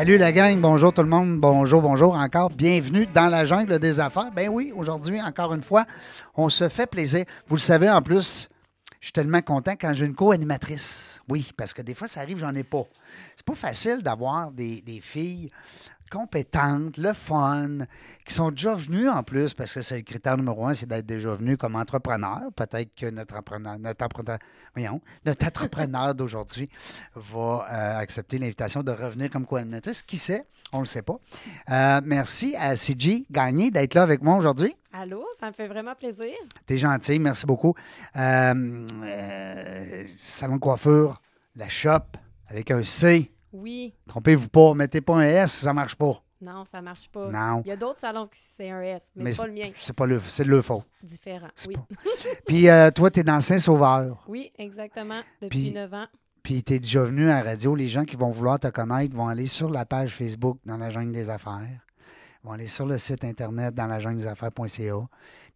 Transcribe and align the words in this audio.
Salut 0.00 0.16
la 0.16 0.32
gang, 0.32 0.58
bonjour 0.58 0.94
tout 0.94 1.02
le 1.02 1.10
monde, 1.10 1.38
bonjour, 1.38 1.82
bonjour 1.82 2.14
encore. 2.14 2.48
Bienvenue 2.48 3.04
dans 3.04 3.26
la 3.26 3.44
jungle 3.44 3.78
des 3.78 4.00
affaires. 4.00 4.30
Ben 4.34 4.48
oui, 4.48 4.72
aujourd'hui, 4.74 5.20
encore 5.20 5.52
une 5.52 5.60
fois, 5.60 5.84
on 6.34 6.48
se 6.48 6.70
fait 6.70 6.86
plaisir. 6.86 7.26
Vous 7.46 7.56
le 7.56 7.60
savez 7.60 7.90
en 7.90 8.00
plus, 8.00 8.48
je 8.98 9.08
suis 9.08 9.12
tellement 9.12 9.42
content 9.42 9.72
quand 9.78 9.92
j'ai 9.92 10.06
une 10.06 10.14
co-animatrice. 10.14 11.20
Oui, 11.28 11.50
parce 11.54 11.74
que 11.74 11.82
des 11.82 11.94
fois, 11.94 12.08
ça 12.08 12.20
arrive, 12.20 12.38
j'en 12.38 12.54
ai 12.54 12.62
pas. 12.62 12.84
C'est 13.36 13.44
pas 13.44 13.54
facile 13.54 14.00
d'avoir 14.02 14.50
des, 14.52 14.80
des 14.80 15.02
filles 15.02 15.50
compétentes, 16.10 16.96
le 16.96 17.12
fun, 17.12 17.78
qui 18.26 18.34
sont 18.34 18.50
déjà 18.50 18.74
venues 18.74 19.08
en 19.08 19.22
plus, 19.22 19.54
parce 19.54 19.72
que 19.72 19.82
c'est 19.82 19.96
le 19.96 20.02
critère 20.02 20.36
numéro 20.36 20.66
un, 20.66 20.74
c'est 20.74 20.86
d'être 20.86 21.06
déjà 21.06 21.34
venu 21.34 21.56
comme 21.56 21.76
entrepreneur. 21.76 22.40
Peut-être 22.54 22.94
que 22.94 23.06
notre 23.06 23.36
entrepreneur, 23.36 23.78
notre 23.78 24.04
entrepreneur, 24.04 24.38
voyons, 24.74 25.00
notre 25.24 25.46
entrepreneur 25.46 26.14
d'aujourd'hui 26.16 26.68
va 27.14 27.66
euh, 27.70 27.98
accepter 27.98 28.38
l'invitation 28.38 28.82
de 28.82 28.90
revenir 28.90 29.30
comme 29.30 29.46
co-animatrice. 29.46 30.02
Qui 30.02 30.18
sait? 30.18 30.44
On 30.72 30.78
ne 30.78 30.82
le 30.82 30.88
sait 30.88 31.02
pas. 31.02 31.18
Euh, 31.70 32.00
merci 32.04 32.56
à 32.56 32.76
CG 32.76 33.26
Gagné 33.30 33.70
d'être 33.70 33.94
là 33.94 34.02
avec 34.02 34.22
moi 34.22 34.36
aujourd'hui. 34.36 34.74
Allô, 34.92 35.24
ça 35.38 35.46
me 35.46 35.52
fait 35.52 35.68
vraiment 35.68 35.94
plaisir. 35.94 36.34
T'es 36.66 36.76
gentil, 36.76 37.18
merci 37.20 37.46
beaucoup. 37.46 37.74
Euh, 38.16 38.86
euh, 39.04 40.04
salon 40.16 40.56
de 40.56 40.60
coiffure, 40.60 41.22
la 41.54 41.68
shop, 41.68 42.16
avec 42.48 42.70
un 42.72 42.82
C. 42.82 43.30
Oui. 43.52 43.94
Trompez-vous 44.06 44.48
pas, 44.48 44.74
mettez 44.74 45.00
pas 45.00 45.16
un 45.16 45.22
S, 45.22 45.52
ça 45.52 45.72
marche 45.72 45.94
pas. 45.96 46.22
Non, 46.42 46.64
ça 46.64 46.80
marche 46.80 47.08
pas. 47.10 47.28
Non. 47.30 47.60
Il 47.66 47.68
y 47.68 47.72
a 47.72 47.76
d'autres 47.76 47.98
salons 47.98 48.26
qui 48.26 48.38
c'est 48.40 48.70
un 48.70 48.80
S, 48.80 49.12
mais, 49.14 49.24
Mais 49.24 49.32
c'est 49.32 49.36
pas 49.42 49.46
le 49.46 49.52
mien. 49.52 49.70
C'est 49.78 49.92
pas 49.92 50.06
le, 50.06 50.18
c'est 50.20 50.44
le 50.44 50.62
faux. 50.62 50.82
Différent. 51.02 51.48
Oui. 51.66 51.74
pas- 51.74 51.86
Puis 52.46 52.68
euh, 52.68 52.90
toi, 52.90 53.10
t'es 53.10 53.22
dans 53.22 53.40
Saint-Sauveur. 53.40 54.24
Oui, 54.28 54.50
exactement. 54.56 55.20
Depuis 55.42 55.64
Puis- 55.66 55.72
9 55.72 55.92
ans. 55.94 56.06
Puis 56.42 56.62
t'es 56.62 56.78
déjà 56.78 57.02
venu 57.04 57.24
à 57.30 57.42
la 57.42 57.50
radio. 57.50 57.74
Les 57.74 57.88
gens 57.88 58.06
qui 58.06 58.16
vont 58.16 58.30
vouloir 58.30 58.58
te 58.58 58.68
connaître 58.68 59.14
vont 59.14 59.28
aller 59.28 59.46
sur 59.46 59.68
la 59.68 59.84
page 59.84 60.14
Facebook 60.14 60.56
dans 60.64 60.78
la 60.78 60.88
jungle 60.88 61.12
des 61.12 61.28
affaires. 61.28 61.60
Ils 62.42 62.46
vont 62.46 62.52
aller 62.52 62.66
sur 62.68 62.86
le 62.86 62.96
site 62.96 63.22
internet 63.24 63.74
dans 63.74 63.86
la 63.86 63.98
jungle 63.98 64.16
des 64.20 64.26
affaires.ca. 64.26 64.94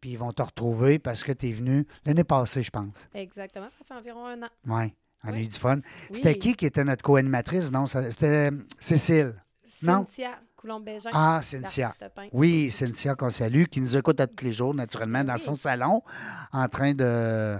Puis 0.02 0.10
ils 0.10 0.18
vont 0.18 0.32
te 0.32 0.42
retrouver 0.42 0.98
parce 0.98 1.22
que 1.24 1.32
tu 1.32 1.48
es 1.48 1.52
venu 1.52 1.86
l'année 2.04 2.24
passée, 2.24 2.60
je 2.60 2.70
pense. 2.70 3.08
Exactement. 3.14 3.68
Ça 3.70 3.82
fait 3.88 3.94
environ 3.94 4.26
un 4.26 4.42
an. 4.42 4.48
Oui. 4.66 4.92
On 5.24 5.32
a 5.32 5.38
eu 5.38 5.46
du 5.46 5.58
fun. 5.58 5.76
Oui. 5.76 5.82
C'était 6.12 6.36
qui 6.36 6.54
qui 6.54 6.66
était 6.66 6.84
notre 6.84 7.02
co-animatrice? 7.02 7.72
Non, 7.72 7.86
c'était 7.86 8.50
Cécile. 8.78 9.34
Non? 9.82 10.04
Cynthia 10.06 10.30
Coulombe-Bégin. 10.56 11.10
Ah, 11.12 11.40
Cynthia. 11.42 11.92
Oui, 12.32 12.70
Cynthia 12.70 13.14
qu'on 13.14 13.30
salue, 13.30 13.64
qui 13.64 13.80
nous 13.80 13.96
écoute 13.96 14.20
à 14.20 14.26
tous 14.26 14.44
les 14.44 14.52
jours, 14.52 14.74
naturellement, 14.74 15.22
dans 15.24 15.34
Oui. 15.34 15.40
son 15.40 15.54
salon, 15.54 16.02
en 16.52 16.68
train 16.68 16.94
de, 16.94 17.56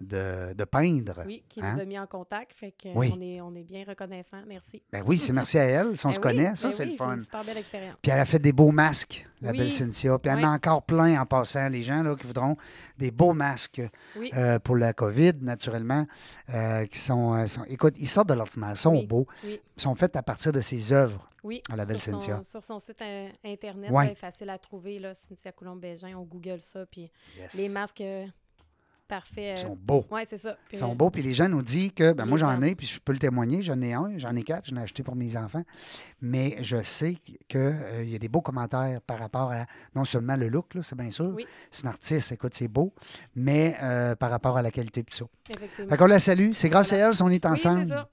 de, 0.00 0.52
de 0.54 0.64
peindre. 0.64 1.22
Oui, 1.26 1.42
qui 1.48 1.60
Hein? 1.60 1.74
nous 1.74 1.80
a 1.80 1.84
mis 1.84 1.98
en 1.98 2.06
contact. 2.06 2.52
Fait 2.54 2.72
que 2.72 2.88
Oui. 2.94 3.12
on, 3.14 3.20
est, 3.20 3.40
on 3.40 3.54
est 3.54 3.64
bien 3.64 3.84
reconnaissants. 3.86 4.42
Merci. 4.46 4.82
Ben 4.92 5.02
oui, 5.06 5.18
c'est 5.18 5.32
merci 5.32 5.58
à 5.58 5.64
elle. 5.64 5.96
Si 5.98 6.06
on 6.06 6.10
Ben 6.10 6.12
se 6.14 6.18
oui, 6.18 6.22
connaît, 6.22 6.56
ça, 6.56 6.68
ben 6.68 6.74
c'est 6.74 6.84
oui, 6.84 6.90
le 6.92 6.96
fun. 6.96 7.14
une 7.14 7.20
super 7.20 7.44
belle 7.44 7.56
expérience. 7.58 7.96
Puis 8.00 8.10
elle 8.12 8.20
a 8.20 8.24
fait 8.24 8.38
des 8.38 8.52
beaux 8.52 8.70
masques, 8.70 9.26
la 9.40 9.52
belle 9.52 9.70
Cynthia. 9.70 10.18
Puis 10.18 10.30
elle 10.30 10.44
en 10.44 10.52
a 10.52 10.54
encore 10.54 10.82
plein 10.84 11.20
en 11.20 11.26
passant. 11.26 11.68
Les 11.68 11.82
gens 11.82 12.02
là, 12.02 12.14
qui 12.16 12.26
voudront 12.26 12.56
des 12.96 13.10
beaux 13.10 13.32
masques 13.32 13.82
euh, 14.34 14.58
pour 14.60 14.76
la 14.76 14.92
COVID, 14.92 15.34
naturellement, 15.40 16.06
euh, 16.54 16.86
qui 16.86 16.98
sont, 16.98 17.34
euh, 17.34 17.46
sont- 17.46 17.64
Écoute, 17.64 17.94
ils 17.98 18.08
sortent 18.08 18.28
de 18.28 18.34
l'ordinaire, 18.34 18.70
ils 18.72 18.76
sont 18.76 19.02
beaux. 19.02 19.26
Oui. 19.44 19.60
Ils 19.76 19.82
sont 19.82 19.94
faits 19.94 20.16
à 20.16 20.22
partir 20.22 20.52
de 20.52 20.60
ses 20.60 20.92
œuvres. 20.92 21.24
Oui, 21.44 21.62
à 21.70 21.76
la 21.76 21.84
belle 21.84 21.98
sur, 21.98 22.12
Cynthia. 22.12 22.36
son, 22.38 22.42
sur 22.42 22.64
son 22.64 22.78
site 22.78 23.00
euh, 23.00 23.28
internet, 23.44 23.90
Ouais. 23.90 24.08
là, 24.08 24.14
facile 24.16 24.50
à 24.50 24.58
trouver, 24.58 24.98
là, 24.98 25.12
Cynthia 25.14 25.52
Coulombe-Bégin, 25.52 26.16
on 26.16 26.22
google 26.24 26.60
ça, 26.60 26.84
puis 26.86 27.10
les 27.54 27.68
masques, 27.68 28.02
parfait. 29.08 29.54
Ils 29.56 29.58
euh, 29.58 29.68
sont 29.68 29.78
beaux. 29.80 30.04
Oui, 30.10 30.20
c'est 30.26 30.36
ça. 30.36 30.56
Puis, 30.68 30.76
Ils 30.76 30.78
sont 30.78 30.92
euh, 30.92 30.94
beaux. 30.94 31.10
Puis 31.10 31.22
les 31.22 31.32
gens 31.34 31.48
nous 31.48 31.62
disent 31.62 31.92
que, 31.94 32.12
ben 32.12 32.26
moi, 32.26 32.38
j'en 32.38 32.60
ai, 32.62 32.74
puis 32.74 32.86
je 32.86 33.00
peux 33.00 33.12
le 33.12 33.18
témoigner. 33.18 33.62
J'en 33.62 33.80
ai 33.80 33.94
un, 33.94 34.12
j'en 34.18 34.34
ai 34.36 34.42
quatre, 34.42 34.68
j'en 34.68 34.76
ai 34.76 34.82
acheté 34.82 35.02
pour 35.02 35.16
mes 35.16 35.36
enfants. 35.36 35.64
Mais 36.20 36.56
je 36.60 36.82
sais 36.82 37.16
qu'il 37.48 38.04
y 38.10 38.14
a 38.14 38.18
des 38.18 38.28
beaux 38.28 38.40
commentaires 38.40 39.00
par 39.00 39.18
rapport 39.18 39.50
à 39.52 39.66
non 39.94 40.04
seulement 40.04 40.36
le 40.36 40.48
look, 40.48 40.74
là, 40.74 40.82
c'est 40.82 40.96
bien 40.96 41.10
sûr. 41.10 41.32
Oui. 41.34 41.46
C'est 41.70 41.82
une 41.82 41.88
artiste, 41.88 42.32
écoute, 42.32 42.54
c'est 42.54 42.68
beau, 42.68 42.92
mais 43.34 43.76
euh, 43.82 44.14
par 44.14 44.30
rapport 44.30 44.56
à 44.56 44.62
la 44.62 44.70
qualité, 44.70 45.02
puis 45.02 45.16
ça. 45.16 45.24
Effectivement. 45.48 45.90
Fait 45.90 45.96
qu'on 45.96 46.06
la 46.06 46.18
salue. 46.18 46.50
C'est 46.52 46.68
grâce 46.68 46.90
Voilà. 46.90 47.06
à 47.06 47.10
elle 47.10 47.22
on 47.22 47.30
est 47.30 47.44
Oui, 47.44 47.50
ensemble. 47.50 47.82
c'est 47.84 47.94
ça. 47.94 48.08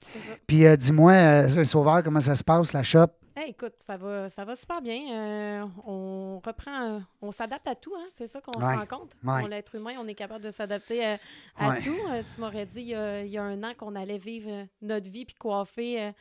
Puis 0.46 0.64
euh, 0.66 0.76
dis-moi, 0.76 1.12
euh, 1.12 1.64
Sauveur, 1.64 2.02
comment 2.02 2.20
ça 2.20 2.34
se 2.34 2.44
passe, 2.44 2.72
la 2.72 2.82
shop? 2.82 3.06
Hey, 3.38 3.50
écoute, 3.50 3.74
ça 3.76 3.98
va, 3.98 4.30
ça 4.30 4.46
va 4.46 4.56
super 4.56 4.80
bien. 4.80 5.12
Euh, 5.12 5.66
on 5.86 6.40
reprend, 6.44 7.02
on 7.20 7.32
s'adapte 7.32 7.68
à 7.68 7.74
tout, 7.74 7.94
hein? 7.94 8.06
c'est 8.10 8.26
ça 8.26 8.40
qu'on 8.40 8.58
Ouais. 8.58 8.74
se 8.74 8.78
rend 8.80 8.86
compte. 8.98 9.12
Ouais. 9.22 9.42
On, 9.44 9.46
L'être 9.46 9.74
humain, 9.74 9.92
on 9.98 10.08
est 10.08 10.14
capable 10.14 10.42
de 10.42 10.50
s'adapter 10.50 11.04
à, 11.04 11.18
à 11.58 11.68
Ouais. 11.68 11.82
tout. 11.82 11.98
Euh, 12.08 12.22
tu 12.22 12.40
m'aurais 12.40 12.64
dit 12.64 12.80
il 12.80 12.88
y, 12.88 12.94
a, 12.94 13.22
il 13.22 13.30
y 13.30 13.36
a 13.36 13.42
un 13.42 13.62
an 13.62 13.74
qu'on 13.76 13.94
allait 13.94 14.16
vivre 14.16 14.66
notre 14.80 15.10
vie 15.10 15.26
puis 15.26 15.34
coiffer 15.34 16.00
euh, 16.02 16.12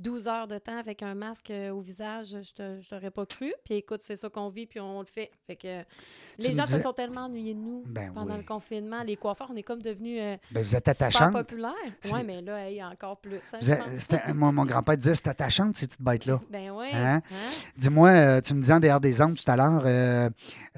12 0.00 0.26
heures 0.28 0.48
de 0.48 0.58
temps 0.58 0.76
avec 0.78 1.02
un 1.02 1.14
masque 1.14 1.50
euh, 1.50 1.70
au 1.70 1.80
visage. 1.80 2.36
Je 2.42 2.88
t'aurais 2.88 3.10
pas 3.10 3.24
cru. 3.26 3.52
Puis 3.64 3.74
écoute, 3.74 4.00
c'est 4.02 4.16
ça 4.16 4.28
qu'on 4.28 4.48
vit 4.48 4.66
puis 4.66 4.80
on 4.80 5.00
le 5.00 5.06
fait. 5.06 5.30
Fait 5.46 5.56
que 5.56 5.82
Tu 5.82 6.48
les 6.48 6.52
gens 6.52 6.64
disais- 6.64 6.78
se 6.78 6.82
sont 6.82 6.92
tellement 6.92 7.22
ennuyés 7.26 7.54
de 7.54 7.60
nous 7.60 7.84
Ben 7.86 8.12
pendant 8.12 8.32
oui. 8.34 8.38
le 8.40 8.44
confinement. 8.46 9.02
Les 9.04 9.16
coiffeurs, 9.16 9.48
on 9.52 9.56
est 9.56 9.62
comme 9.62 9.80
devenus 9.82 10.18
euh, 10.20 10.36
Ben, 10.50 10.62
vous 10.62 10.74
êtes 10.74 10.88
super 10.88 11.06
attachante. 11.06 11.32
populaires. 11.32 11.72
Oui, 12.12 12.20
mais 12.26 12.40
là, 12.42 12.68
hey, 12.68 12.82
encore 12.82 13.18
plus. 13.18 13.38
hein, 13.52 14.32
moi, 14.34 14.50
mon 14.52 14.64
grand-père 14.64 14.96
disait 14.96 15.14
c'est 15.14 15.28
attachante, 15.28 15.76
ces 15.76 15.86
petites 15.86 16.02
bêtes-là. 16.02 16.40
Ben 16.50 16.70
oui. 16.70 16.88
Hein? 16.92 17.16
hein? 17.16 17.36
Dis-moi, 17.76 18.10
euh, 18.10 18.40
tu 18.40 18.54
me 18.54 18.60
disais 18.60 18.72
en 18.74 18.80
dehors 18.80 19.00
des 19.00 19.20
ondes 19.22 19.36
tout 19.36 19.50
à 19.50 19.56
l'heure 19.56 19.82
euh, 19.84 20.28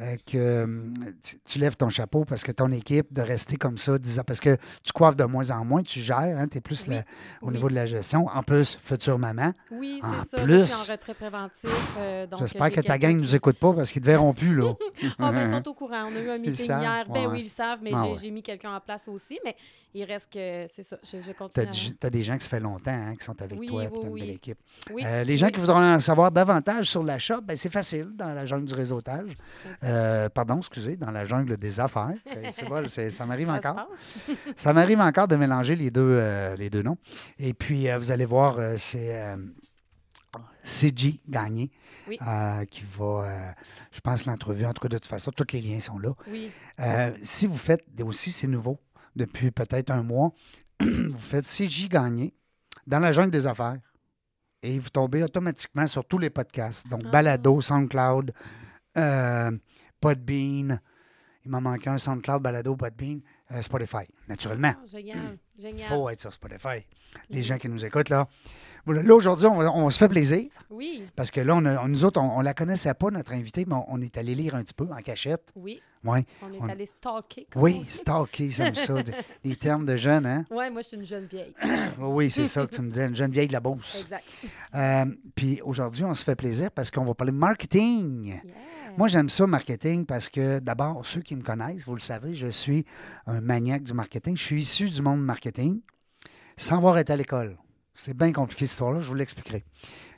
euh, 0.00 0.16
que 0.26 0.66
tu, 1.22 1.38
tu 1.44 1.58
lèves 1.58 1.76
ton 1.76 1.88
chapeau 1.88 2.25
parce 2.25 2.42
que 2.42 2.52
ton 2.52 2.70
équipe 2.72 3.12
de 3.12 3.22
rester 3.22 3.56
comme 3.56 3.78
ça, 3.78 3.98
disant, 3.98 4.22
parce 4.26 4.41
que 4.41 4.56
tu 4.82 4.92
coiffes 4.92 5.16
de 5.16 5.25
moins 5.25 5.50
en 5.50 5.64
moins, 5.64 5.82
tu 5.82 6.00
gères, 6.00 6.46
tu 6.50 6.58
es 6.58 6.60
plus 6.60 6.86
Oui, 6.88 6.94
la- 6.94 7.00
au 7.42 7.48
oui. 7.48 7.54
niveau 7.54 7.69
de 7.69 7.75
la 7.75 7.86
gestion. 7.86 8.26
En 8.26 8.42
plus, 8.42 8.76
maman. 9.19 9.52
Oui, 9.70 10.00
c'est 10.02 10.36
ça. 10.36 10.42
plus. 10.44 10.60
Je 10.60 10.66
suis 10.66 10.91
en 10.91 10.92
retrait 10.92 11.14
préventif. 11.14 11.70
euh, 11.98 12.26
J'espère 12.38 12.66
j'ai 12.66 12.72
que 12.72 12.80
ta 12.80 12.98
gang 12.98 13.14
ne 13.16 13.20
nous 13.20 13.34
écoute 13.34 13.58
pas 13.58 13.72
parce 13.72 13.91
qu'ils 13.92 14.02
ne 14.02 14.06
te 14.06 14.10
verront 14.10 14.32
plus. 14.34 14.54
Là. 14.56 14.75
Ah, 15.19 15.32
ben, 15.32 15.42
ils 15.47 15.50
sont 15.54 15.69
au 15.69 15.75
courant. 15.75 16.04
On 16.12 16.16
a 16.16 16.20
eu 16.20 16.30
un 16.30 16.38
meeting 16.38 16.66
hier. 16.66 17.04
Ben 17.12 17.26
oui, 17.26 17.41
ils 17.41 17.44
le 17.44 17.48
savent, 17.48 17.78
mais 17.82 17.92
Ah 17.94 18.04
j'ai 18.20 18.30
mis 18.30 18.42
quelqu'un 18.42 18.75
en 18.76 18.80
place 18.80 19.08
aussi. 19.08 19.38
Mais 19.44 19.56
il 19.94 20.05
reste 20.05 20.32
que 20.32 20.65
c'est 20.69 20.82
ça. 20.82 20.97
Je, 21.03 21.21
je 21.21 21.22
Tu 21.22 21.31
as, 21.31 21.34
continue. 21.34 21.94
des 22.10 22.22
gens 22.22 22.37
qui 22.37 22.44
ça 22.44 22.50
fait 22.50 22.60
longtemps 22.60 22.91
hein, 22.91 23.15
qui 23.16 23.25
sont 23.25 23.41
avec 23.41 23.59
Oui, 23.59 23.66
toi 23.69 23.82
oui, 23.82 23.88
puis 23.88 23.99
as 24.03 24.06
une 24.06 24.12
oui. 24.12 24.21
belle 24.22 24.31
équipe. 24.31 24.59
Oui, 24.93 25.03
Euh, 25.06 25.22
les 25.25 25.37
gens 25.37 25.47
oui. 25.47 25.53
qui 25.53 25.60
voudront 25.60 25.81
en 25.94 26.00
savoir 26.00 26.31
davantage 26.32 26.91
sur 26.91 27.03
la 27.03 27.19
shop, 27.19 27.43
ben, 27.43 27.56
c'est 27.56 27.71
facile 27.72 28.10
dans 28.16 28.32
la 28.34 28.44
jungle 28.44 28.65
du 28.66 28.75
réseautage. 28.75 29.31
Euh, 29.84 30.28
pardon, 30.28 30.59
excusez, 30.59 30.97
dans 30.97 31.10
la 31.10 31.25
jungle 31.25 31.56
des 31.56 31.78
affaires. 31.81 32.15
C'est- 32.88 33.10
ça 33.10 33.25
m'arrive 33.27 33.47
se 33.49 33.53
encore. 33.53 33.88
Ça 34.56 34.72
m'arrive 34.72 35.00
encore 35.00 35.28
de 35.28 35.37
mélanger 35.37 35.77
les 35.77 35.91
deux, 35.91 36.03
euh, 36.21 36.56
les 36.56 36.71
deux 36.71 36.82
noms. 36.82 36.99
Et 37.38 37.55
puis, 37.55 37.87
vous 37.99 38.11
allez 38.11 38.25
voir, 38.25 38.59
c'est 38.76 39.34
CG 40.65 41.21
Gagné 41.28 41.71
Oui. 42.08 42.19
euh, 42.26 42.64
qui 42.64 42.85
va, 42.99 43.05
euh, 43.26 43.50
je 43.93 44.00
pense, 44.00 44.26
l'entrevue. 44.26 44.64
En 44.67 44.73
tout 44.73 44.81
cas, 44.82 44.88
de 44.88 44.96
toute 44.99 45.06
façon, 45.06 45.31
tous 45.31 45.46
les 45.52 45.61
liens 45.61 45.81
sont 45.81 45.99
là. 45.99 46.11
Oui, 46.29 46.50
Euh, 46.81 47.12
si 47.23 47.46
vous 47.46 47.56
faites, 47.56 47.85
aussi, 48.02 48.32
c'est 48.32 48.46
nouveau, 48.46 48.79
depuis 49.16 49.50
peut-être 49.50 49.90
un 49.90 50.02
mois, 50.02 50.32
vous 50.81 51.19
faites 51.19 51.44
CJ 51.46 51.88
Gagné 51.88 52.34
dans 52.87 52.99
la 52.99 53.12
jungle 53.12 53.31
des 53.31 53.46
affaires 53.46 53.78
et 54.62 54.78
vous 54.78 54.88
tombez 54.90 55.22
automatiquement 55.22 55.87
sur 55.87 56.05
tous 56.05 56.19
les 56.19 56.31
podcasts. 56.31 56.88
Donc, 56.88 57.02
Ah. 57.06 57.11
Balado, 57.11 57.61
SoundCloud, 57.61 58.32
euh, 58.96 59.50
Podbean. 60.00 60.81
Il 61.44 61.50
m'en 61.50 61.61
manque 61.61 61.87
un, 61.87 61.99
SoundCloud, 61.99 62.43
Balado, 62.43 62.75
Podbean, 62.75 63.20
euh, 63.52 63.61
Spotify, 63.61 64.05
naturellement. 64.28 64.72
Ah, 64.78 64.87
génial. 64.87 65.38
Il 65.56 65.62
Génial. 65.62 65.88
faut 65.88 66.08
être 66.08 66.20
sur 66.20 66.32
Spotify. 66.32 66.87
Les 67.28 67.43
gens 67.43 67.58
qui 67.58 67.69
nous 67.69 67.84
écoutent, 67.84 68.08
là. 68.08 68.26
Là, 68.86 69.14
aujourd'hui, 69.14 69.46
on, 69.46 69.88
se 69.90 69.98
fait 69.98 70.08
plaisir 70.08 70.48
Oui, 70.70 71.04
parce 71.16 71.31
que 71.31 71.40
là, 71.40 71.54
on 71.56 71.64
a- 71.64 71.88
nous 71.88 72.04
autres, 72.04 72.20
on 72.20 72.38
ne 72.40 72.44
la 72.44 72.52
connaissait 72.52 72.92
pas, 72.94 73.10
notre 73.10 73.32
invité, 73.32 73.64
mais 73.66 73.75
on, 73.75 73.86
on 73.88 74.00
est 74.02 74.19
allé 74.19 74.34
lire 74.34 74.54
un 74.54 74.62
petit 74.62 74.75
peu 74.75 74.84
en 74.92 75.00
cachette. 75.02 75.52
oui. 75.56 75.81
Ouais. 76.04 76.26
On 76.42 76.69
est 76.69 76.70
allé 76.70 76.84
stalker. 76.84 77.46
Oui, 77.56 77.82
stalker, 77.88 78.50
j'aime 78.50 78.75
ça. 78.75 78.92
Les 79.42 79.56
termes 79.56 79.86
de 79.86 79.96
jeunes, 79.96 80.26
hein? 80.26 80.44
Ouais, 80.50 80.69
moi, 80.69 80.82
je 80.82 80.88
suis 80.88 80.96
une 80.98 81.04
jeune 81.06 81.25
vieille. 81.25 81.54
Oui, 81.98 82.31
c'est 82.31 82.46
ça 82.46 82.66
que 82.66 82.75
tu 82.75 82.82
me 82.82 82.90
disais, 82.90 83.06
une 83.06 83.16
jeune 83.16 83.31
vieille 83.31 83.48
de 83.48 83.54
la 83.54 83.60
Beauce. 83.60 83.96
Exact. 83.98 84.25
Euh, 84.75 85.06
Puis 85.34 85.62
aujourd'hui, 85.62 86.04
on 86.04 86.12
se 86.12 86.22
fait 86.22 86.36
plaisir 86.36 86.70
parce 86.72 86.90
qu'on 86.90 87.06
va 87.06 87.14
parler 87.14 87.32
marketing. 87.32 88.26
Yeah. 88.26 88.42
Moi, 88.98 89.08
j'aime 89.08 89.31
ça, 89.31 89.46
marketing, 89.46 90.04
parce 90.04 90.28
que 90.28 90.58
d'abord, 90.58 91.06
ceux 91.06 91.22
qui 91.22 91.36
me 91.36 91.42
connaissent, 91.42 91.86
vous 91.86 91.94
le 91.94 92.00
savez, 92.00 92.34
je 92.34 92.48
suis 92.48 92.84
un 93.26 93.40
maniaque 93.40 93.84
du 93.84 93.94
marketing. 93.94 94.36
Je 94.36 94.42
suis 94.42 94.60
issu 94.60 94.90
du 94.90 95.00
monde 95.00 95.25
marketing 95.25 95.81
sans 96.58 96.76
avoir 96.76 96.98
été 96.98 97.14
à 97.14 97.16
l'école. 97.16 97.56
C'est 97.94 98.17
bien 98.17 98.32
compliqué, 98.32 98.67
cette 98.67 98.73
histoire-là, 98.73 99.00
je 99.00 99.08
vous 99.08 99.14
l'expliquerai. 99.14 99.64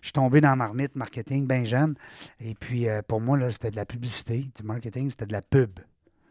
Je 0.00 0.06
suis 0.06 0.12
tombé 0.12 0.40
dans 0.40 0.50
la 0.50 0.56
marmite 0.56 0.96
marketing 0.96 1.46
bien 1.46 1.64
jeune. 1.64 1.94
Et 2.40 2.54
puis, 2.54 2.88
euh, 2.88 3.02
pour 3.06 3.20
moi, 3.20 3.36
là, 3.36 3.50
c'était 3.50 3.70
de 3.70 3.76
la 3.76 3.84
publicité. 3.84 4.48
Du 4.56 4.62
marketing, 4.62 5.10
c'était 5.10 5.26
de 5.26 5.32
la 5.32 5.42
pub. 5.42 5.78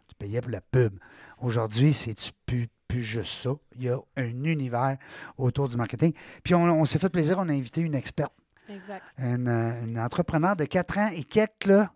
Tu 0.08 0.16
payais 0.18 0.42
pour 0.42 0.52
la 0.52 0.62
pub. 0.62 0.98
Aujourd'hui, 1.40 1.94
c'est 1.94 2.16
plus, 2.46 2.68
plus 2.88 3.04
juste 3.04 3.44
ça? 3.44 3.52
Il 3.76 3.84
y 3.84 3.90
a 3.90 4.00
un 4.18 4.44
univers 4.44 4.98
autour 5.38 5.70
du 5.70 5.78
marketing. 5.78 6.14
Puis, 6.44 6.56
on, 6.56 6.64
on 6.64 6.86
s'est 6.86 7.00
fait 7.00 7.10
plaisir, 7.10 7.38
on 7.38 7.48
a 7.50 7.54
invité 7.54 7.82
une 7.82 7.96
experte 7.96 8.34
Exact. 8.68 9.04
une, 9.20 9.48
euh, 9.48 9.86
une 9.88 10.00
entrepreneur 10.00 10.56
de 10.56 10.66
4 10.66 10.98
ans 10.98 11.10
et 11.14 11.24
quelques, 11.24 11.66
là, 11.66 11.92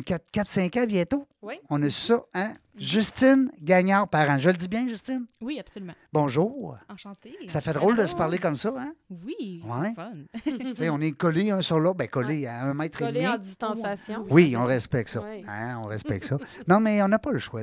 4-5 0.00 0.80
ans 0.82 0.86
bientôt. 0.86 1.26
Oui. 1.42 1.54
On 1.68 1.82
a 1.82 1.90
ça, 1.90 2.22
hein? 2.34 2.54
Justine 2.78 3.50
Gagnard 3.60 4.08
parent. 4.08 4.38
Je 4.38 4.48
le 4.48 4.56
dis 4.56 4.68
bien, 4.68 4.88
Justine? 4.88 5.26
Oui, 5.42 5.58
absolument. 5.60 5.92
Bonjour. 6.12 6.78
Enchantée. 6.88 7.34
Ça 7.46 7.60
fait 7.60 7.74
drôle 7.74 7.96
de 7.96 8.06
se 8.06 8.16
parler 8.16 8.38
comme 8.38 8.56
ça, 8.56 8.72
hein? 8.78 8.94
Oui, 9.10 9.62
Ouais. 9.66 9.88
c'est 9.90 9.94
fun. 9.94 10.12
Tu 10.72 10.74
sais, 10.76 10.88
on 10.88 10.98
est 11.00 11.12
collés 11.12 11.50
un 11.50 11.60
sur 11.60 11.78
l'autre. 11.78 11.98
Ben, 11.98 12.08
collés 12.08 12.46
à 12.46 12.62
un 12.64 12.72
mètre 12.72 13.02
et 13.02 13.04
Collé 13.04 13.20
demi. 13.20 13.28
en 13.34 13.36
distanciation. 13.38 14.26
Oui, 14.30 14.56
on 14.56 14.62
respecte 14.62 15.10
ça. 15.10 15.20
Oui. 15.22 15.44
Hein, 15.46 15.78
on 15.82 15.86
respecte 15.86 16.24
ça. 16.24 16.38
Non, 16.66 16.80
mais 16.80 17.02
on 17.02 17.08
n'a 17.08 17.18
pas 17.18 17.32
le 17.32 17.38
choix. 17.38 17.60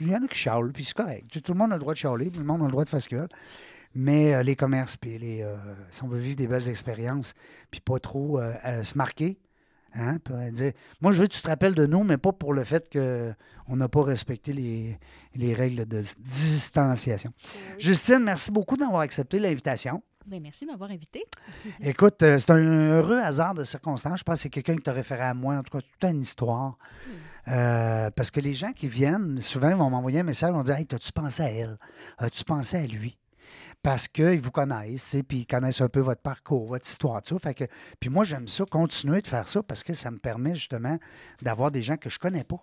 Il 0.00 0.08
y 0.08 0.14
en 0.16 0.24
a 0.24 0.26
qui 0.28 0.38
chialent, 0.38 0.72
puis 0.72 0.84
c'est 0.84 0.94
correct. 0.96 1.42
Tout 1.42 1.52
le 1.52 1.58
monde 1.58 1.72
a 1.72 1.76
le 1.76 1.80
droit 1.80 1.92
de 1.92 1.98
chialer, 1.98 2.30
puis 2.30 2.38
le 2.38 2.44
monde 2.46 2.62
a 2.62 2.64
le 2.64 2.70
droit 2.70 2.84
de 2.84 2.88
faire 2.88 3.02
ce 3.02 3.08
qu'il 3.08 3.18
veut. 3.18 3.28
Mais 3.94 4.34
euh, 4.34 4.42
les 4.44 4.54
commerces, 4.56 4.96
puis 4.96 5.18
les, 5.18 5.42
euh, 5.42 5.56
si 5.90 6.02
on 6.04 6.08
veut 6.08 6.18
vivre 6.20 6.36
des 6.36 6.46
belles 6.46 6.68
expériences, 6.68 7.34
puis 7.72 7.80
pas 7.80 7.98
trop 7.98 8.38
euh, 8.38 8.82
se 8.84 8.96
marquer, 8.96 9.38
hein, 9.94 10.18
dire, 10.50 10.72
moi, 11.00 11.12
je 11.12 11.20
veux 11.20 11.26
que 11.26 11.32
tu 11.32 11.42
te 11.42 11.48
rappelles 11.48 11.74
de 11.74 11.86
nous, 11.86 12.04
mais 12.04 12.16
pas 12.16 12.32
pour 12.32 12.52
le 12.52 12.64
fait 12.64 12.90
qu'on 12.92 13.76
n'a 13.76 13.88
pas 13.88 14.02
respecté 14.02 14.52
les, 14.52 14.98
les 15.34 15.54
règles 15.54 15.86
de 15.86 16.02
distanciation. 16.18 17.32
Oui. 17.44 17.74
Justine, 17.78 18.20
merci 18.20 18.50
beaucoup 18.50 18.76
d'avoir 18.76 19.00
accepté 19.00 19.38
l'invitation. 19.38 20.02
Ben, 20.26 20.40
merci 20.40 20.66
de 20.66 20.70
m'avoir 20.70 20.90
invité. 20.90 21.24
Écoute, 21.80 22.22
euh, 22.22 22.38
c'est 22.38 22.52
un 22.52 22.56
heureux 22.56 23.18
hasard 23.18 23.54
de 23.54 23.64
circonstances. 23.64 24.20
Je 24.20 24.24
pense 24.24 24.36
que 24.36 24.42
c'est 24.42 24.50
quelqu'un 24.50 24.76
qui 24.76 24.82
t'a 24.82 24.92
référé 24.92 25.22
à 25.22 25.34
moi. 25.34 25.56
En 25.56 25.62
tout 25.62 25.76
cas, 25.76 25.82
toute 25.82 26.10
une 26.10 26.20
histoire. 26.20 26.76
Euh, 27.48 28.10
parce 28.10 28.30
que 28.30 28.40
les 28.40 28.54
gens 28.54 28.72
qui 28.72 28.86
viennent, 28.86 29.40
souvent, 29.40 29.74
vont 29.74 29.90
m'envoyer 29.90 30.20
un 30.20 30.24
message, 30.24 30.52
vont 30.52 30.62
dire 30.62 30.76
Hey, 30.76 30.86
as-tu 30.92 31.12
pensé 31.12 31.42
à 31.42 31.50
elle? 31.50 31.78
As-tu 32.18 32.44
pensé 32.44 32.76
à 32.76 32.86
lui? 32.86 33.16
Parce 33.82 34.08
qu'ils 34.08 34.40
vous 34.40 34.50
connaissent, 34.50 35.16
puis 35.26 35.38
ils 35.38 35.46
connaissent 35.46 35.80
un 35.80 35.88
peu 35.88 36.00
votre 36.00 36.20
parcours, 36.20 36.66
votre 36.66 36.86
histoire, 36.86 37.22
tout 37.22 37.34
ça. 37.34 37.38
Fait 37.38 37.54
que, 37.54 37.64
puis 37.98 38.10
moi, 38.10 38.24
j'aime 38.24 38.46
ça, 38.46 38.64
continuer 38.66 39.22
de 39.22 39.26
faire 39.26 39.48
ça 39.48 39.62
parce 39.62 39.82
que 39.82 39.94
ça 39.94 40.10
me 40.10 40.18
permet 40.18 40.54
justement 40.54 40.98
d'avoir 41.40 41.70
des 41.70 41.82
gens 41.82 41.96
que 41.96 42.10
je 42.10 42.18
connais 42.18 42.44
pas. 42.44 42.62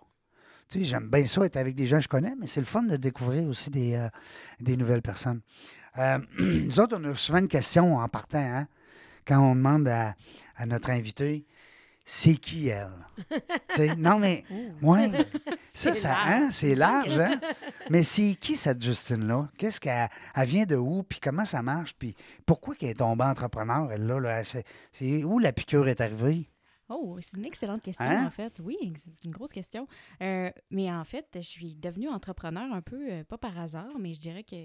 Tu 0.70 0.80
sais, 0.80 0.86
j'aime 0.86 1.10
bien 1.10 1.26
ça 1.26 1.44
être 1.44 1.58
avec 1.58 1.76
des 1.76 1.88
gens 1.88 1.98
que 1.98 2.04
je 2.04 2.10
connais, 2.10 2.36
mais 2.38 2.46
c'est 2.46 2.60
le 2.60 2.66
fun 2.66 2.84
de 2.84 2.98
découvrir 2.98 3.48
aussi 3.48 3.72
des, 3.72 3.96
euh, 3.96 4.10
des 4.60 4.78
nouvelles 4.78 5.02
personnes. 5.02 5.42
Euh, 5.98 6.20
nous 6.40 6.80
autres, 6.80 6.98
on 7.00 7.04
a 7.06 7.16
souvent 7.16 7.40
une 7.40 7.48
question 7.48 7.98
en 7.98 8.08
partant, 8.08 8.38
hein, 8.38 8.68
quand 9.26 9.40
on 9.40 9.56
demande 9.56 9.88
à 9.88 10.16
notre 10.66 10.92
invité 10.92 11.46
c'est 12.10 12.38
qui 12.38 12.70
elle? 12.70 12.90
Non, 13.98 14.18
mais, 14.18 14.46
ouais, 14.82 15.10
ça, 15.74 15.94
C'est 15.94 15.94
ça, 15.94 16.08
large. 16.10 16.28
hein, 16.30 16.50
c'est 16.52 16.76
large, 16.86 17.20
hein? 17.20 17.40
Mais 17.90 18.04
c'est 18.04 18.36
qui 18.40 18.56
cette 18.56 18.82
Justine-là? 18.82 19.50
Qu'est-ce 19.58 19.80
qu'elle 19.82 20.08
elle 20.34 20.48
vient 20.48 20.66
de 20.66 20.78
où? 20.78 21.04
Puis 21.04 21.20
comment 21.20 21.44
ça 21.44 21.62
marche? 21.62 21.94
Puis 22.00 22.16
pourquoi 22.46 22.76
qu'elle 22.76 22.92
est 22.92 23.00
tombée 23.00 23.26
entrepreneur, 23.26 23.92
elle, 23.92 24.08
là? 24.08 24.20
là? 24.22 24.44
C'est, 24.46 24.64
c'est 24.94 25.24
où 25.26 25.38
la 25.38 25.52
piqûre 25.52 25.88
est 25.90 26.00
arrivée? 26.00 26.50
Oh, 26.90 27.18
c'est 27.20 27.36
une 27.36 27.46
excellente 27.46 27.82
question, 27.82 28.06
Hein? 28.06 28.28
en 28.28 28.32
fait. 28.32 28.62
Oui, 28.64 28.78
c'est 29.04 29.26
une 29.26 29.32
grosse 29.32 29.52
question. 29.52 29.90
Euh, 30.24 30.50
mais 30.72 30.90
en 30.90 31.04
fait, 31.04 31.28
je 31.36 31.42
suis 31.42 31.76
devenue 31.76 32.08
entrepreneur 32.08 32.72
un 32.72 32.82
peu, 32.82 33.12
euh, 33.12 33.24
pas 33.26 33.38
par 33.38 33.60
hasard, 33.60 34.00
mais 34.00 34.14
je 34.14 34.22
dirais 34.22 34.44
que 34.46 34.56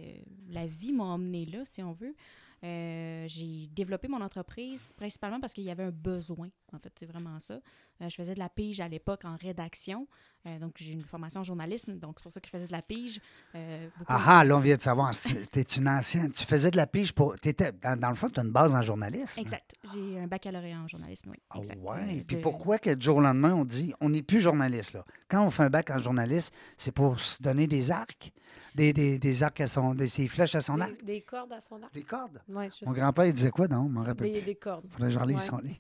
la 0.49 0.69
vie 0.69 0.93
m'a 0.93 1.03
emmenée 1.03 1.47
là, 1.47 1.65
si 1.65 1.83
on 1.83 1.93
veut. 1.93 2.15
Euh, 2.65 3.25
j'ai 3.27 3.67
développé 3.69 4.07
mon 4.07 4.21
entreprise 4.21 4.93
principalement 4.97 5.41
parce 5.41 5.53
qu'il 5.53 5.65
y 5.65 5.71
avait 5.71 5.83
un 5.85 5.91
besoin. 5.91 6.49
En 6.73 6.79
fait, 6.79 6.93
c'est 6.97 7.07
vraiment 7.07 7.39
ça. 7.41 7.61
Euh, 8.01 8.09
je 8.09 8.15
faisais 8.17 8.35
de 8.35 8.39
la 8.39 8.49
pige 8.49 8.81
à 8.81 8.89
l'époque 8.89 9.25
en 9.25 9.37
rédaction. 9.37 10.09
Euh, 10.47 10.59
donc, 10.59 10.73
j'ai 10.77 10.93
une 10.93 11.03
formation 11.05 11.43
en 11.43 11.45
journalisme, 11.45 11.97
donc 11.99 12.17
c'est 12.19 12.23
pour 12.25 12.33
ça 12.33 12.41
que 12.41 12.47
je 12.49 12.51
faisais 12.51 12.67
de 12.67 12.73
la 12.73 12.83
pige. 12.83 13.21
Euh, 13.55 13.89
Ah 14.09 14.21
ah, 14.27 14.45
là, 14.45 14.57
on 14.57 14.61
vient 14.61 14.75
de 14.77 14.81
savoir. 14.81 15.13
Tu 15.15 15.37
es 15.59 15.63
une 15.63 15.87
ancienne. 15.89 16.33
Tu 16.33 16.45
faisais 16.45 16.73
de 16.73 16.77
la 16.77 16.89
pige 16.89 17.13
pour. 17.13 17.37
T'étais, 17.39 17.71
dans, 17.71 17.97
dans 18.01 18.09
le 18.09 18.17
fond, 18.17 18.29
tu 18.29 18.41
as 18.41 18.43
une 18.43 18.51
base 18.51 18.75
en 18.75 18.83
journalisme. 18.83 19.41
Exact. 19.41 19.73
J'ai 19.95 20.19
un 20.19 20.27
baccalauréat 20.27 20.79
en 20.81 20.89
journalisme, 20.89 21.31
oui. 21.31 21.37
Ah 21.51 21.59
Exact. 21.59 21.79
ouais. 21.81 22.19
Euh, 22.19 22.23
Puis 22.27 22.37
de- 22.37 22.41
pourquoi 22.43 22.79
que 22.79 22.91
du 22.91 23.05
jour 23.05 23.19
au 23.19 23.21
lendemain, 23.21 23.55
on 23.55 23.65
dit 23.65 23.95
on 24.01 24.09
n'est 24.09 24.23
plus 24.23 24.41
journaliste, 24.41 24.95
là? 24.95 25.05
Quand 25.29 25.47
on 25.47 25.51
fait 25.51 25.63
un 25.63 25.71
bac 25.71 25.91
en 25.91 25.99
journaliste, 26.01 26.53
c'est 26.77 26.93
pour 26.93 27.21
se 27.21 27.41
donner 27.43 27.67
des 27.69 27.91
arcs, 27.93 28.33
des, 28.75 28.93
des, 28.93 29.19
des 29.21 29.43
arcs 29.45 29.61
à 29.61 29.69
son. 29.69 29.95
des, 29.95 30.07
des 30.07 30.29
flèches 30.29 30.57
à 30.57 30.61
son 30.61 30.81
arc, 30.81 30.99
Des, 31.05 31.15
des 31.15 31.21
cordes 31.23 31.53
à 31.53 31.61
son 31.61 31.81
arc. 31.83 31.95
des 31.95 32.03
cordes? 32.03 32.43
Oui, 32.49 32.65
je 32.69 32.85
Mon 32.85 32.93
grand-père, 32.93 33.27
il 33.27 33.33
disait 33.33 33.51
quoi, 33.51 33.69
non? 33.69 33.87
Je 33.87 33.93
me 33.93 34.05
rappelle. 34.05 34.33
Des, 34.33 34.43
des 34.43 34.55
cordes. 34.57 34.87
Faudrait 34.91 35.09
que 35.09 35.15
je 35.15 35.19
relise 35.21 35.37
Ouais. 35.37 35.43
son 35.43 35.59
livre. 35.59 35.79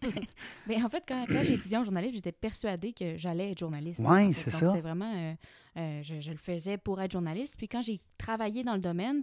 Mais 0.69 0.76
en 0.85 0.88
fait, 0.88 1.03
quand, 1.06 1.25
quand 1.26 1.43
j'ai 1.43 1.55
étudié 1.55 1.76
en 1.79 1.82
journalisme, 1.85 2.01
j'étais 2.10 2.32
persuadée 2.32 2.93
que 2.93 3.16
j'allais 3.16 3.52
être 3.52 3.58
journaliste. 3.58 4.00
En 4.00 4.04
fait. 4.04 4.32
c'est 4.32 4.50
ça. 4.50 4.58
C'était 4.69 4.81
vraiment. 4.81 5.12
euh, 5.14 5.34
euh, 5.76 6.00
je, 6.02 6.20
je 6.20 6.31
le 6.31 6.38
faisais 6.38 6.78
pour 6.78 7.00
être 7.00 7.12
journaliste. 7.12 7.54
Puis 7.58 7.69
quand 7.69 7.82
j'ai 7.82 8.00
travaillé 8.19 8.64
dans 8.64 8.75
le 8.75 8.81
domaine, 8.81 9.22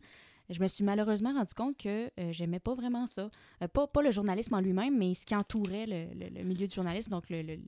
je 0.49 0.59
me 0.61 0.67
suis 0.67 0.83
malheureusement 0.83 1.33
rendu 1.33 1.53
compte 1.53 1.77
que 1.77 2.09
euh, 2.19 2.31
j'aimais 2.31 2.59
pas 2.59 2.73
vraiment 2.73 3.05
ça. 3.07 3.29
Euh, 3.61 3.67
pas, 3.67 3.87
pas 3.87 4.01
le 4.01 4.11
journalisme 4.11 4.53
en 4.55 4.61
lui-même, 4.61 4.97
mais 4.97 5.13
ce 5.13 5.25
qui 5.25 5.35
entourait 5.35 5.85
le, 5.85 6.05
le- 6.13 6.29
le 6.39 6.43
milieu 6.43 6.67
du 6.67 6.73
journalisme. 6.73 7.11
Donc, 7.11 7.29
le- 7.29 7.59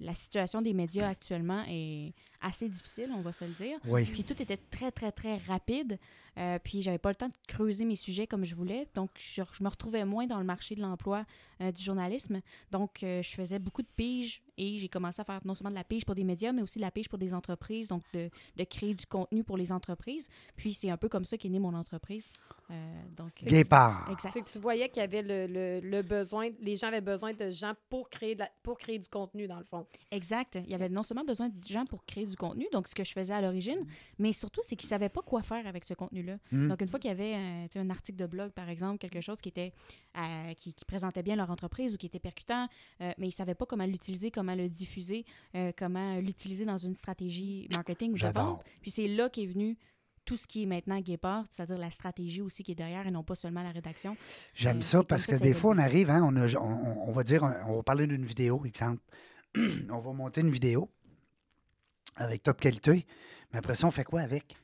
la 0.00 0.14
situation 0.14 0.62
des 0.62 0.72
médias 0.72 1.08
actuellement 1.08 1.62
est 1.68 2.14
assez 2.40 2.68
difficile, 2.68 3.10
on 3.14 3.20
va 3.20 3.32
se 3.32 3.44
le 3.44 3.52
dire. 3.52 3.78
Oui. 3.84 4.04
Puis 4.06 4.24
tout 4.24 4.40
était 4.40 4.56
très, 4.56 4.90
très, 4.90 5.12
très 5.12 5.36
rapide. 5.36 5.98
Euh, 6.38 6.58
puis 6.62 6.80
j'avais 6.80 6.98
pas 6.98 7.10
le 7.10 7.16
temps 7.16 7.28
de 7.28 7.34
creuser 7.46 7.84
mes 7.84 7.96
sujets 7.96 8.26
comme 8.26 8.44
je 8.44 8.54
voulais. 8.54 8.88
Donc, 8.94 9.10
je, 9.18 9.42
je 9.52 9.62
me 9.62 9.68
retrouvais 9.68 10.04
moins 10.04 10.26
dans 10.26 10.38
le 10.38 10.44
marché 10.44 10.74
de 10.74 10.80
l'emploi 10.80 11.26
euh, 11.60 11.70
du 11.70 11.82
journalisme. 11.82 12.40
Donc, 12.70 13.02
euh, 13.02 13.22
je 13.22 13.30
faisais 13.30 13.58
beaucoup 13.58 13.82
de 13.82 13.88
piges 13.96 14.42
et 14.56 14.78
j'ai 14.78 14.88
commencé 14.88 15.20
à 15.20 15.24
faire 15.24 15.40
non 15.44 15.54
seulement 15.54 15.70
de 15.70 15.74
la 15.76 15.84
pige 15.84 16.04
pour 16.06 16.14
des 16.14 16.24
médias, 16.24 16.52
mais 16.52 16.62
aussi 16.62 16.78
de 16.78 16.84
la 16.84 16.90
pige 16.90 17.08
pour 17.08 17.18
des 17.18 17.34
entreprises. 17.34 17.88
Donc, 17.88 18.02
de, 18.14 18.30
de 18.56 18.64
créer 18.64 18.94
du 18.94 19.04
contenu 19.06 19.44
pour 19.44 19.58
les 19.58 19.70
entreprises. 19.70 20.28
Puis, 20.56 20.72
c'est 20.72 20.90
un 20.90 20.96
peu 20.96 21.08
comme 21.08 21.24
ça 21.24 21.36
qu'est 21.36 21.50
née 21.50 21.58
mon 21.58 21.74
entreprise. 21.74 22.30
Euh, 22.70 23.02
donc, 23.16 23.28
C'est- 23.28 23.46
Guépard. 23.46 24.08
Exact. 24.12 24.30
C'est 24.32 24.42
que 24.42 24.48
tu 24.50 24.58
voyais 24.60 24.88
qu'il 24.88 25.00
y 25.00 25.04
avait 25.04 25.22
le, 25.22 25.46
le- 25.46 25.80
le 25.80 26.02
besoin, 26.02 26.50
les 26.60 26.76
gens 26.76 26.86
avaient 26.86 27.00
besoin 27.00 27.32
de 27.32 27.50
gens 27.50 27.74
pour 27.88 28.08
créer, 28.08 28.34
de 28.34 28.40
la- 28.40 28.50
pour 28.62 28.78
créer 28.78 28.98
du 28.98 29.08
contenu, 29.08 29.48
dans 29.48 29.58
le 29.58 29.64
fond. 29.64 29.86
Exact. 30.10 30.56
Il 30.64 30.70
y 30.70 30.74
avait 30.74 30.88
non 30.88 31.02
seulement 31.02 31.24
besoin 31.24 31.48
de 31.48 31.64
gens 31.64 31.84
pour 31.84 32.04
créer 32.04 32.26
du 32.26 32.36
contenu, 32.36 32.66
donc 32.72 32.86
ce 32.86 32.94
que 32.94 33.02
je 33.04 33.12
faisais 33.12 33.32
à 33.32 33.40
l'origine, 33.40 33.84
mais 34.18 34.32
surtout, 34.32 34.60
c'est 34.62 34.76
qu'ils 34.76 34.86
ne 34.86 34.90
savaient 34.90 35.08
pas 35.08 35.22
quoi 35.22 35.42
faire 35.42 35.66
avec 35.66 35.84
ce 35.84 35.94
contenu-là. 35.94 36.36
Mm. 36.52 36.68
Donc, 36.68 36.80
une 36.80 36.86
fois 36.88 37.00
qu'il 37.00 37.08
y 37.08 37.12
avait 37.12 37.34
euh, 37.34 37.66
un 37.80 37.90
article 37.90 38.18
de 38.18 38.26
blog, 38.26 38.52
par 38.52 38.68
exemple, 38.68 38.98
quelque 38.98 39.20
chose 39.20 39.38
qui 39.38 39.48
était 39.48 39.72
euh, 40.16 40.54
qui, 40.54 40.72
qui 40.72 40.84
présentait 40.84 41.22
bien 41.22 41.36
leur 41.36 41.50
entreprise 41.50 41.94
ou 41.94 41.96
qui 41.96 42.06
était 42.06 42.20
percutant, 42.20 42.68
euh, 43.00 43.12
mais 43.18 43.26
ils 43.26 43.30
ne 43.30 43.34
savaient 43.34 43.54
pas 43.54 43.66
comment 43.66 43.84
l'utiliser, 43.86 44.30
comment 44.30 44.54
le 44.54 44.68
diffuser, 44.68 45.24
euh, 45.56 45.72
comment 45.76 46.18
l'utiliser 46.20 46.64
dans 46.64 46.78
une 46.78 46.94
stratégie 46.94 47.68
marketing 47.74 48.12
ou 48.12 48.18
de 48.18 48.26
vente. 48.32 48.62
Puis 48.80 48.90
c'est 48.90 49.08
là 49.08 49.28
qu'est 49.28 49.46
venu 49.46 49.76
tout 50.24 50.36
ce 50.36 50.46
qui 50.46 50.62
est 50.62 50.66
maintenant 50.66 51.00
Guépard, 51.00 51.44
c'est-à-dire 51.50 51.78
la 51.78 51.90
stratégie 51.90 52.40
aussi 52.40 52.62
qui 52.62 52.72
est 52.72 52.76
derrière 52.76 53.06
et 53.06 53.10
non 53.10 53.22
pas 53.24 53.34
seulement 53.34 53.62
la 53.62 53.70
rédaction. 53.72 54.16
J'aime 54.54 54.78
Euh, 54.78 54.82
ça 54.82 55.02
parce 55.02 55.26
que 55.26 55.36
ça 55.36 55.44
des 55.44 55.54
fois, 55.54 55.72
on 55.74 55.78
arrive, 55.78 56.10
hein, 56.10 56.22
on, 56.24 56.36
a- 56.36 56.54
on- 56.58 57.12
va 57.12 57.22
dire, 57.24 57.42
on 57.66 57.76
va 57.76 57.82
parler 57.82 58.06
d'une 58.06 58.24
vidéo, 58.24 58.64
exemple. 58.64 59.02
on 59.90 59.98
va 59.98 60.12
monter 60.12 60.40
une 60.42 60.50
vidéo 60.50 60.88
avec 62.16 62.42
top 62.42 62.60
qualité, 62.60 63.06
mais 63.52 63.58
après 63.58 63.74
ça, 63.74 63.86
on 63.86 63.90
fait 63.90 64.04
quoi 64.04 64.20
avec? 64.20 64.56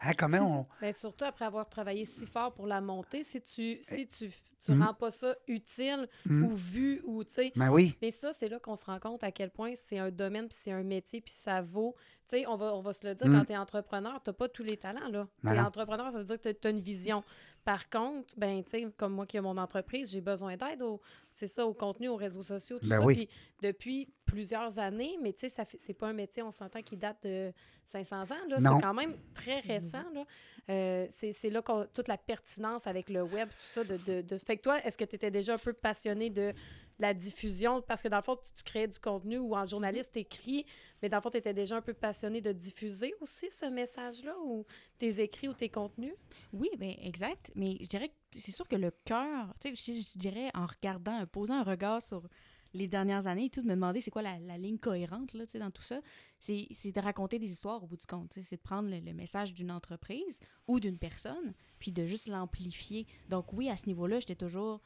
Hein, 0.00 0.12
comment 0.16 0.60
on. 0.60 0.66
Mais 0.82 0.92
surtout 0.92 1.24
après 1.24 1.44
avoir 1.44 1.68
travaillé 1.68 2.04
si 2.04 2.26
fort 2.26 2.52
pour 2.52 2.66
la 2.66 2.80
monter, 2.80 3.22
si 3.22 3.40
tu 3.40 3.78
si 3.82 4.06
tu, 4.06 4.30
tu 4.64 4.72
Mm. 4.72 4.82
rends 4.82 4.94
pas 4.94 5.10
ça 5.10 5.34
utile 5.48 6.08
Mm. 6.26 6.44
ou 6.44 6.50
vu 6.54 7.00
ou 7.04 7.24
tu 7.24 7.32
sais. 7.32 7.52
Ben 7.56 7.70
oui. 7.70 7.96
Mais 8.02 8.10
ça, 8.10 8.32
c'est 8.32 8.48
là 8.48 8.58
qu'on 8.58 8.76
se 8.76 8.84
rend 8.84 8.98
compte 8.98 9.22
à 9.24 9.30
quel 9.30 9.50
point 9.50 9.72
c'est 9.74 9.98
un 9.98 10.10
domaine, 10.10 10.48
puis 10.48 10.58
c'est 10.60 10.72
un 10.72 10.82
métier, 10.82 11.20
puis 11.20 11.32
ça 11.32 11.60
vaut. 11.62 11.94
Tu 12.28 12.38
sais, 12.38 12.46
on 12.46 12.56
va, 12.56 12.74
on 12.74 12.80
va 12.80 12.92
se 12.92 13.06
le 13.06 13.14
dire, 13.14 13.26
Mm. 13.28 13.38
quand 13.38 13.44
tu 13.44 13.52
es 13.52 13.56
entrepreneur, 13.56 14.20
tu 14.22 14.32
pas 14.32 14.48
tous 14.48 14.62
les 14.64 14.76
talents. 14.76 15.08
là. 15.08 15.26
Non, 15.42 15.50
Tu 15.52 15.56
es 15.56 15.60
entrepreneur, 15.60 16.10
ça 16.12 16.18
veut 16.18 16.24
dire 16.24 16.40
que 16.40 16.48
tu 16.50 16.66
as 16.66 16.70
une 16.70 16.80
vision. 16.80 17.22
Par 17.64 17.88
contre, 17.90 18.34
ben, 18.36 18.62
tu 18.62 18.70
sais, 18.70 18.86
comme 18.96 19.12
moi 19.14 19.26
qui 19.26 19.36
ai 19.36 19.40
mon 19.40 19.56
entreprise, 19.56 20.10
j'ai 20.12 20.20
besoin 20.20 20.56
d'aide 20.56 20.82
au, 20.82 21.00
c'est 21.36 21.46
ça, 21.48 21.66
au 21.66 21.74
contenu, 21.74 22.08
aux 22.08 22.16
réseaux 22.16 22.42
sociaux, 22.42 22.78
tout 22.78 22.88
Ben 22.88 22.98
ça. 22.98 23.04
oui. 23.04 23.14
Puis 23.14 23.28
depuis 23.60 24.08
plusieurs 24.24 24.78
années, 24.78 25.18
mais 25.22 25.34
tu 25.34 25.46
sais, 25.50 25.64
c'est 25.78 25.92
pas 25.92 26.08
un 26.08 26.14
métier, 26.14 26.42
on 26.42 26.50
s'entend, 26.50 26.80
qui 26.80 26.96
date 26.96 27.24
de 27.26 27.52
500 27.84 28.22
ans. 28.22 28.34
là. 28.48 28.56
Non. 28.58 28.76
C'est 28.76 28.82
quand 28.82 28.94
même 28.94 29.14
très 29.34 29.60
récent. 29.60 30.02
Là. 30.14 30.24
Euh, 30.70 31.06
c'est, 31.10 31.32
c'est 31.32 31.50
là 31.50 31.60
qu'on 31.60 31.84
toute 31.92 32.08
la 32.08 32.16
pertinence 32.16 32.86
avec 32.86 33.10
le 33.10 33.22
web, 33.22 33.50
tout 33.50 33.54
ça. 33.66 33.84
De, 33.84 33.98
de, 33.98 34.22
de... 34.22 34.36
Fait 34.38 34.56
que 34.56 34.62
toi, 34.62 34.82
est-ce 34.82 34.96
que 34.96 35.04
tu 35.04 35.14
étais 35.16 35.30
déjà 35.30 35.54
un 35.54 35.58
peu 35.58 35.74
passionné 35.74 36.30
de 36.30 36.54
la 36.98 37.12
diffusion? 37.12 37.82
Parce 37.82 38.02
que 38.02 38.08
dans 38.08 38.16
le 38.16 38.22
fond, 38.22 38.36
tu, 38.42 38.50
tu 38.52 38.62
créais 38.64 38.88
du 38.88 38.98
contenu 38.98 39.36
ou 39.36 39.54
en 39.54 39.66
journaliste, 39.66 40.14
t'écris, 40.14 40.64
mais 41.02 41.10
dans 41.10 41.18
le 41.18 41.22
fond, 41.22 41.30
tu 41.30 41.36
étais 41.36 41.52
déjà 41.54 41.76
un 41.76 41.82
peu 41.82 41.92
passionné 41.92 42.40
de 42.40 42.50
diffuser 42.52 43.14
aussi 43.20 43.50
ce 43.50 43.66
message-là 43.66 44.34
ou 44.42 44.64
tes 44.98 45.20
écrits 45.20 45.48
ou 45.48 45.52
tes 45.52 45.68
contenus? 45.68 46.14
Oui, 46.54 46.70
bien, 46.78 46.94
exact. 47.02 47.52
Mais 47.54 47.76
je 47.82 47.86
dirais 47.88 48.08
que 48.08 48.14
c'est 48.40 48.52
sûr 48.52 48.66
que 48.68 48.76
le 48.76 48.90
cœur, 49.04 49.52
tu 49.60 49.74
sais, 49.76 49.94
je, 49.94 50.18
dirais 50.18 50.50
en 50.54 50.66
regardant, 50.66 51.24
posant 51.26 51.54
un 51.54 51.62
regard 51.62 52.02
sur 52.02 52.28
les 52.74 52.88
dernières 52.88 53.26
années 53.26 53.46
et 53.46 53.48
tout, 53.48 53.62
de 53.62 53.66
me 53.66 53.74
demander 53.74 54.00
c'est 54.00 54.10
quoi 54.10 54.22
la, 54.22 54.38
la 54.38 54.58
ligne 54.58 54.78
cohérente 54.78 55.32
là, 55.32 55.44
dans 55.54 55.70
tout 55.70 55.82
ça, 55.82 56.00
c'est 56.38 56.66
de 56.92 57.00
raconter 57.00 57.38
des 57.38 57.50
histoires 57.50 57.82
au 57.82 57.86
bout 57.86 57.96
du 57.96 58.06
compte. 58.06 58.32
C'est 58.40 58.56
de 58.56 58.60
prendre 58.60 58.88
le, 58.90 59.00
le 59.00 59.12
message 59.14 59.54
d'une 59.54 59.70
entreprise 59.70 60.40
ou 60.66 60.80
d'une 60.80 60.98
personne, 60.98 61.54
puis 61.78 61.92
de 61.92 62.06
juste 62.06 62.28
l'amplifier. 62.28 63.06
Donc 63.28 63.52
oui, 63.52 63.70
à 63.70 63.76
ce 63.76 63.86
niveau-là, 63.86 64.20
j'étais 64.20 64.36
toujours 64.36 64.82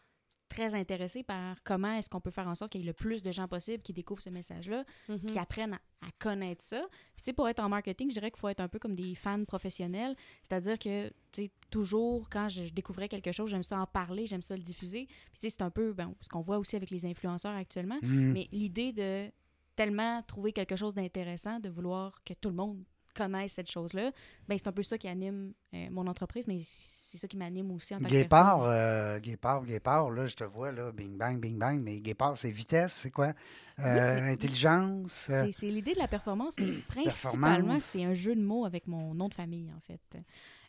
très 0.50 0.74
intéressée 0.74 1.22
par 1.22 1.56
comment 1.64 1.92
est-ce 1.94 2.10
qu'on 2.10 2.20
peut 2.20 2.30
faire 2.30 2.48
en 2.48 2.54
sorte 2.54 2.72
qu'il 2.72 2.82
y 2.82 2.84
ait 2.84 2.86
le 2.86 2.92
plus 2.92 3.22
de 3.22 3.32
gens 3.32 3.48
possible 3.48 3.82
qui 3.82 3.94
découvrent 3.94 4.20
ce 4.20 4.28
message-là, 4.28 4.84
Mhm. 5.08 5.20
qui 5.24 5.38
apprennent 5.38 5.72
à, 5.72 5.80
à 6.06 6.10
connaître 6.18 6.62
ça. 6.62 6.80
Puis, 7.14 7.22
tu 7.22 7.24
sais, 7.24 7.32
pour 7.32 7.48
être 7.48 7.60
en 7.60 7.68
marketing, 7.68 8.10
je 8.10 8.14
dirais 8.14 8.30
qu'il 8.30 8.38
faut 8.40 8.48
être 8.48 8.60
un 8.60 8.68
peu 8.68 8.78
comme 8.78 8.94
des 8.94 9.14
fans 9.14 9.44
professionnels. 9.46 10.14
C'est-à-dire 10.42 10.78
que, 10.78 11.08
tu 11.32 11.44
sais, 11.44 11.50
toujours, 11.70 12.28
quand 12.28 12.48
je, 12.48 12.64
je 12.64 12.72
découvrais 12.72 13.08
quelque 13.08 13.32
chose, 13.32 13.48
j'aime 13.50 13.62
ça 13.62 13.78
en 13.80 13.86
parler, 13.86 14.26
j'aime 14.26 14.42
ça 14.42 14.56
le 14.56 14.62
diffuser. 14.62 15.06
Puis, 15.06 15.16
tu 15.34 15.40
sais, 15.40 15.50
c'est 15.50 15.62
un 15.62 15.70
peu 15.70 15.92
ben, 15.94 16.14
ce 16.20 16.28
qu'on 16.28 16.40
voit 16.40 16.58
aussi 16.58 16.76
avec 16.76 16.90
les 16.90 17.06
influenceurs 17.06 17.54
actuellement. 17.56 17.98
Mm. 18.02 18.32
Mais 18.32 18.48
l'idée 18.52 18.92
de 18.92 19.30
tellement 19.76 20.22
trouvé 20.24 20.52
quelque 20.52 20.76
chose 20.76 20.94
d'intéressant 20.94 21.58
de 21.60 21.68
vouloir 21.70 22.22
que 22.24 22.34
tout 22.34 22.50
le 22.50 22.56
monde 22.56 22.84
connaisse 23.14 23.52
cette 23.52 23.70
chose-là. 23.70 24.12
Ben, 24.48 24.58
c'est 24.58 24.68
un 24.68 24.72
peu 24.72 24.82
ça 24.82 24.98
qui 24.98 25.08
anime 25.08 25.52
euh, 25.74 25.86
mon 25.90 26.06
entreprise, 26.06 26.48
mais 26.48 26.58
c'est 26.62 27.18
ça 27.18 27.28
qui 27.28 27.36
m'anime 27.36 27.70
aussi 27.72 27.94
en 27.94 27.98
tant 27.98 28.04
que 28.08 28.10
Guépard, 28.10 28.62
euh, 28.62 29.18
Guépard, 29.20 29.64
Guépard, 29.64 30.10
là, 30.10 30.26
je 30.26 30.34
te 30.36 30.44
vois, 30.44 30.72
là, 30.72 30.90
bing, 30.92 31.16
bang, 31.16 31.38
bing, 31.40 31.58
bang, 31.58 31.80
mais 31.80 32.00
Guépard, 32.00 32.36
c'est 32.36 32.50
vitesse, 32.50 32.92
c'est 32.94 33.10
quoi? 33.10 33.32
Euh, 33.78 34.16
c'est- 34.16 34.32
intelligence? 34.32 35.28
euh, 35.30 35.46
C'est- 35.52 35.70
l'idée 35.70 35.94
de 35.94 35.98
la 35.98 36.08
performance, 36.08 36.56
mais 36.58 36.66
principalement, 36.88 37.78
c'est 37.80 38.04
un 38.04 38.12
jeu 38.12 38.34
de 38.34 38.42
mots 38.42 38.64
avec 38.64 38.86
mon 38.86 39.14
nom 39.14 39.28
de 39.28 39.34
famille, 39.34 39.70
en 39.76 39.80
fait. 39.80 40.00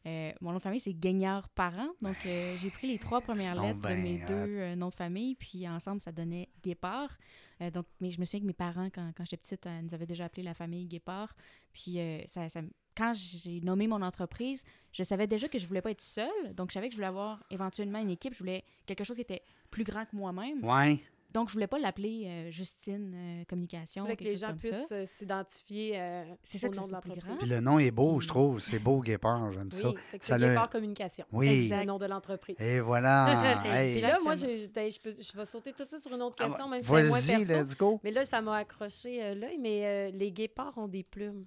Euh, 0.07 0.31
mon 0.41 0.51
nom 0.51 0.57
de 0.57 0.63
famille, 0.63 0.79
c'est 0.79 0.93
Gagnard 0.93 1.47
Parent. 1.49 1.89
Donc, 2.01 2.15
euh, 2.25 2.55
j'ai 2.57 2.71
pris 2.71 2.87
les 2.87 2.97
trois 2.97 3.21
premières 3.21 3.53
lettres 3.67 3.81
de 3.81 3.95
mes 4.01 4.17
deux 4.27 4.57
euh, 4.57 4.75
noms 4.75 4.89
de 4.89 4.95
famille, 4.95 5.35
puis 5.35 5.67
ensemble, 5.67 6.01
ça 6.01 6.11
donnait 6.11 6.49
Guépard. 6.63 7.17
Euh, 7.61 7.69
donc, 7.69 7.85
mais 7.99 8.09
je 8.09 8.19
me 8.19 8.25
souviens 8.25 8.39
que 8.39 8.45
mes 8.47 8.53
parents, 8.53 8.87
quand, 8.93 9.11
quand 9.15 9.23
j'étais 9.25 9.37
petite, 9.37 9.65
euh, 9.67 9.81
nous 9.83 9.93
avaient 9.93 10.07
déjà 10.07 10.25
appelé 10.25 10.41
la 10.41 10.55
famille 10.55 10.87
Guépard. 10.87 11.35
Puis, 11.71 11.99
euh, 11.99 12.19
ça, 12.25 12.49
ça- 12.49 12.61
quand 12.97 13.13
j'ai 13.13 13.61
nommé 13.61 13.87
mon 13.87 14.01
entreprise, 14.01 14.63
je 14.91 15.03
savais 15.03 15.27
déjà 15.27 15.47
que 15.47 15.57
je 15.57 15.65
voulais 15.67 15.81
pas 15.81 15.91
être 15.91 16.01
seule. 16.01 16.53
Donc, 16.55 16.69
je 16.69 16.73
savais 16.73 16.87
que 16.89 16.93
je 16.93 16.97
voulais 16.97 17.07
avoir 17.07 17.43
éventuellement 17.49 17.99
une 17.99 18.09
équipe. 18.09 18.33
Je 18.33 18.39
voulais 18.39 18.63
quelque 18.85 19.03
chose 19.03 19.15
qui 19.15 19.21
était 19.21 19.41
plus 19.69 19.83
grand 19.83 20.03
que 20.05 20.15
moi-même. 20.15 20.63
Ouais. 20.65 20.99
Donc, 21.31 21.47
je 21.47 21.53
voulais 21.53 21.67
pas 21.67 21.79
l'appeler 21.79 22.25
euh, 22.27 22.51
Justine 22.51 23.13
euh, 23.15 23.43
Communication. 23.47 24.01
voulais 24.03 24.17
que 24.17 24.23
quelque 24.23 24.27
les 24.31 24.35
chose 24.35 24.41
gens 24.41 24.47
comme 24.49 24.59
ça. 24.59 24.67
puissent 24.67 24.91
euh, 24.91 25.05
s'identifier 25.05 25.93
euh, 25.97 26.25
C'est 26.43 26.57
ça 26.57 26.67
au 26.67 26.71
que 26.71 26.75
nom 26.75 26.85
de 26.87 26.91
l'entreprise. 26.91 27.35
Puis 27.39 27.47
le 27.47 27.61
nom 27.61 27.79
est 27.79 27.89
beau, 27.91 28.19
je 28.19 28.27
trouve. 28.27 28.59
C'est 28.59 28.79
beau, 28.79 28.99
Guépard, 28.99 29.49
j'aime 29.53 29.71
ça. 29.71 29.87
Oui, 29.87 29.95
Ça 29.95 30.17
c'est 30.19 30.37
l'a- 30.37 30.49
Guépard 30.49 30.69
Communication. 30.69 31.23
Oui. 31.31 31.69
C'est 31.69 31.77
le 31.79 31.85
nom 31.85 31.97
de 31.97 32.05
l'entreprise. 32.05 32.57
Et 32.59 32.81
voilà. 32.81 33.61
Hey. 33.65 34.01
là, 34.01 34.19
moi, 34.21 34.35
je, 34.35 34.67
ben, 34.67 34.91
je, 34.91 34.99
peux- 34.99 35.15
je 35.17 35.37
vais 35.37 35.45
sauter 35.45 35.71
tout 35.71 35.83
de 35.85 35.87
suite 35.87 36.01
sur 36.01 36.13
une 36.13 36.21
autre 36.21 36.35
Ah, 36.41 36.47
question, 36.49 36.67
même 36.67 36.81
si 36.81 36.89
c'est 36.89 36.93
moins 37.07 37.17
Vas-y, 37.19 37.47
perso. 37.47 37.63
let's 37.63 37.77
go. 37.77 38.01
Mais 38.03 38.11
là, 38.11 38.25
ça 38.25 38.41
m'a 38.41 38.57
accroché 38.57 39.23
euh, 39.23 39.33
l'œil, 39.33 39.57
mais 39.57 39.85
euh, 39.85 40.11
les 40.13 40.33
guépards 40.33 40.77
ont 40.77 40.89
des 40.89 41.03
plumes. 41.03 41.45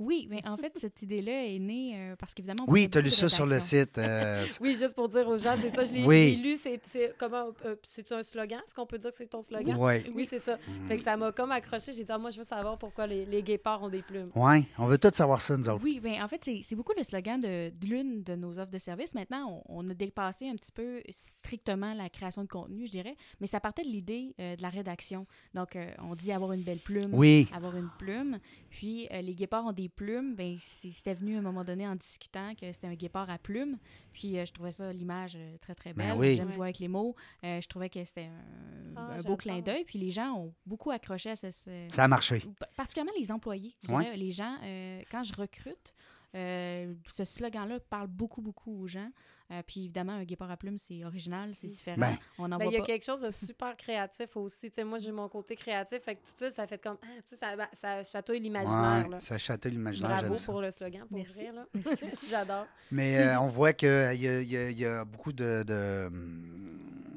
Oui, 0.00 0.26
mais 0.28 0.46
en 0.46 0.56
fait, 0.56 0.72
cette 0.76 1.00
idée-là 1.02 1.46
est 1.46 1.58
née 1.58 1.92
euh, 1.94 2.16
parce 2.16 2.34
qu'évidemment. 2.34 2.64
Oui, 2.66 2.90
tu 2.90 2.98
as 2.98 3.00
lu 3.00 3.10
ça 3.10 3.28
sur 3.28 3.46
le 3.46 3.58
site. 3.60 3.96
euh, 3.98 4.44
Oui, 4.60 4.70
juste 4.76 4.94
pour 4.94 5.08
dire 5.08 5.28
aux 5.28 5.38
gens, 5.38 5.54
c'est 5.60 5.70
ça, 5.70 5.84
je 5.84 5.92
l'ai 5.92 6.04
Oui. 6.04 6.34
lu, 6.36 6.56
c'est 6.56 6.80
comment, 7.16 7.50
euh, 7.64 7.76
c'est 7.84 8.10
un 8.12 8.22
slogan? 8.24 8.60
Est-ce 8.66 8.74
qu'on 8.74 8.86
peut 8.86 8.98
dire 8.98 9.10
que 9.10 9.16
c'est 9.16 9.26
ton 9.28 9.42
slogan? 9.42 9.76
ouais. 9.76 10.04
Oui, 10.14 10.24
c'est 10.24 10.38
ça. 10.40 10.58
Fait 10.88 10.98
que 10.98 11.04
ça 11.04 11.16
m'a 11.16 11.30
comme 11.32 11.52
accroché. 11.52 11.92
J'ai 11.92 12.02
dit, 12.04 12.10
ah, 12.12 12.18
moi, 12.18 12.30
je 12.30 12.38
veux 12.38 12.44
savoir 12.44 12.76
pourquoi 12.76 13.06
les, 13.06 13.24
les 13.24 13.42
guépards 13.42 13.82
ont 13.84 13.88
des 13.88 14.02
plumes. 14.02 14.30
Ouais, 14.34 14.66
on 14.78 14.86
veut 14.86 14.98
tous 14.98 15.12
savoir 15.14 15.40
ça, 15.40 15.56
nous 15.56 15.68
autres. 15.68 15.82
Oui, 15.84 16.00
bien, 16.00 16.24
en 16.24 16.28
fait, 16.28 16.40
c'est 16.62 16.74
beaucoup 16.76 16.92
le 16.96 17.04
slogan 17.04 17.38
de, 17.38 17.70
de 17.70 17.86
l'une 17.86 18.22
de 18.24 18.34
nos 18.34 18.58
offres 18.58 18.72
de 18.72 18.78
services. 18.78 19.14
Maintenant, 19.14 19.62
on, 19.68 19.86
on 19.86 19.90
a 19.90 19.94
dépassé 19.94 20.48
un 20.48 20.56
petit 20.56 20.72
peu 20.72 21.02
strictement 21.10 21.94
la 21.94 22.08
création 22.08 22.42
de 22.42 22.48
contenu, 22.48 22.86
je 22.86 22.90
dirais, 22.90 23.16
mais 23.40 23.46
ça 23.46 23.60
partait 23.60 23.82
de 23.84 23.88
l'idée 23.88 24.34
de 24.38 24.60
la 24.60 24.68
rédaction. 24.70 25.26
Donc, 25.54 25.78
on 26.02 26.14
dit 26.14 26.32
avoir 26.32 26.52
une 26.52 26.62
belle 26.62 26.78
plume, 26.78 27.10
Oui. 27.14 27.48
avoir 27.54 27.76
une 27.76 27.90
plume. 27.98 28.38
Puis, 28.70 29.08
les 29.12 29.34
guépards 29.34 29.64
ont 29.66 29.72
des 29.72 29.83
plumes. 29.88 30.34
Ben, 30.34 30.56
c'était 30.58 31.14
venu 31.14 31.36
à 31.36 31.38
un 31.38 31.42
moment 31.42 31.64
donné 31.64 31.86
en 31.86 31.96
discutant 31.96 32.54
que 32.54 32.70
c'était 32.72 32.86
un 32.86 32.94
guépard 32.94 33.30
à 33.30 33.38
plumes. 33.38 33.78
Puis, 34.12 34.38
euh, 34.38 34.44
je 34.44 34.52
trouvais 34.52 34.70
ça, 34.72 34.92
l'image, 34.92 35.34
euh, 35.36 35.56
très, 35.58 35.74
très 35.74 35.92
Ben 35.92 36.10
belle. 36.10 36.18
oui. 36.18 36.34
J'aime 36.36 36.46
Ouais. 36.48 36.52
jouer 36.52 36.66
avec 36.66 36.78
les 36.78 36.88
mots. 36.88 37.14
Euh, 37.44 37.60
je 37.60 37.68
trouvais 37.68 37.88
que 37.90 38.02
c'était 38.04 38.26
un, 38.26 38.94
Ah, 38.96 39.16
un 39.18 39.22
beau 39.22 39.36
clin 39.36 39.60
d'œil. 39.60 39.84
Puis, 39.84 39.98
les 39.98 40.10
gens 40.10 40.32
ont 40.34 40.54
beaucoup 40.66 40.90
accroché 40.90 41.30
à 41.30 41.36
ce- 41.36 41.50
ce, 41.50 41.88
Ça 41.92 42.04
a 42.04 42.08
marché. 42.08 42.42
Pa- 42.58 42.68
particulièrement 42.76 43.12
les 43.18 43.32
employés. 43.32 43.74
Je 43.82 43.92
Ouais. 43.92 44.04
dirais, 44.04 44.16
les 44.16 44.30
gens, 44.30 44.56
euh, 44.62 45.02
quand 45.10 45.22
je 45.24 45.32
recrute, 45.34 45.94
euh, 46.34 46.92
ce 47.06 47.24
slogan-là 47.24 47.78
parle 47.80 48.08
beaucoup, 48.08 48.42
beaucoup 48.42 48.82
aux 48.82 48.86
gens. 48.86 49.06
Euh, 49.50 49.62
puis 49.66 49.80
évidemment, 49.84 50.12
un 50.14 50.24
guépard 50.24 50.50
à 50.50 50.56
plumes, 50.56 50.78
c'est 50.78 51.04
original, 51.04 51.50
c'est 51.54 51.68
différent. 51.68 51.98
Ben. 52.00 52.16
On 52.38 52.48
Ben, 52.48 52.56
voit 52.56 52.64
il 52.66 52.72
y 52.72 52.76
a 52.76 52.80
pas. 52.80 52.86
quelque 52.86 53.04
chose 53.04 53.20
de 53.20 53.30
super 53.30 53.76
créatif 53.76 54.36
aussi. 54.36 54.70
Tu 54.70 54.76
sais, 54.76 54.84
moi, 54.84 54.98
j'ai 54.98 55.12
mon 55.12 55.28
côté 55.28 55.54
créatif. 55.54 56.00
Fait 56.02 56.14
que 56.14 56.20
tout 56.20 56.32
ça, 56.36 56.50
ça 56.50 56.66
fait 56.66 56.78
comme. 56.82 56.96
Ah, 57.02 57.06
tu 57.28 57.36
sais, 57.36 57.36
ça, 57.36 57.54
ça 57.74 58.02
chatouille 58.02 58.40
l'imaginaire. 58.40 59.06
Ouais, 59.08 59.20
ça 59.20 59.36
chatouille 59.36 59.72
l'imaginaire. 59.72 60.10
Bravo 60.22 60.38
ça. 60.38 60.46
pour 60.50 60.62
le 60.62 60.70
slogan, 60.70 61.06
pour 61.06 61.18
Merci. 61.18 61.44
Là. 61.52 61.66
J'adore. 62.30 62.66
Mais 62.90 63.18
euh, 63.18 63.38
on 63.40 63.48
voit 63.48 63.74
qu'il 63.74 63.88
y, 63.88 63.92
a- 63.92 64.12
y 64.14 64.56
a- 64.56 64.70
y 64.70 64.84
a 64.86 65.04
beaucoup 65.04 65.32
de, 65.32 65.62
de, 65.62 66.10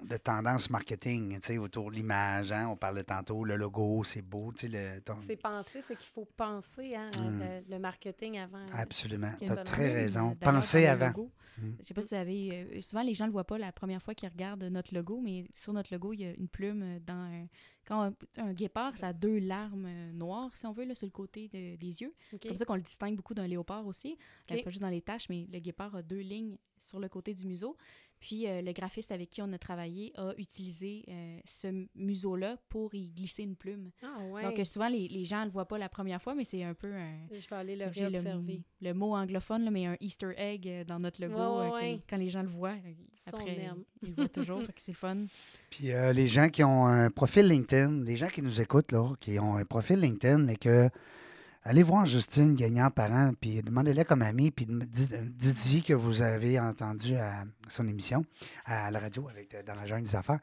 de 0.08 0.18
tendances 0.18 0.70
marketing 0.70 1.36
tu 1.40 1.48
sais, 1.48 1.58
autour 1.58 1.92
de 1.92 1.96
l'image. 1.96 2.52
hein. 2.52 2.68
On 2.70 2.76
parlait 2.76 3.04
tantôt, 3.04 3.44
le 3.44 3.56
logo, 3.56 4.04
c'est 4.04 4.22
beau. 4.22 4.52
tu 4.54 4.70
sais, 4.70 4.96
Le, 4.96 5.02
ton- 5.02 5.18
C'est 5.26 5.36
penser, 5.38 5.82
c'est 5.82 5.96
qu'il 5.96 6.10
faut 6.14 6.26
penser 6.38 6.96
hein, 6.96 7.10
Mm. 7.18 7.40
le, 7.40 7.74
le 7.76 7.80
marketing 7.80 8.38
avant. 8.40 8.66
Absolument. 8.74 9.32
Tu 9.40 9.50
as 9.50 9.56
très 9.64 9.94
raison. 9.94 10.32
euh, 10.32 10.36
le 10.82 10.88
avant. 10.90 11.08
logo. 11.08 11.32
Mm. 11.60 11.72
Je 11.80 11.86
sais 11.86 11.94
pas 11.94 12.02
si 12.02 12.10
vous 12.10 12.22
avez... 12.22 12.52
euh, 12.78 12.82
souvent, 12.82 13.02
les 13.04 13.14
gens 13.14 13.26
ne 13.26 13.30
le 13.30 13.34
voient 13.34 13.44
pas 13.44 13.58
la 13.58 13.72
première 13.72 14.02
fois 14.02 14.14
qu'ils 14.14 14.30
regardent 14.30 14.64
notre 14.66 14.94
logo, 14.94 15.20
mais 15.22 15.46
sur 15.56 15.74
notre 15.74 15.94
logo, 15.94 16.14
il 16.14 16.22
y 16.22 16.26
a 16.26 16.32
une 16.32 16.48
plume 16.48 17.00
dans... 17.06 17.14
un- 17.14 17.48
quand 17.88 18.02
un, 18.04 18.14
un 18.44 18.52
guépard, 18.54 18.98
ça 18.98 19.08
a 19.08 19.14
deux 19.14 19.40
larmes 19.40 19.86
euh, 19.88 20.12
noires, 20.12 20.56
si 20.58 20.66
on 20.66 20.74
veut, 20.74 20.84
là, 20.84 20.94
sur 20.94 21.06
le 21.08 21.12
côté 21.12 21.48
de- 21.48 21.78
des 21.78 22.02
yeux. 22.02 22.14
C'est 22.32 22.48
comme 22.50 22.58
ça 22.58 22.66
qu'on 22.66 22.76
le 22.76 22.82
distingue 22.82 23.16
beaucoup 23.16 23.34
d'un 23.34 23.48
léopard 23.48 23.88
aussi. 23.88 24.18
Euh, 24.52 24.56
OK. 24.56 24.64
pas 24.66 24.70
juste 24.70 24.82
dans 24.82 24.90
les 24.90 25.02
taches, 25.02 25.30
mais 25.30 25.48
le 25.52 25.60
guépard 25.60 25.96
a 25.96 26.02
deux 26.02 26.20
lignes 26.20 26.58
sur 26.78 27.00
le 27.00 27.08
côté 27.10 27.34
du 27.34 27.48
museau. 27.48 27.76
Puis 28.20 28.48
euh, 28.48 28.62
le 28.62 28.72
graphiste 28.72 29.12
avec 29.12 29.30
qui 29.30 29.42
on 29.42 29.52
a 29.54 29.58
travaillé 29.58 30.12
a 30.18 30.34
utilisé 30.38 31.04
euh, 31.08 31.38
ce 31.46 31.86
museau-là 31.96 32.58
pour 32.70 32.94
y 32.96 33.10
glisser 33.10 33.44
une 33.44 33.56
plume. 33.56 33.92
Ah, 34.02 34.24
ouais. 34.32 34.44
Donc 34.44 34.58
euh, 34.60 34.64
souvent, 34.64 34.88
les, 34.88 35.08
les 35.08 35.24
gens 35.24 35.42
ne 35.42 35.46
le 35.46 35.52
voient 35.52 35.68
pas 35.68 35.78
la 35.78 35.90
première 35.90 36.22
fois, 36.22 36.34
mais 36.36 36.44
c'est 36.44 36.64
un 36.64 36.74
peu 36.74 36.92
un... 36.94 37.14
je 37.32 37.48
vais 37.48 37.56
aller 37.56 37.76
le 37.76 37.86
réobserver. 37.86 38.62
le, 38.82 38.88
le 38.90 38.94
mot 38.94 39.16
anglophone, 39.16 39.64
là, 39.66 39.72
mais 39.72 39.86
un 39.86 39.98
Easter 40.02 40.32
egg 40.38 40.86
dans 40.88 41.00
notre 41.00 41.22
logo. 41.22 41.36
Ouais, 41.36 41.42
ouais, 41.42 41.66
euh, 41.68 41.70
que- 41.70 41.76
ouais. 41.96 42.02
quand 42.10 42.18
les 42.18 42.30
gens 42.30 42.42
le 42.42 42.48
voient, 42.50 42.76
Son 43.14 43.38
après, 43.38 43.70
ils 44.02 44.10
le 44.10 44.14
voient 44.16 44.30
toujours, 44.30 44.62
fait 44.62 44.74
que 44.74 44.82
c'est 44.82 44.94
fun. 44.94 45.26
Puis 45.70 45.92
euh, 45.92 46.12
les 46.14 46.28
gens 46.28 46.50
qui 46.50 46.64
ont 46.64 46.86
un 46.86 47.10
profil 47.12 47.48
LinkedIn, 47.48 48.04
les 48.04 48.18
gens 48.18 48.28
qui 48.30 48.42
nous 48.42 48.60
écoutent, 48.62 48.92
là, 48.92 49.14
qui 49.20 49.38
ont 49.40 49.56
un 49.58 49.66
profil 49.66 50.00
LinkedIn, 50.00 50.40
mais 50.40 50.56
que. 50.56 50.90
Allez 51.70 51.84
voir 51.84 52.06
Justine 52.06 52.56
Gagnant 52.56 52.90
parent, 52.90 53.34
puis 53.42 53.62
demandez-la 53.62 54.06
comme 54.06 54.22
amie, 54.22 54.52
puis 54.52 54.66
dites-y 54.66 55.84
que 55.84 55.94
vous 55.94 56.22
avez 56.22 56.62
entendu 56.62 57.18
à 57.18 57.44
son 57.68 57.86
émission 57.90 58.24
à 58.64 58.90
la 58.90 59.00
radio 59.00 59.28
avec 59.28 59.54
euh, 59.54 59.64
Dans 59.64 59.76
la 59.76 59.86
jungle 59.86 60.04
des 60.04 60.16
affaires. 60.16 60.40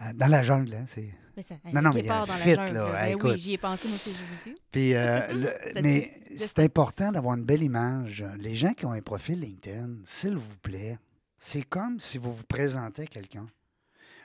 Euh, 0.00 0.12
dans 0.14 0.26
la 0.26 0.42
jungle, 0.42 0.74
hein, 0.74 0.84
c'est. 0.86 1.10
Ça, 1.42 1.54
Non, 1.70 1.82
non, 1.82 1.90
mais 1.92 2.00
il 2.00 2.06
y 2.06 2.08
a 2.08 2.22
un 2.22 2.26
fit, 2.26 2.54
la 2.54 2.66
jungle. 2.66 2.78
là. 2.78 2.92
Ben 2.92 3.18
oui, 3.22 3.38
j'y 3.38 3.52
ai 3.52 3.58
pensé, 3.58 3.88
moi 3.88 3.96
aussi, 3.96 4.12
je 4.12 4.16
vous 4.16 4.54
dis. 4.54 4.60
Puis, 4.72 4.94
euh, 4.94 5.26
le- 5.34 5.72
T'as 5.74 5.82
mais 5.82 6.10
c'est 6.38 6.58
important 6.60 7.12
d'avoir 7.12 7.36
une 7.36 7.44
belle 7.44 7.62
image. 7.62 8.24
Les 8.38 8.56
gens 8.56 8.72
qui 8.72 8.86
ont 8.86 8.92
un 8.92 9.02
profil 9.02 9.40
LinkedIn, 9.40 9.96
s'il 10.06 10.36
vous 10.36 10.56
plaît, 10.62 10.98
c'est 11.38 11.62
comme 11.62 12.00
si 12.00 12.16
vous 12.16 12.32
vous 12.32 12.44
présentez 12.44 13.02
à 13.02 13.06
quelqu'un. 13.06 13.46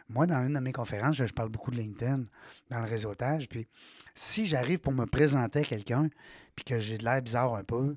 Moi, 0.09 0.25
dans 0.27 0.45
une 0.45 0.53
de 0.53 0.59
mes 0.59 0.71
conférences, 0.71 1.15
je, 1.15 1.25
je 1.25 1.33
parle 1.33 1.49
beaucoup 1.49 1.71
de 1.71 1.77
LinkedIn 1.77 2.23
dans 2.69 2.79
le 2.79 2.85
réseautage. 2.85 3.47
Puis, 3.47 3.67
si 4.15 4.45
j'arrive 4.45 4.79
pour 4.79 4.93
me 4.93 5.05
présenter 5.05 5.59
à 5.59 5.63
quelqu'un, 5.63 6.09
puis 6.55 6.65
que 6.65 6.79
j'ai 6.79 6.97
de 6.97 7.03
l'air 7.03 7.21
bizarre 7.21 7.53
un 7.55 7.63
peu, 7.63 7.95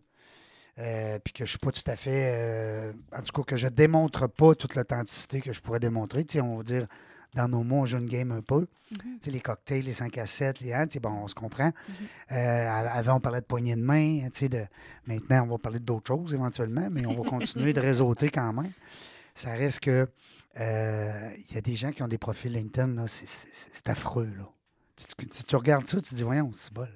euh, 0.78 1.18
puis 1.18 1.32
que 1.32 1.40
je 1.40 1.42
ne 1.44 1.48
suis 1.48 1.58
pas 1.58 1.70
tout 1.72 1.82
à 1.90 1.96
fait. 1.96 2.32
euh, 2.34 2.92
en 3.16 3.22
tout 3.22 3.32
cas, 3.32 3.42
que 3.42 3.56
je 3.56 3.66
ne 3.66 3.72
démontre 3.72 4.26
pas 4.28 4.54
toute 4.54 4.74
l'authenticité 4.74 5.40
que 5.40 5.52
je 5.52 5.60
pourrais 5.60 5.80
démontrer, 5.80 6.24
tu 6.24 6.34
sais, 6.34 6.40
on 6.40 6.56
va 6.58 6.62
dire, 6.62 6.86
dans 7.34 7.48
nos 7.48 7.62
mots, 7.62 7.76
on 7.80 7.84
joue 7.86 7.98
une 7.98 8.06
game 8.08 8.30
un 8.30 8.42
peu. 8.42 8.60
Mhm. 8.60 8.66
Tu 8.90 9.18
sais, 9.20 9.30
les 9.30 9.40
cocktails, 9.40 9.82
les 9.84 9.92
5 9.94 10.16
à 10.18 10.26
7, 10.26 10.60
les 10.60 10.72
hein, 10.74 10.86
tu 10.86 10.94
sais, 10.94 11.00
bon, 11.00 11.10
on 11.10 11.28
se 11.28 11.34
comprend. 11.34 11.66
Mhm. 11.88 11.94
Euh, 12.32 12.70
avant, 12.70 13.16
on 13.16 13.20
parlait 13.20 13.40
de 13.40 13.46
poignée 13.46 13.74
de 13.74 13.80
main. 13.82 14.28
tu 14.32 14.40
sais, 14.40 14.48
De, 14.48 14.64
maintenant, 15.06 15.44
on 15.44 15.52
va 15.52 15.58
parler 15.58 15.78
d'autres 15.80 16.08
choses 16.08 16.34
éventuellement, 16.34 16.88
mais 16.90 17.06
on 17.06 17.20
va 17.22 17.28
continuer 17.28 17.72
de 17.72 17.80
réseauter 17.80 18.28
quand 18.30 18.52
même. 18.52 18.72
Ça 19.34 19.52
reste 19.54 19.80
que 19.80 20.08
euh, 20.60 21.30
il 21.48 21.54
y 21.54 21.58
a 21.58 21.60
des 21.62 21.76
gens 21.76 21.92
qui 21.92 22.02
ont 22.02 22.08
des 22.08 22.18
profils 22.18 22.52
LinkedIn, 22.52 22.94
là, 22.94 23.06
c'est, 23.06 23.26
c'est- 23.28 23.48
c'est 23.72 23.88
affreux. 23.88 24.30
Là. 24.36 24.48
Si, 24.96 25.06
tu, 25.16 25.26
si 25.32 25.44
tu 25.44 25.56
regardes 25.56 25.86
ça, 25.86 26.00
tu 26.00 26.10
te 26.10 26.14
dis, 26.14 26.22
voyons, 26.22 26.50
c'est 26.58 26.72
bol. 26.72 26.88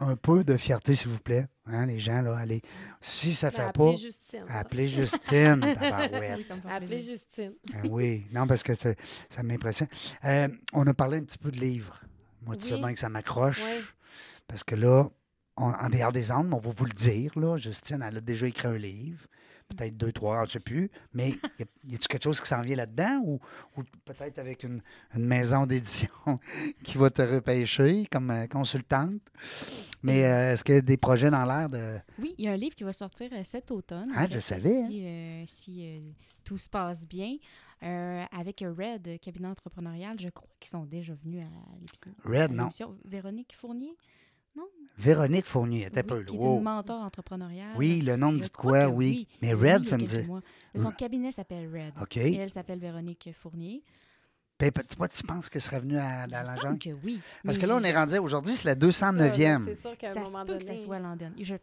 Un 0.00 0.14
peu 0.14 0.44
de 0.44 0.56
fierté, 0.56 0.94
s'il 0.94 1.08
vous 1.08 1.18
plaît. 1.18 1.48
Hein, 1.66 1.86
les 1.86 1.98
gens, 1.98 2.22
là, 2.22 2.36
allez. 2.36 2.62
Si 3.00 3.34
ça 3.34 3.50
Ben, 3.50 3.56
fait 3.56 3.62
appelez 3.62 3.92
pas, 3.92 3.98
Justine. 3.98 4.44
appelez 4.48 4.88
Justine. 4.88 5.60
Oui, 5.64 6.70
Appelez. 6.70 7.00
Justine. 7.00 7.52
Ah 7.74 7.78
oui, 7.90 8.26
non, 8.30 8.46
parce 8.46 8.62
que 8.62 8.74
ça, 8.74 8.90
ça 9.28 9.42
m'impressionne. 9.42 9.88
Euh, 10.24 10.48
on 10.72 10.86
a 10.86 10.94
parlé 10.94 11.18
un 11.18 11.22
petit 11.24 11.38
peu 11.38 11.50
de 11.50 11.58
livres. 11.58 12.00
Moi, 12.42 12.56
tu 12.56 12.66
sais 12.66 12.76
bien 12.76 12.92
que 12.94 13.00
ça 13.00 13.08
m'accroche. 13.08 13.60
Oui. 13.64 13.82
Parce 14.46 14.62
que 14.62 14.76
là, 14.76 15.08
on- 15.56 15.72
en 15.72 15.88
dehors 15.88 16.12
des 16.12 16.30
armes, 16.30 16.54
on 16.54 16.58
va 16.60 16.70
vous 16.70 16.84
le 16.84 16.92
dire, 16.92 17.32
là, 17.36 17.56
Justine, 17.56 18.04
elle 18.06 18.18
a 18.18 18.20
déjà 18.20 18.46
écrit 18.46 18.68
un 18.68 18.78
livre. 18.78 19.26
Peut-être 19.68 19.96
deux, 19.96 20.12
trois, 20.12 20.38
je 20.44 20.48
ne 20.48 20.52
sais 20.52 20.60
plus. 20.60 20.90
Mais 21.12 21.30
y 21.58 21.62
a-t-il 21.62 21.98
quelque 21.98 22.24
chose 22.24 22.40
qui 22.40 22.48
s'en 22.48 22.62
vient 22.62 22.76
là-dedans 22.76 23.20
ou, 23.24 23.38
ou 23.76 23.82
peut-être 24.04 24.38
avec 24.38 24.62
une, 24.64 24.80
une 25.14 25.26
maison 25.26 25.66
d'édition 25.66 26.08
qui 26.82 26.96
va 26.98 27.10
te 27.10 27.22
repêcher 27.22 28.06
comme 28.10 28.30
euh, 28.30 28.46
consultante? 28.46 29.20
Mais 30.02 30.24
euh, 30.24 30.52
est-ce 30.52 30.64
qu'il 30.64 30.74
y 30.76 30.78
a 30.78 30.80
des 30.80 30.96
projets 30.96 31.30
dans 31.30 31.44
l'air 31.44 31.68
de. 31.68 31.98
Oui, 32.18 32.34
il 32.38 32.44
y 32.44 32.48
a 32.48 32.52
un 32.52 32.56
livre 32.56 32.74
qui 32.74 32.84
va 32.84 32.92
sortir 32.92 33.28
euh, 33.32 33.42
cet 33.42 33.70
automne. 33.70 34.10
Ah, 34.14 34.26
je 34.26 34.38
savais, 34.38 34.84
Si, 34.86 35.04
euh, 35.04 35.44
si, 35.46 35.86
euh, 35.86 36.10
tout 36.44 36.58
se 36.58 36.68
passe 36.68 37.06
bien. 37.06 37.36
Avec 37.80 38.64
Red, 38.66 39.20
cabinet 39.20 39.46
entrepreneurial, 39.48 40.18
je 40.18 40.30
crois 40.30 40.48
qu'ils 40.58 40.70
sont 40.70 40.84
déjà 40.84 41.14
venus 41.14 41.44
à 41.44 41.78
l'épisode. 41.80 42.14
Red, 42.24 42.50
à 42.50 42.54
non. 42.64 42.68
Véronique 43.04 43.54
Fournier. 43.56 43.96
Véronique 44.96 45.46
Fournier, 45.46 45.86
était 45.86 46.00
oui, 46.00 46.06
peu 46.06 46.24
qui 46.24 46.34
est 46.36 46.40
une 46.40 46.62
mentor 46.62 47.02
entrepreneuriale. 47.02 47.74
Oui, 47.76 48.00
le 48.02 48.16
nom 48.16 48.32
me 48.32 48.40
dit 48.40 48.50
quoi, 48.50 48.88
oui. 48.88 49.28
Mais 49.40 49.52
Red, 49.52 49.84
ça 49.84 49.96
me 49.96 50.04
dit. 50.04 50.22
mois. 50.26 50.40
Mais 50.74 50.80
Son 50.80 50.90
cabinet 50.90 51.30
s'appelle 51.30 51.68
Red. 51.72 51.92
OK. 52.02 52.16
Et 52.16 52.34
elle 52.34 52.50
s'appelle 52.50 52.80
Véronique 52.80 53.30
Fournier. 53.32 53.82
Ben, 54.58 54.72
tu, 54.72 54.96
toi, 54.96 55.08
tu 55.08 55.22
penses 55.22 55.48
que 55.48 55.60
serait 55.60 55.78
venu 55.78 55.96
à, 55.96 56.22
à 56.22 56.26
la 56.26 56.42
que 56.78 56.90
oui. 57.04 57.20
Parce 57.44 57.56
Mais 57.58 57.62
que 57.62 57.68
là, 57.68 57.76
on 57.76 57.84
est 57.84 57.94
rendu 57.94 58.18
aujourd'hui, 58.18 58.56
c'est 58.56 58.74
la 58.74 58.90
Ça, 58.90 59.12
209e. 59.12 59.64
C'est 59.66 59.74
sûr 59.76 59.96
qu'à 59.96 60.10
un 60.10 60.14
Ça 60.14 60.20
moment 60.20 60.44
donné. 60.44 60.58
que 60.58 60.64
ça 60.64 60.76
soit 60.76 60.98
l'an 60.98 61.14
dernier. 61.14 61.44
Je... 61.44 61.54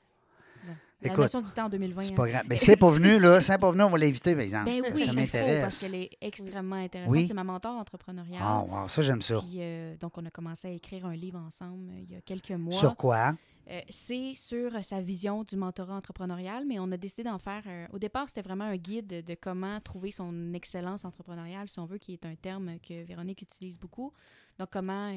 La 1.01 1.09
Écoute, 1.09 1.19
notion 1.19 1.41
du 1.41 1.51
temps 1.51 1.65
en 1.65 1.69
2020. 1.69 2.03
C'est 2.05 2.11
hein. 2.11 2.15
pas 2.15 2.27
grave. 2.27 2.47
Ben, 2.47 2.57
c'est 2.61 2.77
pas 2.77 2.91
venu, 2.91 3.19
là. 3.19 3.41
C'est 3.41 3.57
pas 3.57 3.71
venu, 3.71 3.83
on 3.83 3.89
va 3.89 3.97
l'inviter, 3.97 4.33
par 4.33 4.41
exemple. 4.41 4.65
Ben 4.65 4.81
oui, 4.81 4.99
ça 4.99 5.11
faut 5.11 5.15
parce 5.15 5.15
m'intéresse. 5.15 5.79
qu'elle 5.79 5.95
est 5.95 6.09
extrêmement 6.21 6.75
intéressante. 6.77 7.11
Oui. 7.11 7.27
C'est 7.27 7.33
ma 7.33 7.43
mentor 7.43 7.75
entrepreneuriale. 7.75 8.41
Ah, 8.41 8.63
wow, 8.67 8.87
ça, 8.87 9.01
j'aime 9.01 9.21
ça. 9.21 9.39
Puis, 9.39 9.57
euh, 9.59 9.95
donc, 9.97 10.17
on 10.17 10.25
a 10.25 10.31
commencé 10.31 10.67
à 10.67 10.71
écrire 10.71 11.05
un 11.05 11.15
livre 11.15 11.39
ensemble 11.39 11.89
euh, 11.89 11.99
il 11.99 12.11
y 12.11 12.15
a 12.15 12.21
quelques 12.21 12.51
mois. 12.51 12.73
Sur 12.73 12.95
quoi? 12.95 13.33
Euh, 13.67 13.81
c'est 13.89 14.33
sur 14.35 14.71
sa 14.83 15.01
vision 15.01 15.43
du 15.43 15.57
mentorat 15.57 15.95
entrepreneurial, 15.95 16.65
mais 16.67 16.77
on 16.79 16.91
a 16.91 16.97
décidé 16.97 17.23
d'en 17.23 17.39
faire. 17.39 17.63
euh, 17.65 17.87
au 17.91 17.97
départ, 17.97 18.27
c'était 18.27 18.43
vraiment 18.43 18.65
un 18.65 18.77
guide 18.77 19.23
de, 19.25 19.35
comment 19.35 19.79
trouver 19.81 20.11
son 20.11 20.53
excellence 20.53 21.03
entrepreneuriale, 21.03 21.67
si 21.67 21.79
on 21.79 21.85
veut, 21.85 21.97
qui 21.97 22.13
est 22.13 22.25
un 22.25 22.35
terme 22.35 22.77
que 22.79 23.03
Véronique 23.03 23.41
utilise 23.41 23.79
beaucoup. 23.79 24.13
Donc, 24.59 24.69
comment 24.71 25.11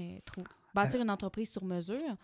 bâtir 0.75 1.01
une 1.03 1.11
entreprise 1.11 1.51
sur 1.51 1.65
mesure. 1.65 2.17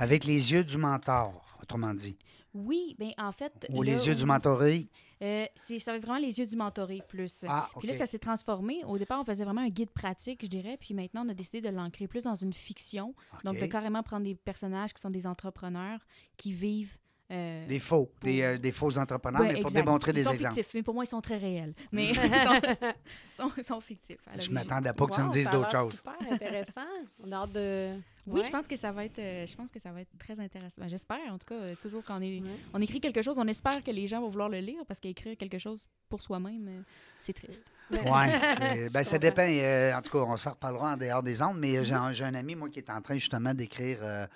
Avec 0.00 0.24
les 0.24 0.52
yeux 0.52 0.64
du 0.64 0.76
mentor, 0.78 1.56
autrement 1.62 1.94
dit. 1.94 2.16
Oui, 2.52 2.96
bien, 2.98 3.12
en 3.18 3.30
fait. 3.30 3.52
Ou 3.70 3.82
là 3.82 3.92
les 3.92 4.08
yeux 4.08 4.14
du 4.16 4.24
mentoré. 4.26 4.88
Euh, 5.22 5.44
c'est, 5.54 5.78
ça 5.78 5.92
va 5.92 5.98
vraiment 6.00 6.18
les 6.18 6.36
yeux 6.40 6.46
du 6.48 6.56
mentoré 6.56 7.00
plus. 7.06 7.44
Ah, 7.46 7.68
OK. 7.74 7.80
Puis 7.80 7.88
là, 7.88 7.94
ça 7.94 8.06
s'est 8.06 8.18
transformé. 8.18 8.82
Au 8.86 8.98
départ, 8.98 9.20
on 9.20 9.24
faisait 9.24 9.44
vraiment 9.44 9.60
un 9.60 9.68
guide 9.68 9.90
pratique, 9.90 10.40
je 10.42 10.48
dirais. 10.48 10.76
Puis 10.80 10.92
maintenant, 10.92 11.24
on 11.24 11.28
a 11.28 11.34
décidé 11.34 11.60
de 11.60 11.68
l'ancrer 11.68 12.08
plus 12.08 12.24
dans 12.24 12.34
une 12.34 12.52
fiction. 12.52 13.14
Donc, 13.44 13.58
de 13.60 13.66
carrément 13.66 14.02
prendre 14.02 14.24
des 14.24 14.34
personnages 14.34 14.92
qui 14.92 15.00
sont 15.00 15.10
des 15.10 15.28
entrepreneurs 15.28 16.00
qui 16.36 16.50
vivent. 16.52 16.96
euh, 17.30 17.64
Des 17.68 17.78
faux, 17.78 18.10
des, 18.22 18.42
euh, 18.42 18.58
des 18.58 18.72
faux 18.72 18.98
entrepreneurs, 18.98 19.42
ouais, 19.42 19.48
mais 19.52 19.60
pour 19.60 19.68
exact. 19.70 19.84
démontrer 19.84 20.10
ils 20.10 20.14
des 20.14 20.24
sont 20.24 20.32
exemples. 20.32 20.54
fictifs, 20.54 20.74
mais 20.74 20.82
pour 20.82 20.94
moi, 20.94 21.04
ils 21.04 21.06
sont 21.06 21.20
très 21.20 21.36
réels. 21.38 21.74
Mais 21.92 22.08
ils 22.10 22.16
sont, 22.16 22.60
sont- 23.36 23.52
ils 23.58 23.62
sont 23.64 23.80
fictifs. 23.80 24.16
Je 24.26 24.30
l'origine. 24.32 24.54
m'attendais 24.54 24.92
pas 24.92 25.06
que 25.06 25.14
ça 25.14 25.22
me 25.22 25.26
Wow, 25.28 25.32
dise 25.34 25.48
d'autres 25.50 25.70
choses. 25.70 25.94
super 25.98 26.16
intéressant. 26.32 26.80
On 27.22 27.30
a 27.30 27.36
hâte 27.36 27.52
de. 27.52 27.92
Oui, 28.30 28.40
Ouais. 28.40 28.46
je 28.46 28.50
pense 28.50 28.66
que 28.68 28.76
ça 28.76 28.92
va 28.92 29.04
être, 29.04 29.18
euh, 29.18 29.46
je 29.46 29.54
pense 29.56 29.70
que 29.70 29.78
ça 29.78 29.90
va 29.92 30.00
être 30.00 30.16
très 30.18 30.38
intéressant. 30.40 30.80
Ben, 30.80 30.88
J'espère, 30.88 31.18
en 31.30 31.38
tout 31.38 31.46
cas, 31.46 31.54
euh, 31.56 31.74
toujours 31.80 32.02
quand 32.04 32.18
on, 32.18 32.22
est, 32.22 32.40
Ouais. 32.40 32.48
on 32.74 32.78
écrit 32.80 33.00
quelque 33.00 33.22
chose, 33.22 33.38
on 33.38 33.46
espère 33.46 33.82
que 33.84 33.90
les 33.90 34.06
gens 34.06 34.20
vont 34.20 34.28
vouloir 34.30 34.48
le 34.48 34.58
lire 34.58 34.82
parce 34.86 35.00
qu'écrire 35.00 35.36
quelque 35.36 35.58
chose 35.58 35.86
pour 36.08 36.20
soi-même, 36.22 36.66
euh, 36.68 36.80
c'est 37.20 37.32
triste. 37.32 37.64
Oui, 37.90 37.98
ben, 38.92 39.02
ça 39.02 39.18
dépend. 39.18 39.42
euh, 39.46 39.92
en 39.94 40.02
tout 40.02 40.10
cas, 40.10 40.18
on 40.18 40.36
s'en 40.36 40.50
reparlera 40.50 40.94
en 40.94 40.96
dehors 40.96 41.22
des 41.22 41.42
ondes, 41.42 41.58
mais 41.58 41.82
j'ai 41.84 41.94
un, 41.94 42.12
j'ai 42.12 42.24
un 42.24 42.34
ami, 42.34 42.54
moi, 42.54 42.68
qui 42.70 42.78
est 42.78 42.90
en 42.90 43.00
train 43.02 43.14
justement 43.14 43.52
d'écrire 43.54 43.98
euh, 44.02 44.26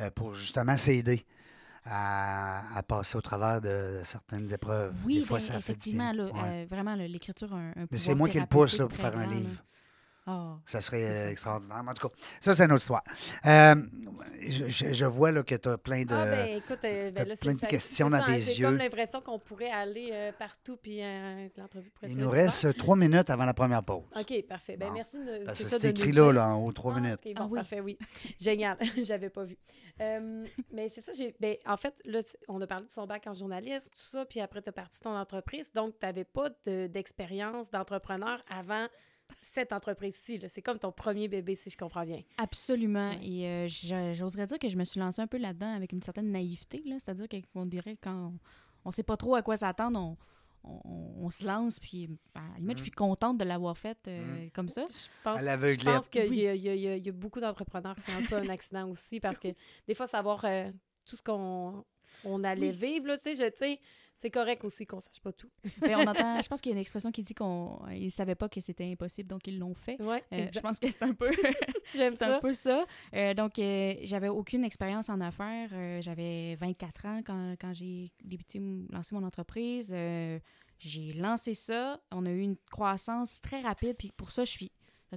euh, 0.00 0.10
pour 0.10 0.34
justement 0.34 0.76
s'aider 0.76 1.24
à, 1.84 2.76
à 2.76 2.82
passer 2.82 3.16
au 3.16 3.20
travers 3.20 3.60
de 3.60 4.00
certaines 4.02 4.52
épreuves. 4.52 4.94
Oui, 5.04 5.20
des 5.20 5.24
fois, 5.24 5.38
ben, 5.38 5.44
ça 5.44 5.52
fait 5.52 5.58
du 5.58 5.58
effectivement, 5.70 6.12
bien. 6.12 6.24
là, 6.24 6.32
Ouais. 6.32 6.40
euh, 6.44 6.66
vraiment, 6.68 6.94
l'écriture 6.96 7.52
a 7.52 7.56
un, 7.56 7.70
un 7.70 7.86
mais 7.90 7.96
c'est 7.98 8.14
moi 8.14 8.28
qui 8.28 8.40
le 8.40 8.46
pousse 8.46 8.78
là, 8.78 8.86
pour 8.88 8.96
faire 8.96 9.16
un 9.16 9.22
grand, 9.22 9.30
là. 9.30 9.36
livre. 9.36 9.62
Ah. 10.28 10.56
Ça 10.66 10.80
serait 10.80 11.30
extraordinaire. 11.30 11.82
En 11.86 11.94
tout 11.94 12.08
cas, 12.08 12.14
ça, 12.40 12.52
c'est 12.54 12.64
une 12.64 12.72
autre 12.72 12.80
histoire. 12.82 13.04
Euh, 13.46 13.74
je, 14.40 15.04
vois 15.04 15.30
là, 15.30 15.42
que 15.42 15.54
tu 15.54 15.68
as 15.68 15.78
plein 15.78 16.02
de. 16.04 16.12
Ah, 16.14 16.24
ben 16.26 16.56
écoute, 16.56 16.84
euh, 16.84 17.10
ben, 17.12 17.28
là, 17.28 17.34
plein 17.40 17.54
de 17.54 17.60
ça- 17.60 17.66
questions 17.66 18.10
dans 18.10 18.20
ça, 18.20 18.26
tes 18.32 18.40
J'ai 18.40 18.54
yeux. 18.56 18.66
comme 18.66 18.76
l'impression 18.76 19.20
qu'on 19.20 19.38
pourrait 19.38 19.70
aller 19.70 20.10
euh, 20.12 20.32
partout, 20.32 20.76
puis 20.76 21.02
euh, 21.02 21.48
l'entrevue 21.56 21.90
pourrait 21.90 22.10
Il 22.10 22.18
nous 22.18 22.28
reste 22.30 22.76
trois 22.76 22.96
minutes 22.96 23.30
avant 23.30 23.44
la 23.44 23.54
première 23.54 23.82
pause. 23.84 24.02
OK, 24.18 24.42
parfait. 24.48 24.76
Ben, 24.76 24.88
Bon. 24.88 24.94
merci 24.94 25.16
de, 25.18 25.44
Parce 25.44 25.58
c'est 25.58 25.64
que 25.64 25.70
ça, 25.70 25.78
c'est 25.80 25.92
de 25.92 25.98
nous 25.98 26.04
écrit 26.04 26.12
là, 26.16 26.32
là, 26.32 26.48
en 26.48 26.64
haut, 26.64 26.72
trois 26.72 26.94
Ah, 26.96 27.00
minutes. 27.00 27.20
OK, 27.24 27.34
bon, 27.34 27.42
Ah 27.42 27.46
oui. 27.50 27.58
parfait, 27.58 27.80
oui. 27.80 27.98
Génial. 28.40 28.76
J'avais 29.02 29.30
pas 29.30 29.44
vu. 29.44 29.56
Euh, 30.00 30.44
mais 30.72 30.88
c'est 30.88 31.00
ça, 31.00 31.12
j'ai. 31.16 31.34
Ben, 31.40 31.56
en 31.66 31.76
fait, 31.76 31.94
là, 32.04 32.20
on 32.48 32.60
a 32.60 32.66
parlé 32.66 32.86
de 32.86 32.90
son 32.92 33.06
bac 33.06 33.26
en 33.26 33.32
journalisme, 33.32 33.90
tout 33.92 34.02
ça, 34.02 34.24
puis 34.26 34.40
après, 34.40 34.60
tu 34.60 34.68
as 34.68 34.72
parti 34.72 35.00
ton 35.00 35.16
entreprise. 35.16 35.72
Donc, 35.72 35.94
tu 35.98 36.04
n'avais 36.04 36.24
pas 36.24 36.50
de- 36.66 36.86
d'expérience 36.88 37.70
d'entrepreneur 37.70 38.42
avant 38.50 38.86
cette 39.40 39.72
entreprise-ci. 39.72 40.40
C'est 40.48 40.62
comme 40.62 40.78
ton 40.78 40.92
premier 40.92 41.28
bébé, 41.28 41.54
si 41.54 41.70
je 41.70 41.76
comprends 41.76 42.04
bien. 42.04 42.22
Absolument. 42.38 43.10
Ouais. 43.10 43.26
Et 43.26 43.46
euh, 43.46 44.12
j'oserais 44.14 44.46
dire 44.46 44.58
que 44.58 44.68
je 44.68 44.76
me 44.76 44.84
suis 44.84 45.00
lancée 45.00 45.22
un 45.22 45.26
peu 45.26 45.38
là-dedans 45.38 45.72
avec 45.74 45.92
une 45.92 46.02
certaine 46.02 46.30
naïveté. 46.30 46.82
C'est-à-dire 46.86 47.26
qu'on 47.52 47.66
dirait 47.66 47.96
quand 48.02 48.32
on 48.84 48.88
ne 48.90 48.92
sait 48.94 49.02
pas 49.02 49.16
trop 49.16 49.34
à 49.34 49.42
quoi 49.42 49.56
s'attendre, 49.56 49.98
on, 50.00 50.16
on- 50.64 51.24
on 51.24 51.30
se 51.30 51.44
lance. 51.44 51.78
Puis, 51.80 52.06
ben, 52.06 52.16
à 52.34 52.52
la 52.54 52.58
limite, 52.58 52.78
je 52.78 52.82
suis 52.84 52.90
contente 52.92 53.38
de 53.38 53.44
l'avoir 53.44 53.76
faite 53.78 54.06
euh, 54.08 54.48
comme 54.54 54.68
ça. 54.68 54.84
Je 54.88 55.08
pense, 55.24 55.44
À 55.46 55.56
je 55.66 55.84
pense 55.84 56.08
qu'il 56.08 56.28
Oui. 56.30 56.36
y, 56.38 56.48
a- 56.48 56.54
y 56.54 57.00
y 57.06 57.10
beaucoup 57.10 57.40
d'entrepreneurs, 57.40 57.96
c'est 57.98 58.12
un 58.12 58.22
peu 58.24 58.36
un 58.36 58.48
accident 58.48 58.88
aussi, 58.90 59.20
parce 59.20 59.38
que 59.40 59.48
des 59.88 59.94
fois, 59.94 60.06
savoir 60.06 60.44
euh, 60.44 60.70
tout 61.04 61.16
ce 61.16 61.22
qu'on 61.22 61.84
on 62.24 62.44
allait 62.44 62.72
vivre, 62.72 63.06
là, 63.08 63.16
tu 63.16 63.22
sais, 63.22 63.34
je- 63.34 63.50
tu 63.50 63.56
sais, 63.58 63.80
c'est 64.16 64.30
correct 64.30 64.64
aussi 64.64 64.86
qu'on 64.86 64.98
sache 65.00 65.20
pas 65.20 65.32
tout. 65.32 65.50
Ben, 65.80 65.94
on 65.96 66.06
entend, 66.06 66.40
je 66.42 66.48
pense 66.48 66.60
qu'il 66.60 66.70
y 66.70 66.72
a 66.72 66.76
une 66.76 66.80
expression 66.80 67.12
qui 67.12 67.22
dit 67.22 67.34
qu'on 67.34 67.78
ne 67.88 68.08
savaient 68.08 68.34
pas 68.34 68.48
que 68.48 68.60
c'était 68.60 68.90
impossible, 68.90 69.28
donc 69.28 69.46
ils 69.46 69.58
l'ont 69.58 69.74
fait. 69.74 70.00
Ouais, 70.00 70.24
Euh, 70.32 70.46
je 70.52 70.58
pense 70.60 70.78
que 70.78 70.88
c'est 70.90 71.02
un 71.02 71.12
peu 71.14 71.30
J'aime 71.94 72.14
un 72.14 72.16
ça. 72.16 72.38
peu 72.40 72.52
ça. 72.52 72.84
Euh, 73.14 73.34
donc, 73.34 73.58
euh, 73.58 73.94
j'avais 74.02 74.28
aucune 74.28 74.64
expérience 74.64 75.08
en 75.08 75.20
affaires. 75.20 75.68
Euh, 75.72 76.00
j'avais 76.00 76.54
24 76.56 77.06
ans 77.06 77.20
quand, 77.24 77.54
quand 77.60 77.72
j'ai 77.74 78.10
débuté, 78.24 78.60
lancé 78.90 79.14
mon 79.14 79.22
entreprise. 79.24 79.94
J'ai 80.78 81.12
lancé 81.14 81.54
ça. 81.54 82.00
On 82.10 82.26
a 82.26 82.30
eu 82.30 82.40
une 82.40 82.56
croissance 82.70 83.40
très 83.40 83.60
rapide. 83.60 83.96
Puis 83.98 84.12
pour 84.16 84.30
ça, 84.30 84.44
je 84.44 84.50
suis 84.50 84.70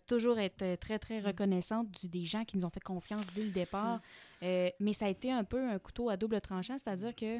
toujours 0.07 0.39
été 0.39 0.77
très, 0.77 0.99
très 0.99 1.19
reconnaissante 1.19 1.89
du- 1.91 2.07
des 2.09 2.23
gens 2.23 2.45
qui 2.45 2.57
nous 2.57 2.65
ont 2.65 2.69
fait 2.69 2.79
confiance 2.79 3.25
dès 3.35 3.43
le 3.43 3.49
départ. 3.51 3.99
Euh, 4.43 4.69
mais 4.79 4.93
ça 4.93 5.07
a 5.07 5.09
été 5.09 5.31
un 5.31 5.43
peu 5.43 5.67
un 5.67 5.79
couteau 5.79 6.09
à 6.09 6.15
double 6.15 6.39
tranchant, 6.39 6.77
c'est-à-dire 6.77 7.13
que 7.15 7.39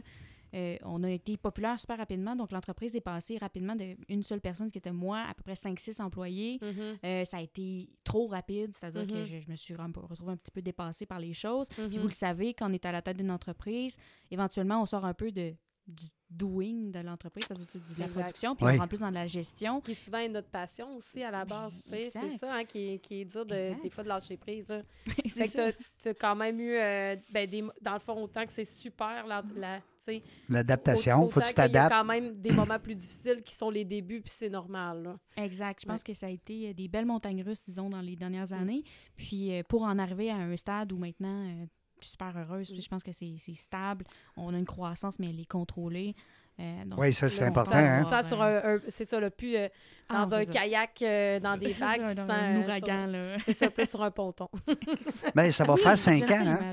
euh, 0.53 0.77
on 0.83 1.03
a 1.03 1.09
été 1.11 1.37
populaire 1.37 1.79
super 1.79 1.97
rapidement, 1.97 2.35
donc 2.35 2.51
l'entreprise 2.51 2.95
est 2.95 3.01
passée 3.01 3.37
rapidement 3.37 3.75
d'une 3.75 4.23
seule 4.23 4.41
personne 4.41 4.71
qui 4.71 4.77
était 4.77 4.91
moi, 4.91 5.19
à 5.29 5.33
peu 5.33 5.43
près 5.43 5.53
5-6 5.55 6.01
employés. 6.01 6.59
Mhm, 6.61 6.97
Euh, 7.05 7.25
ça 7.25 7.37
a 7.37 7.41
été 7.41 7.89
trop 8.03 8.27
rapide, 8.27 8.71
c'est-à-dire 8.75 9.05
que 9.07 9.19
Mhm. 9.19 9.25
je, 9.25 9.39
je 9.39 9.49
me 9.49 9.55
suis 9.55 9.75
retrouvée 9.75 10.31
un 10.33 10.37
petit 10.37 10.51
peu 10.51 10.61
dépassée 10.61 11.05
par 11.05 11.19
les 11.19 11.33
choses. 11.33 11.69
Puis 11.69 11.83
mhm. 11.83 11.97
vous 11.97 12.07
le 12.07 12.13
savez, 12.13 12.53
quand 12.53 12.69
on 12.69 12.73
est 12.73 12.85
à 12.85 12.91
la 12.91 13.01
tête 13.01 13.17
d'une 13.17 13.31
entreprise, 13.31 13.97
éventuellement, 14.31 14.81
on 14.81 14.85
sort 14.85 15.05
un 15.05 15.13
peu 15.13 15.31
de, 15.31 15.53
du 15.89 16.05
doing 16.31 16.91
de 16.91 16.99
l'entreprise, 16.99 17.43
c'est-à 17.47 17.57
dire 17.57 17.67
de 17.95 17.99
la 17.99 18.05
Exact. 18.05 18.19
production, 18.21 18.55
puis 18.55 18.65
Oui. 18.65 18.71
on 18.75 18.77
rentre 18.77 18.89
plus 18.89 18.99
dans 18.99 19.09
la 19.09 19.25
gestion. 19.25 19.81
Qui 19.81 19.95
souvent 19.95 20.19
est 20.19 20.29
notre 20.29 20.49
passion 20.49 20.95
aussi 20.95 21.23
à 21.23 21.31
la 21.31 21.43
base. 21.43 21.81
tu 21.83 21.89
sais, 21.89 22.05
c'est 22.05 22.29
ça 22.37 22.53
hein, 22.53 22.65
qui, 22.65 22.93
est, 22.93 22.99
qui 22.99 23.21
est 23.21 23.25
dur 23.25 23.43
de, 23.47 23.81
des 23.81 23.89
fois 23.89 24.03
de 24.03 24.09
lâcher 24.09 24.37
prise. 24.37 24.67
C'est 25.25 25.29
Fait 25.29 25.47
ça. 25.47 25.71
que 25.71 25.77
tu 26.01 26.07
as 26.09 26.13
quand 26.13 26.35
même 26.35 26.59
eu, 26.59 26.75
euh, 26.75 27.15
ben, 27.31 27.49
des, 27.49 27.63
dans 27.81 27.93
le 27.93 27.99
fond, 27.99 28.23
autant 28.23 28.45
que 28.45 28.51
c'est 28.51 28.65
super, 28.65 29.25
la, 29.27 29.43
la- 29.55 29.79
tu 29.79 29.83
sais, 29.97 30.23
L'adaptation, 30.47 31.23
au- 31.23 31.29
faut 31.29 31.39
que 31.39 31.45
tu 31.45 31.51
autant 31.51 31.63
qu'il 31.63 31.73
y 31.73 31.77
a 31.77 31.81
t'adaptes. 31.87 31.93
quand 31.93 32.05
même 32.05 32.35
des 32.37 32.51
moments 32.51 32.79
plus 32.79 32.95
difficiles 32.95 33.41
qui 33.43 33.55
sont 33.55 33.69
les 33.71 33.85
débuts, 33.85 34.21
puis 34.21 34.31
c'est 34.33 34.49
normal. 34.49 35.03
Là. 35.03 35.43
Exact. 35.43 35.81
Je 35.81 35.87
Ouais. 35.87 35.93
pense 35.93 36.03
que 36.03 36.13
ça 36.13 36.27
a 36.27 36.29
été 36.29 36.69
euh, 36.69 36.73
des 36.73 36.87
belles 36.87 37.05
montagnes 37.05 37.41
russes, 37.43 37.63
disons, 37.63 37.89
dans 37.89 38.01
les 38.01 38.15
dernières 38.15 38.53
années. 38.53 38.83
Puis 39.15 39.51
euh, 39.53 39.63
pour 39.67 39.81
en 39.83 39.97
arriver 39.97 40.29
à 40.29 40.35
un 40.37 40.55
stade 40.57 40.91
où 40.91 40.97
maintenant, 40.97 41.47
euh, 41.47 41.65
je 42.01 42.07
suis 42.07 42.11
super 42.11 42.33
heureuse, 42.37 42.73
je 42.79 42.87
pense 42.87 43.03
que 43.03 43.11
c'est 43.11 43.37
stable. 43.53 44.05
On 44.37 44.53
a 44.53 44.57
une 44.57 44.65
croissance, 44.65 45.19
mais 45.19 45.29
elle 45.29 45.39
est 45.39 45.49
contrôlée. 45.49 46.15
Euh, 46.59 46.83
donc, 46.83 46.99
Oui, 46.99 47.13
ça, 47.13 47.29
c'est 47.29 47.45
important. 47.45 47.71
tu 47.87 48.03
sens- 48.03 48.11
Hein? 48.11 48.21
sur 48.21 48.41
un, 48.41 48.57
un- 48.57 48.79
c'est 48.89 49.05
ça, 49.05 49.17
le 49.21 49.29
plus 49.29 49.55
euh, 49.55 49.69
Ah, 50.09 50.15
dans 50.25 50.33
un 50.33 50.43
ça. 50.43 50.51
kayak, 50.51 51.01
euh, 51.03 51.39
dans 51.39 51.55
des 51.55 51.67
vagues, 51.71 52.05
ça, 52.05 52.15
tu 52.15 52.19
sens 52.21 52.29
un 52.29 52.61
ouragan. 52.63 53.37
C'est 53.45 53.53
ça, 53.53 53.69
plus 53.69 53.89
sur 53.89 54.03
un 54.03 54.11
ponton. 54.11 54.49
Ben, 55.35 55.51
ça 55.53 55.63
va 55.63 55.75
Oui, 55.75 55.81
faire 55.81 55.97
cinq 55.97 56.27
ça, 56.27 56.33
ans. 56.35 56.45
Hein? 56.47 56.71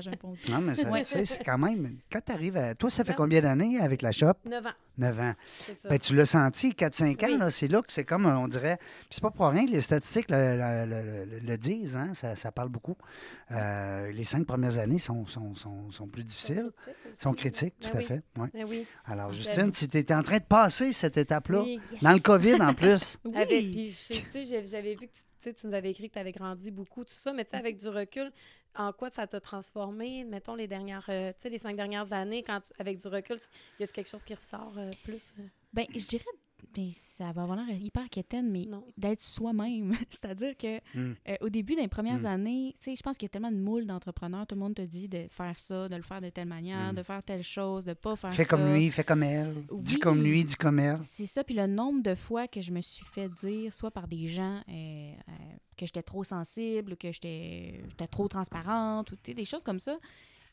Non, 0.49 0.59
mais 0.61 0.75
ça, 0.75 0.89
Ouais. 0.89 1.03
c'est 1.05 1.41
quand 1.45 1.57
même. 1.57 1.99
Quand 2.11 2.19
tu 2.25 2.31
arrives 2.33 2.57
à. 2.57 2.75
Toi, 2.75 2.89
ça 2.89 3.05
fait 3.05 3.11
Non. 3.13 3.17
combien 3.19 3.39
d'années 3.41 3.79
avec 3.79 4.01
la 4.01 4.11
shop? 4.11 4.33
9 4.45 4.65
ans, 4.65 4.69
9 4.97 5.19
ans. 5.21 5.33
ça. 5.73 5.87
Ben, 5.89 5.99
tu 5.99 6.15
l'as 6.15 6.25
senti, 6.25 6.73
4-5 6.73 7.23
ans, 7.23 7.27
Oui. 7.27 7.37
là, 7.37 7.49
c'est 7.49 7.67
là 7.69 7.81
que 7.81 7.91
c'est 7.91 8.03
comme, 8.03 8.25
on 8.25 8.47
dirait. 8.49 8.77
Puis 8.77 9.07
c'est 9.11 9.21
pas 9.21 9.31
pour 9.31 9.47
rien 9.47 9.65
que 9.65 9.71
les 9.71 9.81
statistiques 9.81 10.29
le, 10.31 10.57
le- 10.57 10.85
le- 10.85 11.25
le- 11.25 11.39
le 11.47 11.57
disent, 11.57 11.95
hein, 11.95 12.11
ça, 12.13 12.35
ça 12.35 12.51
parle 12.51 12.69
beaucoup. 12.69 12.97
Euh, 13.51 14.11
les 14.11 14.25
cinq 14.25 14.45
premières 14.45 14.77
années 14.77 14.99
sont, 14.99 15.25
sont, 15.25 15.55
sont, 15.55 15.89
sont 15.91 16.07
plus 16.07 16.23
difficiles, 16.25 16.69
aussi. 16.87 17.21
sont 17.21 17.33
critiques, 17.33 17.75
Ben 17.81 17.89
tout 17.91 17.95
à 17.95 17.99
oui. 17.99 18.05
fait. 18.05 18.21
ouais. 18.37 18.47
Ben 18.53 18.65
oui. 18.67 18.85
Alors, 19.05 19.27
Ben 19.29 19.33
Justine, 19.35 19.71
tu 19.71 19.85
étais 19.85 20.13
en 20.13 20.21
train 20.23 20.39
de 20.39 20.43
passer 20.43 20.91
cette 20.91 21.15
étape-là, 21.17 21.61
Oui. 21.61 21.79
dans 22.01 22.11
le 22.11 22.19
COVID 22.19 22.61
en 22.61 22.73
plus. 22.73 23.17
Oui. 23.25 23.37
Avec, 23.37 23.71
puis, 23.71 23.89
j'avais 24.65 24.95
vu 24.95 25.07
que 25.07 25.13
tu, 25.13 25.21
tu 25.21 25.25
sais, 25.39 25.53
tu 25.53 25.65
nous 25.67 25.73
avais 25.73 25.91
écrit 25.91 26.09
que 26.09 26.13
tu 26.13 26.19
avais 26.19 26.31
grandi 26.33 26.71
beaucoup, 26.71 27.05
tout 27.05 27.13
ça, 27.13 27.31
mais 27.31 27.45
tu 27.45 27.51
sais, 27.51 27.57
avec 27.57 27.77
du 27.77 27.87
recul, 27.87 28.31
en 28.75 28.91
quoi 28.91 29.09
ça 29.09 29.25
t'a 29.27 29.39
transformé, 29.39 30.23
mettons, 30.25 30.55
les 30.55 30.67
dernières, 30.67 31.05
euh, 31.09 31.29
tu 31.31 31.43
sais, 31.43 31.49
les 31.49 31.57
cinq 31.57 31.75
dernières 31.77 32.11
années, 32.13 32.43
quand 32.43 32.59
tu- 32.59 32.73
avec 32.79 32.97
du 32.97 33.07
recul, 33.07 33.37
y 33.79 33.83
a-t-il 33.83 33.93
quelque 33.93 34.09
chose 34.09 34.23
qui 34.25 34.33
ressort 34.35 34.73
euh, 34.77 34.91
plus? 35.03 35.31
euh? 35.39 35.43
Ben, 35.73 35.85
je 35.95 36.05
dirais, 36.05 36.25
mais 36.77 36.89
ça 36.93 37.31
va 37.31 37.43
avoir 37.43 37.57
l'air 37.65 37.75
hyper 37.81 38.09
quétaine, 38.09 38.49
mais 38.51 38.67
d'être 38.97 39.21
soi-même. 39.23 39.93
C'est-à-dire 40.09 40.55
que 40.57 40.77
Mm. 40.95 41.13
euh, 41.29 41.35
au 41.41 41.49
début 41.49 41.75
des 41.75 41.87
premières 41.87 42.21
Mm. 42.21 42.25
années, 42.25 42.75
tu 42.79 42.85
sais, 42.91 42.95
je 42.95 43.01
pense 43.01 43.17
qu'il 43.17 43.25
y 43.25 43.29
a 43.29 43.33
tellement 43.33 43.51
de 43.51 43.57
moules 43.57 43.85
d'entrepreneurs, 43.85 44.45
tout 44.47 44.55
le 44.55 44.61
monde 44.61 44.75
te 44.75 44.81
dit 44.81 45.07
de 45.07 45.27
faire 45.29 45.57
ça, 45.59 45.87
de 45.89 45.95
le 45.95 46.01
faire 46.03 46.21
de 46.21 46.29
telle 46.29 46.47
manière, 46.47 46.91
Mm. 46.93 46.95
de 46.95 47.03
faire 47.03 47.23
telle 47.23 47.43
chose, 47.43 47.85
de 47.85 47.93
pas 47.93 48.15
faire 48.15 48.31
Fais 48.33 48.43
ça. 48.43 48.49
comme 48.49 48.73
lui, 48.73 48.89
fais 48.91 49.03
comme 49.03 49.23
elle. 49.23 49.53
Dis 49.79 49.95
Oui. 49.95 49.99
comme 49.99 50.21
lui, 50.23 50.45
dis 50.45 50.55
comme 50.55 50.79
elle. 50.79 51.01
C'est 51.01 51.25
ça, 51.25 51.43
puis 51.43 51.55
le 51.55 51.67
nombre 51.67 52.01
de 52.03 52.15
fois 52.15 52.47
que 52.47 52.61
je 52.61 52.71
me 52.71 52.81
suis 52.81 53.05
fait 53.05 53.29
dire, 53.29 53.71
soit 53.73 53.91
par 53.91 54.07
des 54.07 54.27
gens, 54.27 54.61
euh, 54.69 55.13
euh, 55.29 55.33
que 55.77 55.85
j'étais 55.85 56.03
trop 56.03 56.23
sensible, 56.23 56.93
ou 56.93 56.95
que 56.95 57.11
j'étais 57.11 57.81
j'étais 57.89 58.07
trop 58.07 58.27
transparente, 58.27 59.11
ou 59.11 59.15
tu 59.15 59.21
sais, 59.31 59.33
des 59.33 59.45
choses 59.45 59.63
comme 59.63 59.79
ça. 59.79 59.97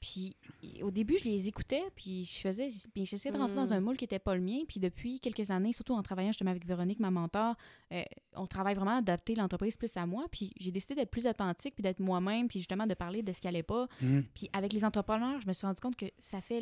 Puis 0.04 0.36
au 0.82 0.90
début, 0.90 1.16
je 1.16 1.24
les 1.24 1.48
écoutais, 1.48 1.82
puis 1.96 2.24
je 2.26 2.38
faisais, 2.38 2.68
puis 2.92 3.06
j'essayais 3.06 3.34
de 3.34 3.38
rentrer 3.40 3.56
dans 3.56 3.64
Mm. 3.68 3.72
un 3.72 3.80
moule 3.80 3.96
qui 3.96 4.04
n'était 4.04 4.18
pas 4.18 4.34
le 4.34 4.42
mien. 4.42 4.58
Puis 4.68 4.78
depuis 4.78 5.18
quelques 5.18 5.50
années, 5.50 5.72
surtout 5.72 5.94
en 5.94 6.02
travaillant 6.02 6.28
justement 6.28 6.50
avec 6.50 6.66
Véronique, 6.66 7.00
ma 7.00 7.10
mentor, 7.10 7.54
euh, 7.90 8.02
on 8.36 8.46
travaille 8.46 8.74
vraiment 8.74 8.96
à 8.96 8.98
adapter 8.98 9.34
l'entreprise 9.34 9.78
plus 9.78 9.96
à 9.96 10.04
moi. 10.04 10.26
Puis 10.30 10.52
j'ai 10.60 10.70
décidé 10.70 10.94
d'être 10.94 11.10
plus 11.10 11.26
authentique, 11.26 11.74
puis 11.74 11.82
d'être 11.82 12.00
moi-même, 12.00 12.48
puis 12.48 12.58
justement 12.58 12.86
de 12.86 12.92
parler 12.92 13.22
de 13.22 13.32
ce 13.32 13.40
qui 13.40 13.48
allait 13.48 13.62
pas. 13.62 13.86
Mm. 14.02 14.20
Puis 14.34 14.50
avec 14.52 14.74
les 14.74 14.84
entrepreneurs, 14.84 15.40
je 15.40 15.48
me 15.48 15.54
suis 15.54 15.66
rendu 15.66 15.80
compte 15.80 15.96
que 15.96 16.06
ça 16.18 16.42
fait 16.42 16.60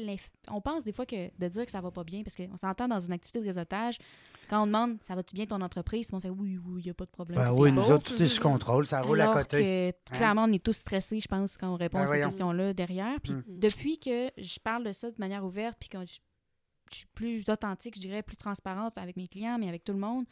On 0.48 0.60
pense 0.60 0.84
des 0.84 0.92
fois 0.92 1.04
que 1.04 1.36
de 1.36 1.48
dire 1.48 1.64
que 1.64 1.72
ça 1.72 1.80
va 1.80 1.90
pas 1.90 2.04
bien, 2.04 2.22
parce 2.22 2.36
qu'on 2.36 2.56
s'entend 2.56 2.86
dans 2.86 3.00
une 3.00 3.12
activité 3.12 3.40
de 3.40 3.44
réseautage, 3.46 3.98
quand 4.48 4.62
on 4.62 4.66
demande 4.66 4.98
ça 5.02 5.14
va-tu 5.16 5.34
bien 5.34 5.46
ton 5.46 5.60
entreprise, 5.62 6.08
on 6.12 6.20
fait 6.20 6.30
oui, 6.30 6.58
oui, 6.64 6.82
il 6.82 6.84
n'y 6.84 6.90
a 6.90 6.94
pas 6.94 7.06
de 7.06 7.10
problème. 7.10 7.36
Ben 7.38 7.52
oui, 7.52 7.72
nous 7.72 7.90
autres, 7.90 8.14
tout 8.14 8.22
est 8.22 8.28
sous 8.28 8.40
contrôle, 8.42 8.86
ça 8.86 9.00
roule 9.02 9.20
Alors 9.20 9.36
à 9.36 9.42
côté. 9.42 9.94
que 10.08 10.14
clairement, 10.16 10.44
on 10.44 10.52
est 10.52 10.62
tous 10.62 10.76
stressés, 10.76 11.18
je 11.20 11.26
pense, 11.28 11.56
quand 11.56 11.72
on 11.72 11.76
répond 11.76 11.98
Ben 11.98 12.04
à 12.04 12.12
ces 12.12 12.20
questions-là 12.20 12.72
derrière. 12.74 13.18
Puis 13.22 13.31
Mm. 13.34 13.44
depuis 13.48 13.98
que 13.98 14.30
je 14.36 14.58
parle 14.58 14.84
de 14.84 14.92
ça 14.92 15.10
de 15.10 15.16
manière 15.18 15.44
ouverte, 15.44 15.78
puis 15.78 15.88
quand 15.88 16.06
je, 16.06 16.20
je 16.90 16.96
suis 16.98 17.06
plus 17.14 17.48
authentique, 17.48 17.94
je 17.96 18.00
dirais, 18.00 18.22
plus 18.22 18.36
transparente 18.36 18.98
avec 18.98 19.16
mes 19.16 19.26
clients, 19.26 19.58
mais 19.58 19.68
avec 19.68 19.84
tout 19.84 19.92
le 19.92 19.98
monde, 19.98 20.26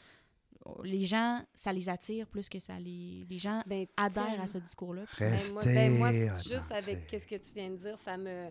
les 0.85 1.05
gens, 1.05 1.43
ça 1.55 1.73
les 1.73 1.89
attire 1.89 2.27
plus 2.27 2.49
que 2.49 2.59
ça 2.59 2.79
les... 2.79 3.27
Les 3.29 3.39
gens 3.39 3.63
Ben, 3.67 3.87
adhèrent 3.97 4.41
à 4.41 4.47
ce 4.47 4.59
discours-là. 4.59 5.05
Ben, 5.19 5.39
moi, 5.53 5.63
ben, 5.65 5.99
moi, 5.99 6.13
juste 6.47 6.71
avec 6.71 7.07
qu'est-ce 7.07 7.27
que 7.27 7.37
tu 7.37 7.55
viens 7.55 7.71
de 7.71 7.77
dire, 7.77 7.97
ça 7.97 8.17
me. 8.17 8.51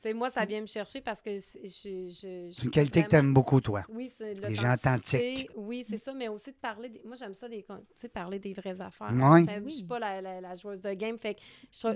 Tu 0.00 0.08
sais, 0.08 0.14
moi, 0.14 0.30
ça 0.30 0.46
vient 0.46 0.62
me 0.62 0.66
chercher 0.66 1.02
parce 1.02 1.20
que 1.20 1.30
je. 1.38 1.58
je, 2.08 2.50
C'est 2.52 2.62
une 2.64 2.70
qualité 2.70 3.02
que 3.02 3.08
tu 3.08 3.16
aimes 3.16 3.34
beaucoup, 3.34 3.60
toi. 3.60 3.84
Oui, 3.90 4.08
c'est 4.08 4.32
Les 4.32 4.54
gens 4.54 4.72
authentiques. 4.72 5.50
Oui, 5.54 5.84
c'est 5.86 5.98
ça, 5.98 6.14
mais 6.14 6.28
aussi 6.28 6.52
de 6.52 6.56
parler. 6.56 6.88
des- 6.88 7.02
Moi, 7.04 7.16
j'aime 7.16 7.34
ça, 7.34 7.46
des, 7.50 7.62
tu 7.62 7.74
sais, 7.94 8.08
parler 8.08 8.38
des 8.38 8.54
vraies 8.54 8.80
affaires. 8.80 9.12
J'aime- 9.12 9.68
Je 9.68 9.74
suis 9.74 9.84
pas 9.84 9.98
la, 9.98 10.22
la- 10.22 10.40
la 10.40 10.54
joueuse 10.54 10.80
de 10.80 10.94
game. 10.94 11.18
Fait 11.18 11.34
que 11.34 11.40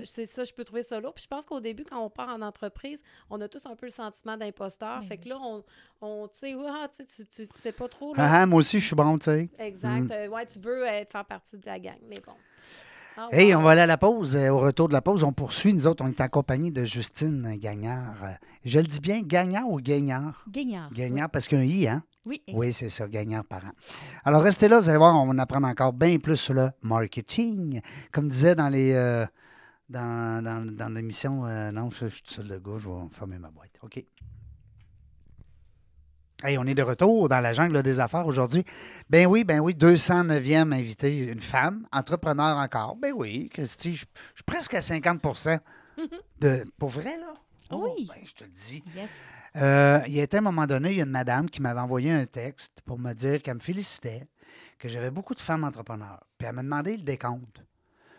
c'est 0.03 0.25
ça, 0.25 0.43
je 0.43 0.53
peux 0.53 0.63
trouver 0.63 0.83
ça 0.83 0.99
lourd. 0.99 1.15
Puis 1.15 1.23
je 1.23 1.27
pense 1.27 1.47
qu'au 1.47 1.59
début, 1.59 1.83
quand 1.83 1.99
on 1.99 2.11
part 2.11 2.29
en 2.29 2.41
entreprise, 2.43 3.01
on 3.31 3.41
a 3.41 3.47
tous 3.47 3.65
un 3.65 3.75
peu 3.75 3.87
le 3.87 3.91
sentiment 3.91 4.37
d'imposteur. 4.37 4.99
Ben 5.01 5.07
Fait 5.07 5.17
que 5.17 5.23
oui. 5.23 5.29
là, 5.29 5.39
on, 5.41 5.63
on 6.01 6.27
tu 6.27 6.37
sais, 6.39 6.55
ah, 6.67 6.87
tu, 6.95 7.03
sais, 7.03 7.25
tu, 7.25 7.47
tu, 7.47 7.57
sais 7.57 7.71
pas 7.71 7.87
trop. 7.87 8.13
Là. 8.13 8.23
Ah, 8.23 8.41
ah, 8.41 8.45
moi 8.45 8.59
aussi, 8.59 8.79
je 8.79 8.85
suis 8.85 8.95
bon, 8.95 9.17
tu 9.17 9.25
sais. 9.25 9.49
Exact. 9.57 10.01
Mm. 10.01 10.11
Euh, 10.11 10.27
ouais, 10.27 10.45
tu 10.45 10.59
veux 10.59 10.83
être, 10.85 11.11
faire 11.11 11.25
partie 11.25 11.57
de 11.57 11.65
la 11.65 11.79
gang, 11.79 11.97
mais 12.07 12.19
bon. 12.19 12.33
Ah, 13.17 13.29
Hey, 13.31 13.55
on 13.55 13.61
va 13.61 13.71
aller 13.71 13.81
à 13.81 13.85
la 13.85 13.97
pause. 13.97 14.35
Euh, 14.35 14.49
Au 14.49 14.59
retour 14.59 14.87
de 14.87 14.93
la 14.93 15.01
pause, 15.01 15.23
on 15.23 15.31
poursuit. 15.31 15.73
Nous 15.73 15.87
autres, 15.87 16.03
on 16.03 16.07
est 16.09 16.19
accompagnés 16.21 16.71
de 16.71 16.83
Justine 16.85 17.55
Gagnard. 17.57 18.15
Euh, 18.23 18.31
Je 18.65 18.79
le 18.79 18.85
dis 18.85 18.99
bien, 18.99 19.21
Gagnard 19.21 19.69
ou 19.69 19.77
Gagnard? 19.79 20.43
Gagnard. 20.49 20.91
Gagnard, 20.93 21.29
parce 21.29 21.47
qu'il 21.47 21.59
y 21.59 21.61
a 21.61 21.63
un 21.63 21.65
I, 21.65 21.87
hein? 21.87 22.03
Oui. 22.25 22.41
Oui, 22.53 22.73
c'est 22.73 22.89
ça, 22.89 23.07
Gagnard 23.07 23.45
par 23.45 23.63
an. 23.65 23.71
Alors, 24.23 24.41
restez 24.41 24.67
là, 24.67 24.79
vous 24.79 24.89
allez 24.89 24.97
voir, 24.97 25.15
on 25.15 25.25
va 25.27 25.31
en 25.33 25.37
apprendre 25.37 25.67
encore 25.67 25.93
bien 25.93 26.17
plus 26.17 26.37
sur 26.37 26.53
le 26.55 26.69
marketing. 26.81 27.81
Comme 28.11 28.27
disait 28.27 28.55
dans 28.55 28.69
les... 28.69 28.93
euh, 28.93 29.25
dans, 29.87 30.43
dans, 30.43 30.65
dans 30.65 30.89
l'émission, 30.93 31.45
euh, 31.45 31.71
non, 31.71 31.91
je, 31.91 32.07
je 32.07 32.15
suis 32.15 32.23
tout 32.23 32.33
seul 32.33 32.47
de 32.47 32.57
gars, 32.57 32.77
je 32.79 32.89
vais 32.89 32.95
fermer 33.11 33.37
ma 33.37 33.51
boîte. 33.51 33.69
OK. 33.83 34.03
Hey, 36.45 36.59
on 36.59 36.65
est 36.65 36.75
de 36.75 36.83
retour 36.83 37.27
dans 37.27 37.39
la 37.39 37.53
jungle 37.53 37.81
des 37.81 37.99
affaires 37.99 38.27
aujourd'hui. 38.27 38.63
Ben 39.09 39.25
oui, 39.25 39.43
ben 39.43 39.59
oui, 39.59 39.73
209e 39.73 40.71
invité, 40.73 41.17
une 41.17 41.41
femme, 41.41 41.87
entrepreneur 41.91 42.57
encore. 42.57 42.95
Ben 42.97 43.13
oui, 43.15 43.49
Christy, 43.51 43.93
je, 43.95 44.05
suis 44.05 44.43
presque 44.45 44.75
à 44.75 44.81
50 44.81 45.19
de. 46.39 46.63
Pour 46.77 46.89
vrai, 46.89 47.17
là? 47.17 47.33
Oh, 47.71 47.95
Oui. 47.97 48.05
ben, 48.07 48.21
je 48.23 48.33
te 48.33 48.43
le 48.43 48.51
dis. 48.51 48.83
Yes. 48.95 49.29
Euh, 49.55 50.01
il 50.05 50.13
y 50.13 50.19
a 50.19 50.23
été 50.23 50.37
un 50.37 50.41
moment 50.41 50.67
donné, 50.67 50.91
il 50.91 50.97
y 50.97 51.01
a 51.01 51.05
une 51.05 51.09
madame 51.09 51.49
qui 51.49 51.63
m'avait 51.63 51.79
envoyé 51.79 52.11
un 52.11 52.27
texte 52.27 52.81
pour 52.85 52.99
me 52.99 53.13
dire 53.13 53.41
qu'elle 53.41 53.55
me 53.55 53.59
félicitait, 53.59 54.27
que 54.77 54.87
j'avais 54.87 55.09
beaucoup 55.09 55.33
de 55.33 55.39
femmes 55.39 55.63
entrepreneurs. 55.63 56.23
Puis 56.37 56.47
elle 56.47 56.53
m'a 56.53 56.61
demandé 56.61 56.95
le 56.95 57.01
décompte. 57.03 57.63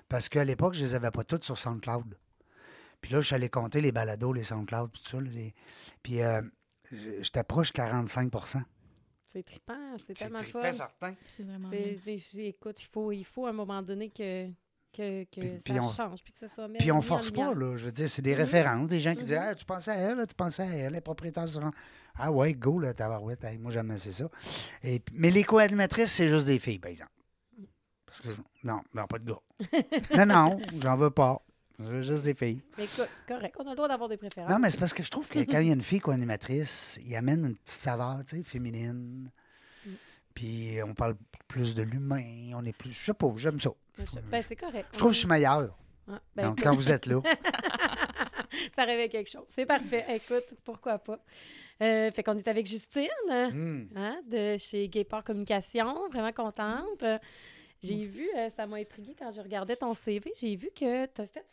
Parce 0.08 0.28
qu'à 0.28 0.44
l'époque, 0.44 0.74
je 0.74 0.80
ne 0.80 0.86
les 0.86 0.94
avais 0.96 1.12
pas 1.12 1.22
toutes 1.22 1.44
sur 1.44 1.58
SoundCloud. 1.58 2.16
Puis 3.00 3.12
là, 3.12 3.20
je 3.20 3.26
suis 3.26 3.34
allé 3.36 3.48
compter 3.48 3.80
les 3.80 3.92
balados, 3.92 4.32
les 4.32 4.42
SoundCloud, 4.42 4.90
tout 4.90 5.02
ça. 5.08 5.20
les- 5.20 5.54
Puis 6.02 6.22
euh, 6.22 6.42
j'étais 7.22 7.44
proche 7.44 7.72
45% 7.72 8.62
C'est 9.26 9.42
trippant, 9.42 9.74
c'est 9.98 10.06
C'est 10.08 10.14
tellement 10.14 10.38
trippant, 10.38 10.60
fun. 10.62 10.72
certain. 10.72 11.14
C'est 11.26 11.44
C'est- 12.04 12.18
je- 12.18 12.40
écoute, 12.40 12.80
il 12.82 12.86
faut, 12.86 13.12
il 13.12 13.24
faut 13.24 13.46
à 13.46 13.50
un 13.50 13.52
moment 13.52 13.82
donné 13.82 14.08
que, 14.10 14.48
que, 14.92 15.24
que 15.24 15.40
Puis- 15.40 15.50
ça 15.58 15.64
puis 15.64 15.80
on- 15.80 15.90
change, 15.90 16.22
puis 16.22 16.32
que 16.32 16.38
ça 16.38 16.48
soit 16.48 16.68
Puis 16.78 16.90
on 16.92 17.02
force 17.02 17.30
pas, 17.30 17.52
là. 17.52 17.76
Je 17.76 17.84
veux 17.86 17.92
dire, 17.92 18.08
c'est 18.08 18.22
des 18.22 18.32
Mhm. 18.34 18.40
références, 18.40 18.88
des 18.88 19.00
gens 19.00 19.14
qui 19.14 19.24
disent 19.24 19.32
Mhm. 19.36 19.42
Ah, 19.42 19.54
tu 19.54 19.64
pensais 19.64 19.90
à 19.90 19.96
elle, 19.96 20.26
tu 20.26 20.34
pensais 20.34 20.62
à 20.62 20.66
elle, 20.74 20.92
les 20.94 21.00
propriétaires 21.02 21.48
se 21.48 21.58
rendent. 21.60 21.74
Ah 22.18 22.32
ouais, 22.32 22.54
go, 22.54 22.78
là, 22.78 22.94
tabarouette. 22.94 23.44
Hey, 23.44 23.58
moi, 23.58 23.70
j'aime 23.70 23.90
assez 23.90 24.12
ça. 24.12 24.30
Et, 24.82 25.02
mais 25.12 25.30
les 25.30 25.44
co-animatrices, 25.44 26.12
c'est 26.12 26.28
juste 26.28 26.46
des 26.46 26.58
filles, 26.58 26.78
par 26.78 26.90
exemple. 26.90 27.10
Parce 28.06 28.20
que, 28.20 28.32
je- 28.32 28.40
non, 28.64 28.80
non, 28.94 29.06
pas 29.06 29.18
de 29.18 29.30
gars. 29.32 29.40
non, 30.16 30.26
non, 30.26 30.58
j'en 30.80 30.96
veux 30.96 31.10
pas. 31.10 31.42
Je 31.78 31.84
veux 31.84 32.02
juste 32.02 32.24
des 32.24 32.34
filles. 32.34 32.60
Mais 32.78 32.84
écoute, 32.84 33.08
c'est 33.14 33.26
correct. 33.26 33.54
On 33.58 33.66
a 33.66 33.70
le 33.70 33.76
droit 33.76 33.88
d'avoir 33.88 34.08
des 34.08 34.16
préférences. 34.16 34.50
Non, 34.50 34.58
mais 34.58 34.70
c'est 34.70 34.80
parce 34.80 34.94
que 34.94 35.02
je 35.02 35.10
trouve 35.10 35.28
que 35.28 35.38
quand 35.50 35.58
il 35.58 35.66
y 35.68 35.70
a 35.70 35.74
une 35.74 35.82
fille 35.82 36.00
co-animatrice, 36.00 36.98
il 37.04 37.14
amène 37.14 37.44
une 37.44 37.56
petite 37.56 37.82
saveur, 37.82 38.20
tu 38.26 38.36
sais, 38.36 38.42
féminine. 38.42 39.30
Mm. 39.84 39.90
Puis 40.34 40.78
on 40.82 40.94
parle 40.94 41.16
plus 41.48 41.74
de 41.74 41.82
l'humain, 41.82 42.52
on 42.54 42.64
est 42.64 42.76
plus. 42.76 42.92
Je 42.92 43.04
sais 43.04 43.14
pas, 43.14 43.32
j'aime 43.36 43.60
ça. 43.60 43.70
Ben, 44.30 44.42
c'est 44.42 44.56
correct. 44.56 44.88
Je 44.92 44.98
trouve 44.98 45.10
que 45.10 45.14
je 45.14 45.20
suis 45.20 45.28
meilleur. 45.28 45.76
Ah, 46.08 46.20
ben, 46.34 46.48
Donc, 46.48 46.62
quand 46.62 46.74
vous 46.74 46.90
êtes 46.90 47.06
là. 47.06 47.20
ça 48.76 48.84
réveille 48.84 49.08
quelque 49.08 49.30
chose. 49.30 49.44
C'est 49.46 49.66
parfait. 49.66 50.04
Écoute, 50.08 50.44
pourquoi 50.64 50.98
pas? 50.98 51.18
Euh, 51.82 52.10
fait 52.10 52.22
qu'on 52.22 52.38
est 52.38 52.48
avec 52.48 52.66
Justine 52.66 53.08
hum. 53.28 53.88
hein, 53.96 54.20
de 54.26 54.56
chez 54.56 54.88
Gayport 54.88 55.24
Communication. 55.24 56.08
Vraiment 56.08 56.32
contente. 56.32 57.04
Euh, 57.84 57.88
J'ai 57.88 58.04
vu, 58.06 58.28
euh, 58.36 58.48
ça 58.50 58.66
m'a 58.66 58.76
intriguée 58.76 59.14
quand 59.18 59.30
je 59.30 59.40
regardais 59.40 59.76
ton 59.76 59.92
CV. 59.94 60.32
J'ai 60.40 60.56
vu 60.56 60.70
que 60.74 61.06
tu 61.06 61.20
as 61.20 61.26
fait. 61.26 61.44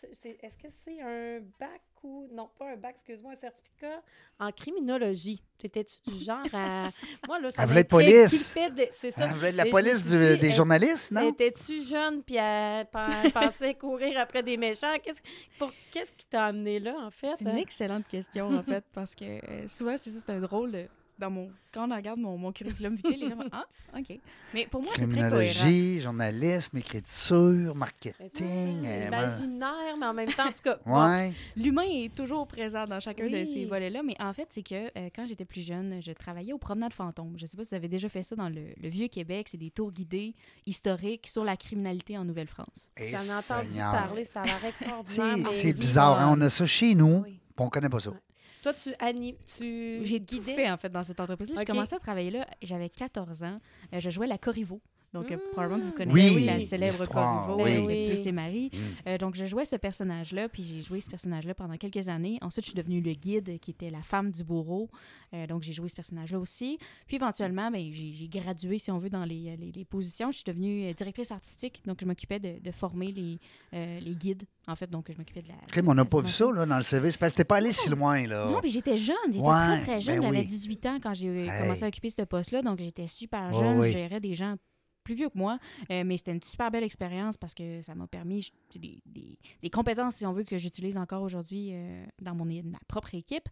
Est-ce 0.41 0.57
que 0.57 0.67
c'est 0.69 1.01
un 1.01 1.39
bac 1.59 1.81
ou. 2.01 2.27
Non, 2.31 2.49
pas 2.57 2.71
un 2.71 2.77
bac, 2.77 2.91
excuse-moi, 2.95 3.33
un 3.33 3.35
certificat 3.35 4.01
en 4.39 4.51
criminologie? 4.51 5.43
T'étais-tu 5.57 5.97
du 6.09 6.17
genre 6.23 6.45
à. 6.53 6.89
Moi, 7.27 7.39
là, 7.39 7.51
ça 7.51 7.63
Elle 7.63 7.67
voulait 7.67 7.81
être 7.81 7.89
police. 7.89 8.53
De- 8.55 8.87
C'est 8.93 9.11
ça. 9.11 9.25
Elle 9.27 9.33
voulait 9.33 9.51
de 9.51 9.57
la 9.57 9.65
police 9.65 10.07
suis 10.07 10.17
du- 10.17 10.33
dit, 10.33 10.39
des 10.39 10.47
elle- 10.47 10.53
journalistes, 10.53 11.11
non? 11.11 11.29
Étais-tu 11.29 11.81
jeune 11.83 12.23
puis 12.23 12.35
elle 12.37 12.85
pen- 12.87 13.31
pensait 13.33 13.73
courir 13.75 14.17
après 14.19 14.43
des 14.43 14.55
méchants? 14.57 14.95
Qu'est-ce 15.03 15.21
pour- 15.59 15.71
qu'est-ce 15.91 16.13
qui 16.13 16.25
t'a 16.25 16.45
amené 16.45 16.79
là, 16.79 16.95
en 16.99 17.11
fait? 17.11 17.33
C'est 17.37 17.45
une 17.45 17.57
excellente 17.57 18.07
question, 18.07 18.47
en 18.49 18.63
fait, 18.63 18.83
parce 18.93 19.13
que 19.13 19.25
euh, 19.25 19.67
souvent, 19.67 19.95
c'est 19.97 20.09
ça, 20.09 20.19
c'est 20.25 20.31
un 20.31 20.39
drôle 20.39 20.71
de- 20.71 20.87
dans 21.19 21.29
mon... 21.29 21.51
Quand 21.71 21.89
on 21.89 21.95
regarde 21.95 22.19
mon, 22.19 22.37
mon 22.37 22.51
curriculum 22.51 22.95
vitae, 22.95 23.09
les 23.17 23.29
gens 23.29 23.35
vont 23.35 23.49
«Ah, 23.51 23.65
OK.» 23.97 24.19
Mais 24.53 24.67
pour 24.67 24.81
moi, 24.83 24.91
c'est 24.95 25.07
très 25.07 25.29
cohérent. 25.29 25.31
Criminologie, 25.53 26.01
journalisme, 26.01 26.77
écriture, 26.77 27.75
marketing. 27.75 28.33
ça, 28.33 28.43
euh, 28.43 29.07
Imaginaire, 29.07 29.97
mais 29.99 30.05
en 30.05 30.13
même 30.13 30.31
temps, 30.31 30.45
en 30.47 30.51
tout 30.51 30.61
cas. 30.63 30.77
bon. 30.85 31.33
L'humain 31.55 31.83
est 31.87 32.13
toujours 32.15 32.47
présent 32.47 32.85
dans 32.85 32.99
chacun 32.99 33.27
de 33.27 33.43
ces 33.45 33.65
volets-là, 33.65 34.03
mais 34.03 34.15
en 34.19 34.33
fait, 34.33 34.47
c'est 34.51 34.61
que 34.63 34.85
euh, 34.97 35.09
quand 35.15 35.25
j'étais 35.25 35.45
plus 35.45 35.65
jeune, 35.65 35.99
je 36.01 36.11
travaillais 36.11 36.53
aux 36.53 36.57
promenades 36.59 36.93
fantômes. 36.93 37.33
Je 37.37 37.45
sais 37.47 37.57
pas 37.57 37.63
si 37.63 37.69
vous 37.71 37.75
avez 37.75 37.87
déjà 37.87 38.09
fait 38.09 38.23
ça 38.23 38.35
dans 38.35 38.49
le, 38.49 38.61
le 38.81 38.89
Vieux-Québec. 38.89 39.47
C'est 39.49 39.57
des 39.57 39.71
tours 39.71 39.91
guidés 39.91 40.35
historiques 40.67 41.27
sur 41.27 41.43
la 41.43 41.57
criminalité 41.57 42.17
en 42.17 42.25
Nouvelle-France. 42.25 42.89
Eh, 42.97 43.07
J'en 43.07 43.19
ai 43.21 43.33
entendu 43.33 43.77
parler, 43.79 44.23
ça 44.23 44.41
a 44.41 44.45
l'air 44.45 44.63
extraordinaire. 44.67 45.49
C'est 45.53 45.67
oui. 45.67 45.73
bizarre, 45.73 46.19
hein, 46.19 46.35
on 46.37 46.41
a 46.41 46.49
ça 46.49 46.65
chez 46.65 46.93
nous, 46.95 47.23
Oui. 47.23 47.39
puis 47.55 47.65
on 47.65 47.69
connaît 47.69 47.89
pas 47.89 47.99
ça. 47.99 48.11
Ouais. 48.11 48.17
Toi, 48.63 48.73
tu 48.73 48.93
animes, 48.99 49.35
tu 49.45 49.99
J'ai 50.05 50.21
tout 50.21 50.37
guidais? 50.37 50.55
fait, 50.55 50.71
en 50.71 50.77
fait, 50.77 50.89
dans 50.89 51.03
cette 51.03 51.19
entreprise-là. 51.19 51.55
Ok. 51.55 51.59
J'ai 51.59 51.65
commencé 51.65 51.95
à 51.95 51.99
travailler 51.99 52.31
là, 52.31 52.47
j'avais 52.61 52.89
14 52.89 53.43
ans. 53.43 53.59
Euh, 53.93 53.99
je 53.99 54.09
jouais 54.09 54.25
la 54.25 54.37
Corriveau. 54.37 54.81
Donc, 55.13 55.29
Mmh. 55.29 55.37
probablement 55.51 55.79
que 55.81 55.85
vous 55.85 55.91
connaissez 55.91 56.35
Oui, 56.35 56.45
la 56.45 56.59
célèbre 56.59 57.05
Corriveau, 57.07 57.63
oui. 57.63 57.85
Laetitia 57.87 58.29
et 58.29 58.31
Marie. 58.31 58.71
Mm. 58.73 58.77
Euh, 59.09 59.17
donc, 59.19 59.35
je 59.35 59.45
jouais 59.45 59.63
ce 59.65 59.75
personnage-là, 59.75 60.49
puis 60.49 60.63
j'ai 60.63 60.81
joué 60.81 61.01
ce 61.01 61.09
personnage-là 61.09 61.53
pendant 61.53 61.77
quelques 61.77 62.07
années. 62.07 62.39
Ensuite, 62.41 62.65
je 62.65 62.71
suis 62.71 62.75
devenue 62.77 62.99
le 63.01 63.11
guide, 63.13 63.59
qui 63.59 63.71
était 63.71 63.91
la 63.91 64.01
femme 64.01 64.31
du 64.31 64.43
bourreau. 64.43 64.89
Euh, 65.33 65.45
donc, 65.47 65.61
j'ai 65.61 65.71
joué 65.73 65.87
ce 65.89 65.95
personnage-là 65.95 66.39
aussi. 66.39 66.79
Puis, 67.05 67.17
éventuellement, 67.17 67.69
ben, 67.69 67.91
j'ai 67.91 68.27
gradué, 68.27 68.79
si 68.79 68.89
on 68.91 68.97
veut, 68.97 69.09
dans 69.09 69.23
les, 69.25 69.55
les- 69.57 69.71
les 69.71 69.85
positions. 69.85 70.31
Je 70.31 70.37
suis 70.37 70.43
devenue 70.45 70.89
euh, 70.89 70.93
directrice 70.93 71.31
artistique, 71.31 71.81
donc 71.85 71.99
je 72.01 72.05
m'occupais 72.05 72.39
de, 72.39 72.59
de 72.59 72.71
former 72.71 73.11
les, 73.11 73.39
euh, 73.75 73.99
les 73.99 74.15
guides, 74.15 74.43
en 74.67 74.75
fait. 74.75 74.89
Donc, 74.89 75.11
je 75.11 75.17
m'occupais 75.17 75.43
de 75.43 75.49
la... 75.49 75.55
Crime, 75.67 75.89
on 75.89 75.93
n'a 75.93 76.05
pas 76.05 76.21
vu 76.21 76.31
ça 76.31 76.51
là, 76.51 76.65
dans 76.65 76.77
le. 76.77 76.83
C'est 76.83 76.99
parce 77.19 77.33
que 77.33 77.37
t'es 77.37 77.43
pas 77.43 77.57
allé 77.57 77.71
si 77.71 77.89
loin. 77.89 78.25
là. 78.25 78.45
non, 78.49 78.61
puis 78.61 78.71
j'étais 78.71 78.97
jeune, 78.97 79.15
j'étais 79.27 79.39
Ouais, 79.39 79.55
très 79.57 79.81
très 79.81 80.01
jeune, 80.01 80.15
ben 80.21 80.27
j'avais 80.27 80.39
oui. 80.39 80.45
18 80.45 80.85
ans 80.87 80.97
quand 81.01 81.13
j'ai 81.13 81.27
Hey. 81.43 81.61
commencé 81.61 81.83
à 81.83 81.87
occuper 81.87 82.09
ce 82.09 82.23
poste-là, 82.23 82.61
donc 82.63 82.79
j'étais 82.79 83.07
super 83.07 83.51
Ouais, 83.53 83.59
jeune, 83.59 83.79
oui. 83.79 83.87
je 83.91 83.97
gérais 83.97 84.19
des 84.19 84.33
gens 84.33 84.55
plus 85.03 85.15
vieux 85.15 85.29
que 85.29 85.37
moi, 85.37 85.59
euh, 85.91 86.03
mais 86.05 86.17
c'était 86.17 86.31
une 86.31 86.41
super 86.43 86.71
belle 86.71 86.83
expérience 86.83 87.37
parce 87.37 87.53
que 87.53 87.81
ça 87.81 87.95
m'a 87.95 88.07
permis 88.07 88.51
des, 88.75 88.99
des- 89.05 89.37
des 89.61 89.69
compétences, 89.69 90.15
si 90.17 90.25
on 90.25 90.33
veut, 90.33 90.43
que 90.43 90.57
j'utilise 90.57 90.97
encore 90.97 91.21
aujourd'hui 91.23 91.71
euh, 91.73 92.05
dans 92.21 92.35
mon, 92.35 92.45
ma 92.45 92.79
propre 92.87 93.13
équipe. 93.15 93.47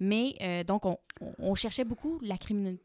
Mais 0.00 0.34
euh, 0.40 0.64
donc, 0.64 0.84
on, 0.86 0.98
on- 1.20 1.34
on 1.38 1.54
cherchait 1.54 1.84
beaucoup 1.84 2.18
la, 2.22 2.36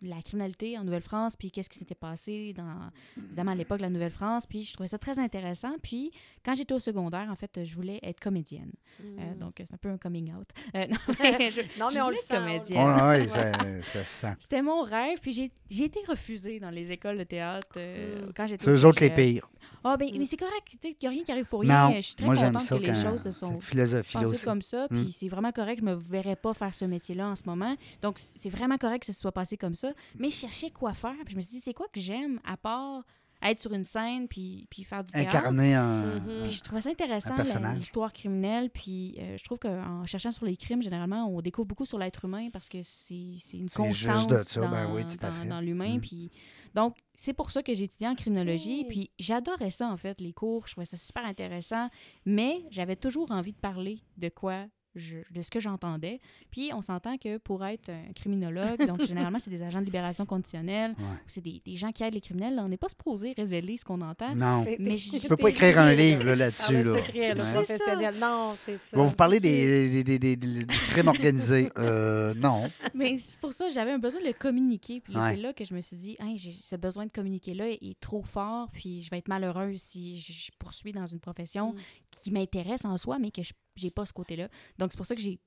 la 0.02 0.22
criminalité 0.22 0.78
en 0.78 0.84
Nouvelle-France, 0.84 1.36
puis 1.36 1.52
qu'est-ce 1.52 1.70
qui 1.70 1.78
s'était 1.80 1.96
passé 1.96 2.54
dans, 2.54 2.90
évidemment, 3.18 3.52
à 3.52 3.56
l'époque 3.56 3.78
de 3.80 3.84
la 3.84 3.90
Nouvelle-France, 3.90 4.46
puis 4.48 4.64
je 4.64 4.74
trouvais 4.74 4.88
ça 4.88 4.98
très 4.98 5.20
intéressant. 5.20 5.74
Puis, 5.82 6.12
quand 6.44 6.56
j'étais 6.56 6.74
au 6.74 6.80
secondaire, 6.80 7.28
en 7.32 7.36
fait, 7.36 7.64
je 7.64 7.76
voulais 7.76 8.00
être 8.04 8.20
comédienne. 8.20 8.72
Euh, 9.04 9.34
Mm. 9.34 9.38
donc, 9.40 9.54
c'est 9.58 9.74
un 9.74 9.78
peu 9.78 9.90
un 9.90 9.98
coming 9.98 10.34
out. 10.34 10.48
Euh, 10.76 10.86
non, 10.88 10.98
mais 11.20 11.52
je- 11.52 11.62
Non, 11.80 11.88
mais 11.90 11.96
je 11.96 12.00
on 12.02 12.10
le 12.10 12.16
sent, 12.16 12.26
on 12.32 12.36
le 12.36 12.40
comédienne. 12.42 12.94
Oh, 13.02 13.08
ouais, 13.10 13.82
ça. 14.06 14.36
C'était 14.40 14.62
mon 14.62 14.82
rêve, 14.84 15.20
puis 15.22 15.34
j'ai 15.34 15.52
j'ai 15.70 15.86
été 15.86 16.00
refusée 16.08 16.60
dans 16.60 16.70
les 16.70 16.92
écoles 16.92 17.18
de 17.18 17.24
théâtre. 17.24 17.68
euh, 17.78 18.11
Mm. 18.11 18.11
Quand 18.36 18.48
j'étais 18.48 18.64
C'est 18.66 18.72
eux 18.72 18.86
autres 18.86 19.02
les 19.02 19.10
cégep- 19.10 19.16
pire. 19.34 19.48
Ah, 19.84 19.98
ben, 19.98 20.10
mais 20.16 20.26
c'est 20.26 20.38
correct. 20.38 20.68
Il 20.84 20.96
n'y 21.02 21.08
a 21.08 21.10
rien 21.10 21.24
qui 21.24 21.32
arrive 21.32 21.46
pour 21.46 21.62
rien. 21.62 21.90
Non, 21.90 21.96
Je 21.96 22.02
suis 22.02 22.16
très 22.16 22.26
moi 22.28 22.36
contente 22.36 22.62
ça 22.62 22.76
que 22.78 22.82
les 22.82 22.88
quand 22.94 23.10
choses 23.12 23.22
se 23.24 23.32
sont 23.32 23.58
passées 23.58 24.38
comme 24.44 24.62
ça. 24.62 24.88
Puis 24.92 25.00
Mm. 25.00 25.08
c'est 25.16 25.28
vraiment 25.28 25.52
correct. 25.52 25.80
Je 25.80 25.86
me 25.86 25.96
verrais 25.96 26.36
pas 26.36 26.54
faire 26.54 26.74
ce 26.76 26.86
métier-là 26.86 27.30
en 27.30 27.36
ce 27.36 27.44
moment. 27.48 27.76
Donc, 28.04 28.20
c'est 28.38 28.50
vraiment 28.50 28.78
correct 28.78 29.00
que 29.00 29.12
ce 29.12 29.20
soit 29.20 29.32
passé 29.32 29.58
comme 29.58 29.74
ça. 29.74 29.92
Mais 30.20 30.30
je 30.30 30.36
cherchais 30.36 30.70
quoi 30.70 30.94
faire. 30.94 31.16
Puis 31.26 31.32
je 31.32 31.36
me 31.38 31.42
suis 31.42 31.52
dit, 31.52 31.60
c'est 31.62 31.74
quoi 31.74 31.88
que 31.92 32.00
j'aime 32.00 32.40
à 32.46 32.58
part 32.58 33.04
être 33.44 33.60
sur 33.60 33.74
une 33.74 33.84
scène 33.84 34.28
puis, 34.28 34.68
puis 34.70 34.84
faire 34.84 35.04
du 35.04 35.12
théâtre? 35.12 35.36
Incarner 35.36 35.74
un. 35.76 36.20
Puis 36.44 36.52
je 36.52 36.62
trouvais 36.62 36.82
ça 36.82 36.90
intéressant, 36.90 37.36
l'histoire 37.76 38.14
criminelle. 38.14 38.70
Puis 38.70 39.16
euh, 39.20 39.38
je 39.38 39.44
trouve 39.44 39.60
qu'en 39.60 40.06
cherchant 40.06 40.32
sur 40.32 40.46
les 40.46 40.58
crimes, 40.58 40.82
généralement, 40.82 41.28
on 41.28 41.42
découvre 41.42 41.68
beaucoup 41.68 41.86
sur 41.86 41.98
l'être 41.98 42.26
humain 42.26 42.50
parce 42.52 42.70
que 42.70 42.80
c'est 42.84 43.36
c'est 43.38 43.58
une 43.58 43.70
constance 43.70 44.28
de 44.28 44.38
ça, 44.38 44.62
dans, 44.62 44.70
ben 44.70 44.94
oui, 44.94 45.04
tout 45.04 45.16
à 45.26 45.30
dans- 45.30 45.34
fait. 45.34 45.48
dans 45.48 45.62
l'humain. 45.62 45.98
Mm. 45.98 46.02
Puis 46.02 46.32
donc, 46.74 46.96
c'est 47.14 47.34
pour 47.34 47.52
ça 47.52 47.64
que 47.64 47.74
j'ai 47.74 47.84
étudié 47.86 48.08
en 48.08 48.16
criminologie. 48.16 48.86
Puis 48.86 49.12
j'adorais 49.20 49.72
ça, 49.72 49.88
en 49.90 49.98
fait, 49.98 50.20
les 50.22 50.34
cours. 50.34 50.68
Je 50.68 50.74
trouvais 50.74 50.86
ça 50.86 50.98
super 50.98 51.26
intéressant. 51.26 51.90
Mais 52.26 52.64
j'avais 52.70 52.96
toujours 52.96 53.32
envie 53.32 53.54
de 53.54 53.58
parler 53.58 54.00
de 54.18 54.30
quoi 54.30 54.66
je- 54.96 55.18
de 55.32 55.42
ce 55.42 55.50
que 55.50 55.60
j'entendais. 55.60 56.20
Puis 56.52 56.72
on 56.74 56.82
s'entend 56.82 57.18
que 57.18 57.38
pour 57.38 57.66
être 57.66 57.90
un 57.90 58.12
criminologue, 58.14 58.86
donc 58.88 59.02
généralement, 59.30 59.40
c'est 59.40 59.50
des 59.50 59.64
agents 59.64 59.80
de 59.80 59.86
libération 59.86 60.26
conditionnelle, 60.26 60.92
Ouais. 60.98 61.06
ou 61.06 61.28
c'est 61.28 61.42
des, 61.42 61.62
des 61.66 61.76
gens 61.76 61.92
qui 61.92 62.04
aident 62.04 62.14
les 62.14 62.22
criminels. 62.22 62.56
là, 62.56 62.64
on 62.64 62.70
n'est 62.70 62.78
pas 62.78 62.90
supposé 62.90 63.34
révéler 63.36 63.78
ce 63.78 63.86
qu'on 63.86 64.02
entend. 64.02 64.36
Non. 64.36 64.66
Mais 64.80 64.98
je- 64.98 65.18
Tu 65.18 65.28
peux 65.28 65.38
pas 65.38 65.50
écrire 65.50 65.80
un 65.80 65.94
livre 65.94 66.24
là, 66.24 66.36
là-dessus. 66.36 66.64
Ah, 66.78 66.84
là. 66.84 66.84
là, 66.84 67.44
Ouais. 67.46 67.54
professionnel. 67.54 68.16
Non, 68.20 68.56
c'est 68.66 68.78
ça. 68.78 68.98
Vais 68.98 69.06
vous 69.08 69.16
parler 69.16 69.40
des, 69.40 69.90
des- 69.90 70.04
des- 70.04 70.20
des- 70.20 70.36
des- 70.36 70.66
du 70.66 70.78
crime 70.90 71.08
organisé. 71.08 71.70
Euh, 71.78 72.34
non. 72.36 72.70
Mais 72.94 73.18
c'est 73.18 73.40
pour 73.40 73.54
ça 73.54 73.68
que 73.68 73.74
j'avais 73.74 73.92
un 73.92 73.98
besoin 74.00 74.22
de 74.22 74.28
le 74.28 74.34
communiquer. 74.34 75.00
Puis 75.02 75.14
là, 75.14 75.22
Ouais. 75.24 75.36
c'est 75.36 75.42
là 75.42 75.54
que 75.54 75.66
je 75.66 75.74
me 75.74 75.82
suis 75.82 75.96
dit, 75.98 76.16
Hey, 76.20 76.38
j'ai- 76.38 76.52
ce 76.62 76.76
besoin 76.76 77.06
de 77.06 77.12
communiquer-là 77.12 77.70
est, 77.70 77.80
est 77.82 78.00
trop 78.00 78.22
fort, 78.24 78.70
puis 78.72 79.02
je 79.02 79.10
vais 79.10 79.18
être 79.18 79.28
malheureuse 79.28 79.80
si 79.82 80.20
je, 80.20 80.32
je 80.32 80.52
poursuis 80.60 80.92
dans 80.92 81.06
une 81.06 81.20
profession 81.20 81.74
Mm. 81.74 81.76
qui 82.12 82.32
m'intéresse 82.32 82.86
en 82.86 82.98
soi, 82.98 83.20
mais 83.20 83.32
que 83.32 83.42
je 83.42 83.54
j'ai 83.76 83.92
pas 83.92 84.06
ce 84.06 84.14
côté-là. 84.14 84.50
Donc, 84.78 84.92
c'est 84.92 84.98
pour 84.98 85.06
ça 85.06 85.16
que 85.16 85.22
j'ai 85.22 85.40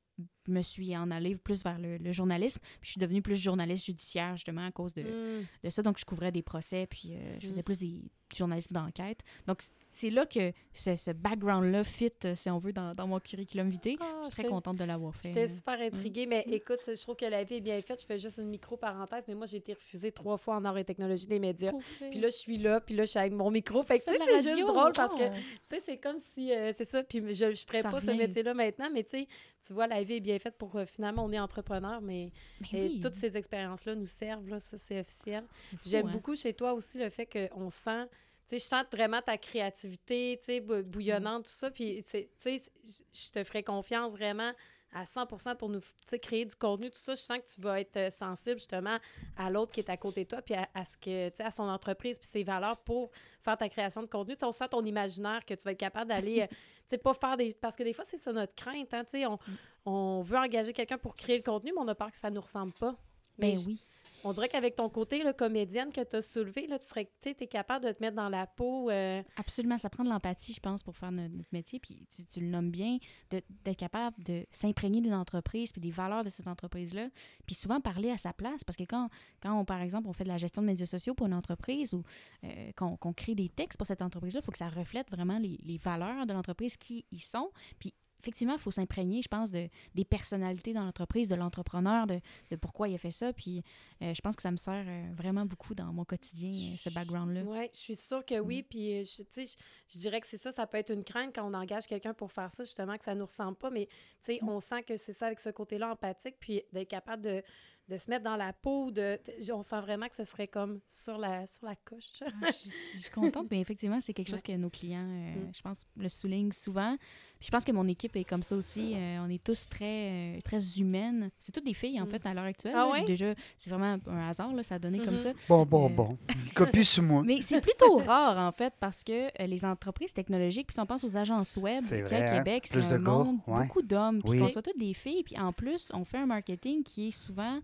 me 0.49 0.61
suis 0.63 0.97
en 0.97 1.11
allée 1.11 1.37
plus 1.37 1.63
vers 1.65 1.79
le, 1.79 1.97
le 1.99 2.13
journalisme. 2.13 2.61
Puis 2.63 2.79
je 2.83 2.91
suis 2.93 3.01
devenue 3.01 3.23
plus 3.23 3.37
journaliste 3.37 3.87
judiciaire, 3.87 4.37
justement, 4.37 4.67
à 4.67 4.71
cause 4.73 4.93
de, 4.95 5.03
Mm. 5.03 5.45
de 5.65 5.71
ça. 5.71 5.83
Donc, 5.83 5.99
je 5.99 6.05
couvrais 6.05 6.33
des 6.33 6.43
procès, 6.43 6.87
puis 6.87 7.13
euh, 7.15 7.37
je 7.41 7.47
faisais 7.49 7.61
Mm. 7.61 7.65
plus 7.65 7.79
des 7.79 8.01
du 8.31 8.39
journalisme 8.39 8.73
d'enquête. 8.75 9.21
Donc, 9.47 9.61
c'est 9.91 10.09
là 10.11 10.25
que 10.27 10.51
ce, 10.73 10.97
ce 10.97 11.11
background-là 11.13 11.85
fit, 11.85 12.11
euh, 12.25 12.35
si 12.35 12.49
on 12.51 12.59
veut, 12.59 12.73
dans, 12.73 12.93
dans 12.95 13.07
mon 13.07 13.21
curriculum 13.21 13.69
vitae. 13.69 13.97
Ah, 14.01 14.23
je 14.25 14.33
suis 14.33 14.43
très 14.43 14.51
contente 14.51 14.77
de 14.77 14.83
l'avoir 14.85 15.15
fait. 15.15 15.29
J'étais 15.29 15.47
super 15.47 15.79
intriguée, 15.81 16.27
mais 16.27 16.43
écoute, 16.49 16.81
je 16.87 17.01
trouve 17.01 17.15
que 17.17 17.27
la 17.27 17.45
vie 17.45 17.57
est 17.57 17.61
bien 17.61 17.81
faite. 17.83 18.01
Je 18.01 18.07
fais 18.07 18.19
juste 18.19 18.39
une 18.39 18.49
micro-parenthèse, 18.49 19.25
mais 19.29 19.35
moi, 19.35 19.47
j'ai 19.47 19.59
été 19.59 19.75
refusée 19.75 20.11
trois 20.11 20.37
fois 20.37 20.57
en 20.57 20.65
arts 20.65 20.79
et 20.79 20.85
technologie 20.85 21.27
des 21.27 21.39
médias. 21.39 21.73
Puis 22.11 22.19
là, 22.19 22.29
je 22.29 22.35
suis 22.37 22.57
là, 22.59 22.81
puis 22.81 22.97
là, 22.97 23.05
je 23.05 23.11
suis 23.11 23.19
avec 23.21 23.35
mon 23.35 23.51
micro. 23.51 23.83
Fait 23.85 24.01
que, 24.01 24.05
tu 24.07 24.13
sais, 24.13 24.19
c'est 24.27 24.43
juste 24.51 24.67
drôle 24.67 24.93
parce 24.95 25.15
que, 25.15 25.29
tu 25.29 25.43
sais, 25.67 25.81
c'est 25.81 25.99
comme 25.99 26.19
si, 26.19 26.51
euh, 26.53 26.73
c'est 26.75 26.87
ça, 26.87 27.05
puis 27.05 27.21
je 27.35 27.45
ne 27.45 27.55
ferais 27.55 27.83
Ça 27.83 27.91
pas 27.91 28.01
ce 28.01 28.11
métier-là 28.11 28.55
maintenant, 28.55 28.89
mais 28.93 29.05
tu 29.05 29.11
sais, 29.11 29.29
tu 29.65 29.73
vois, 29.75 29.87
la 29.87 30.03
vie 30.03 30.15
est 30.15 30.21
bien 30.21 30.34
faite 30.39 30.57
pour, 30.59 30.77
euh, 30.77 30.85
finalement, 30.85 31.25
on 31.25 31.33
est 31.33 31.39
entrepreneur, 31.39 32.01
mais 32.01 32.31
Mais 32.61 32.69
et 32.79 32.83
oui, 32.83 33.01
toutes 33.01 33.15
ces 33.15 33.37
expériences-là 33.37 33.95
nous 33.95 34.07
servent, 34.07 34.49
là, 34.49 34.59
ça, 34.59 34.77
c'est 34.79 35.01
officiel. 35.01 35.45
J'aime 35.85 36.07
hein. 36.07 36.13
beaucoup 36.13 36.35
chez 36.35 36.55
toi 36.55 36.75
aussi 36.75 36.99
le 36.99 37.11
fait 37.11 37.27
qu'on 37.27 37.71
sent, 37.71 38.07
tu 38.07 38.11
sais, 38.47 38.59
je 38.59 38.65
sens 38.65 38.85
vraiment 38.93 39.23
ta 39.23 39.39
créativité, 39.39 40.37
tu 40.39 40.47
sais, 40.47 40.61
bou- 40.61 40.83
bouillonnante, 40.83 41.47
tout 41.47 41.53
ça. 41.53 41.71
Puis, 41.71 42.03
tu 42.05 42.25
sais, 42.35 42.63
je 42.85 43.31
te 43.31 43.43
ferai 43.45 43.63
confiance 43.63 44.13
vraiment 44.13 44.53
à 44.95 45.05
100 45.05 45.27
pour 45.59 45.69
nous 45.69 45.81
créer 46.23 46.45
du 46.45 46.55
contenu, 46.55 46.89
tout 46.91 46.99
ça. 46.99 47.15
Je 47.15 47.21
sens 47.21 47.39
que 47.39 47.53
tu 47.55 47.61
vas 47.61 47.81
être 47.81 47.97
euh, 47.97 48.11
sensible 48.11 48.59
justement 48.59 48.97
à 49.37 49.51
l'autre 49.51 49.73
qui 49.73 49.81
est 49.81 49.91
à 49.91 49.97
côté 49.97 50.25
de 50.25 50.29
toi, 50.29 50.41
puis 50.41 50.55
à, 50.55 50.69
à 50.75 50.85
ce 50.85 50.97
que, 50.97 51.29
tu 51.31 51.37
sais, 51.37 51.43
à 51.43 51.51
son 51.51 51.65
entreprise, 51.65 52.19
puis 52.19 52.29
ses 52.29 52.45
valeurs 52.45 52.79
pour 52.81 53.11
faire 53.43 53.57
ta 53.59 53.69
création 53.69 54.03
de 54.03 54.07
contenu. 54.07 54.35
Tu 54.35 54.41
sais, 54.41 54.47
on 54.47 54.53
sent 54.53 54.69
ton 54.71 54.85
imaginaire 54.85 55.45
que 55.45 55.55
tu 55.55 55.65
vas 55.65 55.73
être 55.73 55.79
capable 55.79 56.09
d'aller, 56.09 56.43
euh, 56.43 56.47
tu 56.49 56.57
sais, 56.87 56.99
pas 56.99 57.13
faire 57.15 57.37
des. 57.37 57.53
Parce 57.55 57.77
que 57.77 57.83
des 57.83 57.93
fois, 57.93 58.05
c'est 58.07 58.19
ça 58.19 58.33
notre 58.33 58.55
crainte, 58.55 58.95
hein, 58.95 59.05
tu 59.05 59.11
sais, 59.19 59.27
on, 59.27 59.39
on 59.85 60.23
veut 60.23 60.39
engager 60.39 60.73
quelqu'un 60.73 60.99
pour 60.99 61.15
créer 61.17 61.37
le 61.39 61.43
contenu, 61.43 61.73
mais 61.75 61.81
on 61.83 61.89
a 61.89 61.95
peur 61.95 62.11
que 62.11 62.17
ça 62.17 62.31
nous 62.31 62.41
ressemble 62.41 62.73
pas. 62.73 62.95
Mais 63.39 63.53
Ben 63.53 63.59
je- 63.61 63.67
oui. 63.67 63.79
On 64.25 64.33
dirait 64.33 64.49
qu'avec 64.49 64.77
ton 64.77 64.89
côté 64.89 65.23
là, 65.23 65.33
comédienne 65.33 65.93
que 65.93 66.03
tu 66.03 66.17
as 66.17 66.23
soulevé, 66.23 66.67
là, 66.67 66.79
tu 66.79 66.87
serais 66.87 67.09
capable 67.47 67.85
de 67.85 67.93
te 67.93 68.03
mettre 68.03 68.17
dans 68.17 68.29
la 68.29 68.47
peau. 68.47 68.91
euh, 68.91 69.23
Absolument, 69.37 69.79
ça 69.79 69.91
prend 69.91 70.05
de 70.05 70.09
l'empathie, 70.09 70.55
je 70.55 70.61
pense, 70.61 70.83
pour 70.83 70.97
faire 70.97 71.13
notre, 71.13 71.35
métier. 71.53 71.79
Puis 71.79 72.07
tu, 72.33 72.41
le 72.41 72.47
nommes 72.47 72.71
bien, 72.71 72.99
d'être 73.31 73.77
capable 73.77 74.23
de 74.23 74.47
s'imprégner 74.51 75.01
d'une 75.01 75.15
entreprise 75.15 75.73
puis 75.73 75.81
des 75.81 75.91
valeurs 75.91 76.25
de 76.25 76.31
cette 76.31 76.49
entreprise-là. 76.49 77.09
Puis 77.47 77.55
souvent 77.55 77.81
parler 77.81 78.11
à 78.11 78.19
sa 78.19 78.33
place, 78.33 78.65
parce 78.65 78.77
que 78.77 78.85
quand, 78.85 79.09
quand 79.43 79.59
on, 79.59 79.65
par 79.65 79.81
exemple, 79.81 80.09
on 80.09 80.13
fait 80.13 80.25
de 80.25 80.31
la 80.31 80.39
gestion 80.39 80.63
de 80.63 80.67
médias 80.67 80.87
sociaux 80.87 81.15
pour 81.15 81.27
une 81.27 81.35
entreprise 81.35 81.93
ou 81.95 82.03
euh, 82.45 82.73
qu'on 82.77 83.13
crée 83.13 83.35
des 83.35 83.49
textes 83.49 83.77
pour 83.77 83.87
cette 83.87 84.03
entreprise-là, 84.03 84.41
il 84.41 84.45
faut 84.45 84.53
que 84.53 84.59
ça 84.59 84.69
reflète 84.69 85.11
vraiment 85.11 85.39
les, 85.39 85.59
les 85.63 85.77
valeurs 85.77 86.27
de 86.27 86.33
l'entreprise 86.33 86.77
qui 86.77 87.05
y 87.13 87.19
sont. 87.19 87.51
Puis 87.79 87.95
effectivement, 88.25 88.55
il 88.55 88.59
faut 88.59 88.71
s'imprégner, 88.71 89.21
je 89.21 89.29
pense, 89.29 89.51
de, 89.51 89.69
des 89.95 90.05
personnalités 90.05 90.73
dans 90.73 90.85
l'entreprise, 90.85 91.29
de 91.29 91.35
l'entrepreneur, 91.35 92.07
de, 92.07 92.21
de 92.51 92.57
pourquoi 92.57 92.89
il 92.89 92.95
a 92.95 92.99
fait 92.99 93.11
ça. 93.11 93.33
Puis 93.33 93.63
euh, 94.03 94.15
je 94.15 94.21
pense 94.21 94.35
que 94.35 94.43
ça 94.43 94.51
me 94.51 94.57
sert 94.57 94.85
euh, 94.87 95.13
vraiment 95.15 95.45
beaucoup 95.45 95.75
dans 95.75 95.93
mon 95.93 96.05
quotidien, 96.05 96.51
euh, 96.51 96.77
ce 96.79 96.91
background-là. 96.91 97.43
Oui, 97.45 97.69
je 97.73 97.79
suis 97.79 97.97
sûre 97.97 98.25
que 98.25 98.39
oui. 98.41 98.63
Puis, 98.63 99.05
je, 99.05 99.23
tu 99.23 99.27
sais, 99.31 99.45
je, 99.45 99.95
je 99.95 99.99
dirais 99.99 100.21
que 100.21 100.27
c'est 100.27 100.39
ça, 100.39 100.51
ça 100.53 100.67
peut 100.67 100.79
être 100.79 100.91
une 100.91 101.05
crainte 101.05 101.35
quand 101.35 101.49
on 101.49 101.55
engage 101.55 101.87
quelqu'un 101.87 102.15
pour 102.15 102.33
faire 102.33 102.51
ça, 102.51 102.65
justement, 102.65 102.97
que 102.97 103.05
ça 103.05 103.15
ne 103.15 103.21
nous 103.21 103.27
ressemble 103.27 103.57
pas. 103.57 103.71
Mais, 103.71 103.87
tu 103.87 103.95
sais, 104.21 104.41
on 104.43 104.61
sent 104.61 104.83
que 104.85 104.97
c'est 104.97 105.13
ça 105.13 105.27
avec 105.27 105.41
ce 105.41 105.51
côté-là 105.51 105.91
empathique, 105.91 106.37
puis 106.41 106.63
d'être 106.73 106.89
capable 106.89 107.23
de, 107.23 107.43
de 107.89 107.99
se 107.99 108.09
mettre 108.09 108.25
dans 108.25 108.37
la 108.37 108.53
peau. 108.53 108.91
De, 108.91 109.19
on 109.53 109.63
sent 109.63 109.81
vraiment 109.81 110.09
que 110.09 110.17
ce 110.17 110.25
serait 110.25 110.49
comme 110.49 110.81
sur 110.89 111.19
la, 111.19 111.47
sur 111.47 111.67
la 111.67 111.77
couche. 111.77 112.21
Ah, 112.23 112.31
je, 112.47 112.53
suis- 112.53 112.71
je 112.95 112.99
suis 113.03 113.11
contente, 113.11 113.47
mais 113.51 113.61
effectivement, 113.61 113.99
c'est 114.01 114.13
quelque 114.15 114.31
chose 114.31 114.43
que 114.43 114.53
nos 114.53 114.71
clients, 114.71 115.07
euh, 115.07 115.35
Mm. 115.35 115.53
je 115.55 115.61
pense, 115.63 115.87
le 115.97 116.09
soulignent 116.09 116.53
souvent. 116.53 116.97
Puis 117.39 117.47
je 117.47 117.51
pense 117.51 117.65
que 117.65 117.73
mon 117.73 117.87
équipe 117.89 118.17
est 118.17 118.25
comme 118.25 118.43
ça 118.43 118.57
aussi. 118.57 118.95
Euh, 118.97 119.19
on 119.21 119.29
est 119.29 119.43
tous 119.43 119.67
très, 119.69 120.37
euh, 120.37 120.41
très 120.43 120.79
humaines. 120.79 121.31
C'est 121.39 121.53
toutes 121.53 121.67
des 121.67 121.75
filles, 121.75 122.01
en 122.01 122.07
Mm. 122.07 122.09
fait, 122.11 122.27
à 122.27 122.33
l'heure 122.35 122.45
actuelle. 122.45 122.73
Ah 122.75 122.87
là. 122.87 122.91
ouais? 122.91 122.99
J'ai 123.01 123.05
déjà, 123.05 123.35
c'est 123.59 123.69
vraiment 123.71 123.99
un 124.07 124.29
hasard, 124.29 124.53
là, 124.55 124.63
ça 124.63 124.77
a 124.77 124.79
donné 124.79 124.99
comme 125.01 125.15
Mhm. 125.15 125.19
ça. 125.19 125.33
Bon, 125.49 125.67
bon, 125.67 125.87
Euh, 125.87 125.95
bon. 125.95 126.19
Copie 126.55 126.85
sur 126.85 127.03
moi. 127.03 127.23
Mais 127.25 127.41
c'est 127.43 127.61
plutôt 127.61 127.99
rare, 127.99 128.39
en 128.39 128.53
fait, 128.53 128.73
parce 128.81 129.05
que 129.05 129.27
euh, 129.43 129.47
les 129.47 129.65
entreprises 129.65 130.13
technologiques, 130.13 130.69
puis 130.69 130.75
si 130.75 130.81
on 130.81 130.87
pense 130.87 131.05
aux 131.05 131.17
agences 131.17 131.57
web, 131.57 131.85
qui 131.85 131.95
à 131.95 131.97
hein? 131.99 132.39
Québec, 132.39 132.65
c'est 132.67 132.79
un 132.79 132.91
gars, 132.99 132.99
monde, 132.99 133.39
ouais. 133.47 133.67
beaucoup 133.67 133.83
d'hommes, 133.83 134.21
puis 134.23 134.33
Oui. 134.33 134.39
qu'on 134.39 134.49
soit 134.49 134.63
toutes 134.63 134.79
des 134.79 134.95
filles. 134.95 135.23
Puis 135.25 135.39
en 135.39 135.53
plus, 135.53 135.91
on 135.95 136.05
fait 136.05 136.19
un 136.19 136.27
marketing 136.27 136.83
qui 136.83 137.09
est 137.09 137.11
souvent... 137.11 137.61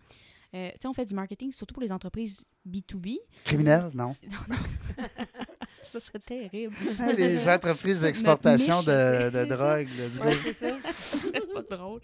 euh, 0.54 0.70
tu 0.72 0.76
sais, 0.82 0.88
on 0.88 0.92
fait 0.92 1.04
du 1.06 1.14
marketing 1.14 1.52
surtout 1.52 1.74
pour 1.74 1.82
les 1.82 1.92
entreprises 1.92 2.44
B2B. 2.68 3.18
Criminel, 3.44 3.90
non. 3.94 4.14
Ça 5.82 5.98
serait 5.98 6.18
terrible. 6.20 6.74
Les 7.16 7.48
entreprises 7.48 8.02
d'exportation 8.02 8.78
de, 8.80 8.84
c'est- 8.84 9.24
de 9.30 9.30
c'est 9.32 9.46
drogue. 9.46 9.88
Oui, 10.24 10.34
c'est 10.44 10.52
ça. 10.52 10.76
Serait 11.18 11.40
pas 11.66 11.76
drôle. 11.76 12.00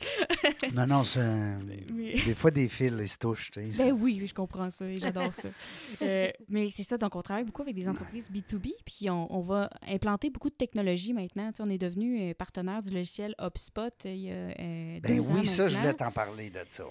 Non, 0.75 0.87
non, 0.89 1.05
c'est 1.05 1.21
Mais- 1.63 2.15
Des 2.25 2.35
fois, 2.35 2.51
des 2.51 2.69
fils, 2.69 2.93
ils 2.99 3.09
se 3.09 3.19
touchent. 3.19 3.51
ça. 3.55 3.61
Ben 3.85 3.93
oui, 3.93 4.21
je 4.27 4.35
comprends 4.35 4.71
ça 4.71 4.87
et 4.87 4.99
j'adore 4.99 5.33
ça. 5.35 5.49
Euh, 6.03 6.31
mais 6.49 6.69
c'est 6.71 6.83
ça, 6.83 6.99
donc 6.99 7.15
on 7.17 7.23
travaille 7.23 7.45
beaucoup 7.45 7.63
avec 7.63 7.75
des 7.75 7.89
entreprises 7.89 8.31
B2B, 8.31 8.73
puis 8.85 9.09
on, 9.09 9.33
on 9.35 9.41
va 9.41 9.71
implanter 9.87 10.31
beaucoup 10.31 10.51
de 10.51 10.55
technologies 10.55 11.13
maintenant. 11.13 11.51
Tu 11.53 11.57
sais, 11.59 11.63
on 11.67 11.71
est 11.71 11.79
devenu 11.79 12.21
euh, 12.31 12.35
partenaire 12.35 12.83
du 12.83 12.91
logiciel 12.91 13.35
HubSpot 13.41 13.83
euh, 13.83 13.91
il 14.11 14.17
y 14.17 14.31
a 14.31 14.35
euh, 14.35 15.01
Ben 15.01 15.17
deux 15.17 15.29
ans 15.29 15.35
oui, 15.35 15.47
ça, 15.47 15.69
je 15.69 15.77
voulais 15.77 15.95
t'en 15.95 16.11
parler 16.11 16.51
de 16.51 16.61
ça. 16.69 16.85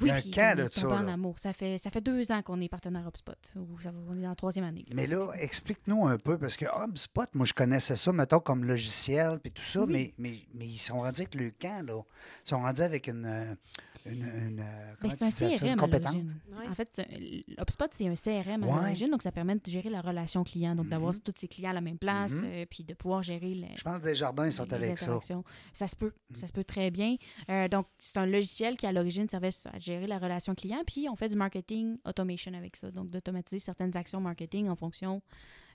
Oui, 0.00 0.06
Il 0.06 0.08
y 0.08 0.10
a 0.10 0.14
un 0.14 0.20
puis 0.20 0.30
camp 0.30 0.52
on 0.52 0.56
de 0.56 0.62
est 0.62 0.78
ça, 0.78 0.88
en 0.88 1.02
là. 1.02 1.12
amour. 1.12 1.38
Ça 1.38 1.52
fait, 1.52 1.78
ça 1.78 1.90
fait 1.90 2.00
deux 2.00 2.32
ans 2.32 2.42
qu'on 2.42 2.60
est 2.60 2.68
partenaire 2.68 3.06
HubSpot. 3.06 3.34
Ou 3.56 3.78
ça 3.80 3.90
va- 3.90 3.98
on 4.08 4.16
est 4.16 4.22
dans 4.22 4.28
la 4.30 4.34
troisième 4.34 4.64
année. 4.64 4.84
là. 4.88 4.94
Mais 4.94 5.06
là, 5.06 5.30
explique-nous 5.34 6.06
un 6.06 6.16
peu, 6.18 6.38
parce 6.38 6.56
que 6.56 6.64
HubSpot, 6.64 7.26
moi, 7.34 7.44
je 7.46 7.52
connaissais 7.52 7.96
ça, 7.96 8.12
mettons, 8.12 8.40
comme 8.40 8.64
logiciel, 8.64 9.38
puis 9.40 9.52
tout 9.52 9.62
ça, 9.62 9.82
Oui. 9.82 9.92
mais, 9.92 10.14
mais, 10.18 10.38
mais 10.54 10.66
ils 10.66 10.78
sont 10.78 11.00
rendus 11.00 11.20
avec 11.22 11.34
le 11.34 11.50
camp, 11.50 11.86
là. 11.86 12.00
Ils 12.46 12.48
sont 12.48 12.60
rendus 12.60 12.82
avec 12.82 13.08
une. 13.08 13.24
euh, 13.26 13.54
une, 14.06 14.22
une, 14.22 14.60
euh, 14.60 14.94
Ben, 15.02 15.10
c'est 15.10 15.44
un 15.44 15.48
CRM 15.58 15.78
à 15.78 15.82
compétence? 15.82 16.12
l'origine. 16.14 16.40
Ouais. 16.58 16.68
En 16.68 16.74
fait, 16.74 16.98
un- 16.98 17.62
HubSpot, 17.62 17.86
c'est 17.92 18.06
un 18.08 18.14
CRM 18.14 18.62
à 18.64 18.66
Ouais. 18.66 18.72
l'origine, 18.74 19.10
donc 19.10 19.22
ça 19.22 19.32
permet 19.32 19.54
de 19.56 19.60
gérer 19.66 19.90
la 19.90 20.00
relation 20.00 20.42
client, 20.44 20.74
donc 20.74 20.88
d'avoir 20.88 21.12
Mhm. 21.12 21.20
tous 21.20 21.34
ses 21.36 21.48
clients 21.48 21.70
à 21.70 21.74
la 21.74 21.80
même 21.80 21.98
place, 21.98 22.32
Mhm. 22.42 22.44
euh, 22.46 22.66
puis 22.70 22.84
de 22.84 22.94
pouvoir 22.94 23.22
gérer 23.22 23.54
le, 23.54 23.66
Je 23.76 23.82
pense 23.82 23.98
que 23.98 24.04
Desjardins, 24.04 24.46
ils 24.46 24.52
sont 24.52 24.64
les 24.64 24.74
avec 24.74 24.98
ça. 24.98 25.18
Ça 25.72 25.88
se 25.88 25.96
peut, 25.96 26.12
Mm. 26.30 26.34
ça 26.34 26.46
se 26.46 26.52
peut 26.52 26.64
très 26.64 26.90
bien. 26.90 27.16
Euh, 27.50 27.68
donc, 27.68 27.86
c'est 27.98 28.18
un 28.18 28.26
logiciel 28.26 28.76
qui, 28.76 28.86
à 28.86 28.92
l'origine, 28.92 29.28
servait 29.28 29.50
à 29.72 29.78
gérer 29.78 30.06
la 30.06 30.18
relation 30.18 30.54
client, 30.54 30.82
puis 30.86 31.08
on 31.10 31.16
fait 31.16 31.28
du 31.28 31.36
marketing 31.36 31.98
automation 32.04 32.52
avec 32.54 32.76
ça, 32.76 32.90
donc 32.90 33.10
d'automatiser 33.10 33.58
certaines 33.58 33.96
actions 33.96 34.20
marketing 34.20 34.68
en 34.68 34.76
fonction 34.76 35.22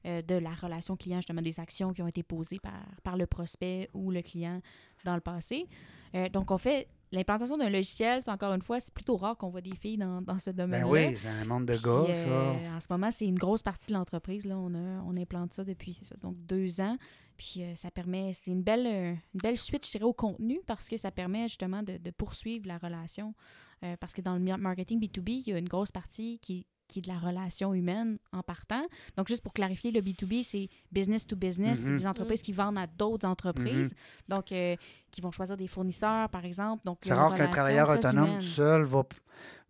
euh, 0.08 0.22
de 0.22 0.36
la 0.36 0.52
relation 0.52 0.96
client, 0.96 1.18
justement, 1.18 1.42
des 1.42 1.60
actions 1.60 1.92
qui 1.92 2.00
ont 2.04 2.08
été 2.08 2.22
posées 2.22 2.60
par, 2.60 2.74
par 3.04 3.18
le 3.18 3.26
prospect 3.26 3.90
ou 3.92 4.12
le 4.12 4.22
client 4.22 4.62
dans 5.04 5.16
le 5.16 5.20
passé. 5.22 5.66
Euh, 6.14 6.30
donc, 6.30 6.52
on 6.52 6.60
fait 6.60 6.88
l'implantation 7.12 7.58
d'un 7.58 7.70
logiciel, 7.70 8.22
c'est 8.24 8.32
encore 8.32 8.54
une 8.54 8.62
fois, 8.62 8.80
c'est 8.80 8.94
plutôt 8.94 9.16
rare 9.18 9.38
qu'on 9.38 9.50
voit 9.50 9.62
des 9.62 9.76
filles 9.76 9.98
dans, 9.98 10.22
dans 10.22 10.38
ce 10.40 10.50
Ben 10.50 10.66
domaine-là. 10.66 10.88
oui, 10.88 11.18
c'est 11.18 11.28
un 11.28 11.46
monde 11.46 11.66
de 11.66 11.74
Puis, 11.74 11.84
gars, 11.84 11.90
euh, 11.92 12.54
ça. 12.66 12.76
En 12.76 12.80
ce 12.80 12.88
moment, 12.90 13.12
c'est 13.12 13.26
une 13.28 13.38
grosse 13.40 13.64
partie 13.64 13.88
de 13.92 13.94
l'entreprise. 13.98 14.46
Là, 14.46 14.58
on, 14.58 14.74
a, 14.74 15.02
on 15.06 15.16
implante 15.18 15.54
ça 15.54 15.64
depuis 15.64 15.94
ça, 15.94 16.16
donc 16.22 16.36
deux 16.46 16.82
ans. 16.82 16.98
Puis 17.38 17.64
euh, 17.64 17.76
ça 17.76 17.92
permet, 17.92 18.32
c'est 18.34 18.52
une 18.52 18.64
belle, 18.64 18.88
euh, 18.88 19.12
une 19.12 19.40
belle 19.44 19.58
suite, 19.58 19.86
je 19.86 19.92
dirais, 19.92 20.04
au 20.06 20.14
contenu 20.14 20.60
parce 20.66 20.88
que 20.90 20.98
ça 20.98 21.12
permet 21.12 21.48
justement 21.48 21.84
de, 21.84 21.98
de 21.98 22.12
poursuivre 22.12 22.68
la 22.68 22.78
relation. 22.78 23.34
Parce 24.00 24.14
que 24.14 24.22
dans 24.22 24.34
le 24.34 24.40
mar- 24.40 24.58
marketing 24.58 25.00
B2B, 25.00 25.30
il 25.46 25.50
y 25.50 25.54
a 25.54 25.60
une 25.60 25.68
grosse 25.70 25.92
partie 25.92 26.40
qui 26.42 26.60
est 26.60 26.66
qui 26.88 27.00
est 27.00 27.02
de 27.02 27.08
la 27.08 27.18
relation 27.18 27.74
humaine 27.74 28.18
en 28.32 28.44
partant. 28.44 28.86
Donc, 29.18 29.28
juste 29.28 29.42
pour 29.42 29.54
clarifier, 29.54 29.92
le 29.92 30.02
B2B, 30.02 30.44
c'est 30.44 30.70
business 30.92 31.26
to 31.26 31.36
business. 31.36 31.82
Mhm. 31.82 31.98
des 31.98 32.08
entreprises 32.08 32.42
qui 32.42 32.52
vendent 32.54 32.78
à 32.78 32.88
d'autres 32.88 33.28
entreprises. 33.28 33.94
Donc, 34.28 34.52
euh, 34.52 34.76
qui 35.12 35.22
vont 35.22 35.32
choisir 35.32 35.58
des 35.58 35.68
fournisseurs, 35.68 36.30
par 36.30 36.46
exemple. 36.46 36.84
Donc, 36.86 37.00
C'est 37.02 37.14
rare 37.14 37.34
qu'un 37.36 37.48
travailleur 37.48 37.90
autonome 37.90 38.28
humaine. 38.28 38.42
seul 38.42 38.84
va, 38.84 39.04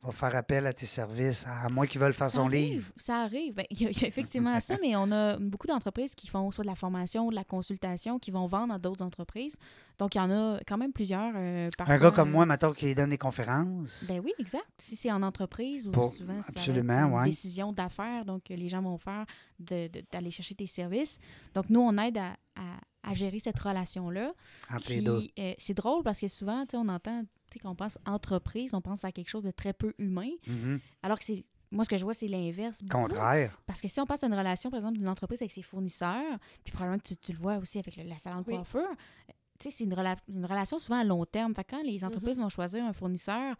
va 0.05 0.11
faire 0.11 0.35
appel 0.35 0.65
à 0.67 0.73
tes 0.73 0.85
services, 0.85 1.45
à 1.47 1.67
moins 1.69 1.87
qu'ils 1.87 1.99
veulent 2.01 2.13
faire 2.13 2.27
Ça 2.29 2.35
son 2.37 2.45
arrive, 2.47 2.71
livre. 2.73 2.91
Ça 2.97 3.17
arrive. 3.21 3.53
Ben, 3.55 3.65
Il 3.69 3.81
y, 3.81 3.83
y 3.83 3.87
a 4.03 4.07
effectivement 4.07 4.59
ça, 4.59 4.75
mais 4.81 4.95
on 4.95 5.11
a 5.11 5.37
beaucoup 5.37 5.67
d'entreprises 5.67 6.15
qui 6.15 6.27
font 6.27 6.51
soit 6.51 6.63
de 6.63 6.69
la 6.69 6.75
formation, 6.75 7.29
de 7.29 7.35
la 7.35 7.43
consultation, 7.43 8.19
qui 8.19 8.31
vont 8.31 8.45
vendre 8.45 8.73
à 8.73 8.79
d'autres 8.79 9.03
entreprises. 9.03 9.57
Donc, 9.97 10.15
il 10.15 10.17
y 10.17 10.21
en 10.21 10.31
a 10.31 10.59
quand 10.67 10.77
même 10.77 10.91
plusieurs. 10.93 11.33
euh, 11.35 11.69
Un 11.85 11.97
gars 11.97 12.11
comme 12.11 12.29
euh, 12.29 12.31
moi, 12.31 12.45
maintenant, 12.45 12.73
qui 12.73 12.93
donne 12.95 13.09
des 13.11 13.17
conférences. 13.17 14.05
Ben 14.07 14.21
oui, 14.23 14.33
exact. 14.39 14.65
Si 14.77 14.95
c'est 14.95 15.11
en 15.11 15.23
entreprise 15.23 15.87
ou 15.87 15.91
Pour- 15.91 16.11
souvent 16.11 16.39
absolument, 16.39 17.07
une 17.07 17.13
ouais. 17.13 17.25
décision 17.25 17.71
d'affaires, 17.71 18.25
donc 18.25 18.51
euh, 18.51 18.55
les 18.55 18.67
gens 18.67 18.81
vont 18.81 18.97
faire 18.97 19.25
de- 19.59 19.87
de- 19.87 20.03
d'aller 20.11 20.31
chercher 20.31 20.55
tes 20.55 20.65
services. 20.67 21.17
Donc 21.53 21.69
nous, 21.69 21.79
on 21.79 21.97
aide 21.97 22.17
à, 22.17 22.33
à- 22.55 23.09
à 23.09 23.13
gérer 23.13 23.37
cette 23.39 23.59
relation-là. 23.59 24.33
entre 24.73 24.89
les 24.89 25.01
deux. 25.01 25.21
euh, 25.39 25.53
c'est 25.59 25.75
drôle 25.75 26.01
parce 26.03 26.19
que 26.19 26.27
souvent, 26.27 26.65
tu 26.65 26.71
sais, 26.71 26.77
on 26.77 26.87
entend, 26.89 27.23
sais, 27.55 27.63
quand 27.63 27.71
on 27.71 27.75
pense 27.75 27.97
entreprise, 28.05 28.73
on 28.73 28.81
pense 28.81 29.03
à 29.03 29.11
quelque 29.11 29.29
chose 29.29 29.43
de 29.43 29.51
très 29.51 29.73
peu 29.73 29.93
humain, 29.97 30.29
Mhm. 30.47 30.79
alors 31.03 31.17
que 31.19 31.25
c'est 31.25 31.43
moi, 31.71 31.83
ce 31.83 31.89
que 31.89 31.97
je 31.97 32.03
vois, 32.05 32.13
c'est 32.13 32.27
l'inverse. 32.27 32.83
Contraire. 32.89 33.59
Parce 33.65 33.81
que 33.81 33.87
si 33.89 33.99
on 33.99 34.05
passe 34.05 34.23
à 34.23 34.27
une 34.27 34.33
relation, 34.35 34.69
par 34.69 34.77
exemple, 34.79 34.97
d'une 34.97 35.09
entreprise 35.09 35.41
avec 35.41 35.51
ses 35.51 35.63
fournisseurs, 35.63 36.37
puis 36.63 36.71
probablement 36.71 36.99
que 36.99 37.07
tu, 37.07 37.17
tu 37.17 37.33
le 37.33 37.37
vois 37.39 37.57
aussi 37.57 37.79
avec 37.79 37.97
le- 37.97 38.03
la 38.03 38.17
salon 38.17 38.41
de 38.41 38.45
Oui. 38.47 38.53
sais, 39.59 39.71
c'est 39.71 39.83
une, 39.83 39.93
rela- 39.93 40.15
une 40.29 40.45
relation 40.45 40.77
souvent 40.79 40.99
à 40.99 41.03
long 41.03 41.25
terme. 41.25 41.53
Fait 41.55 41.63
que 41.63 41.71
quand 41.75 41.83
les 41.83 42.05
entreprises 42.05 42.39
vont 42.39 42.49
choisir 42.49 42.85
un 42.85 42.93
fournisseur, 42.93 43.55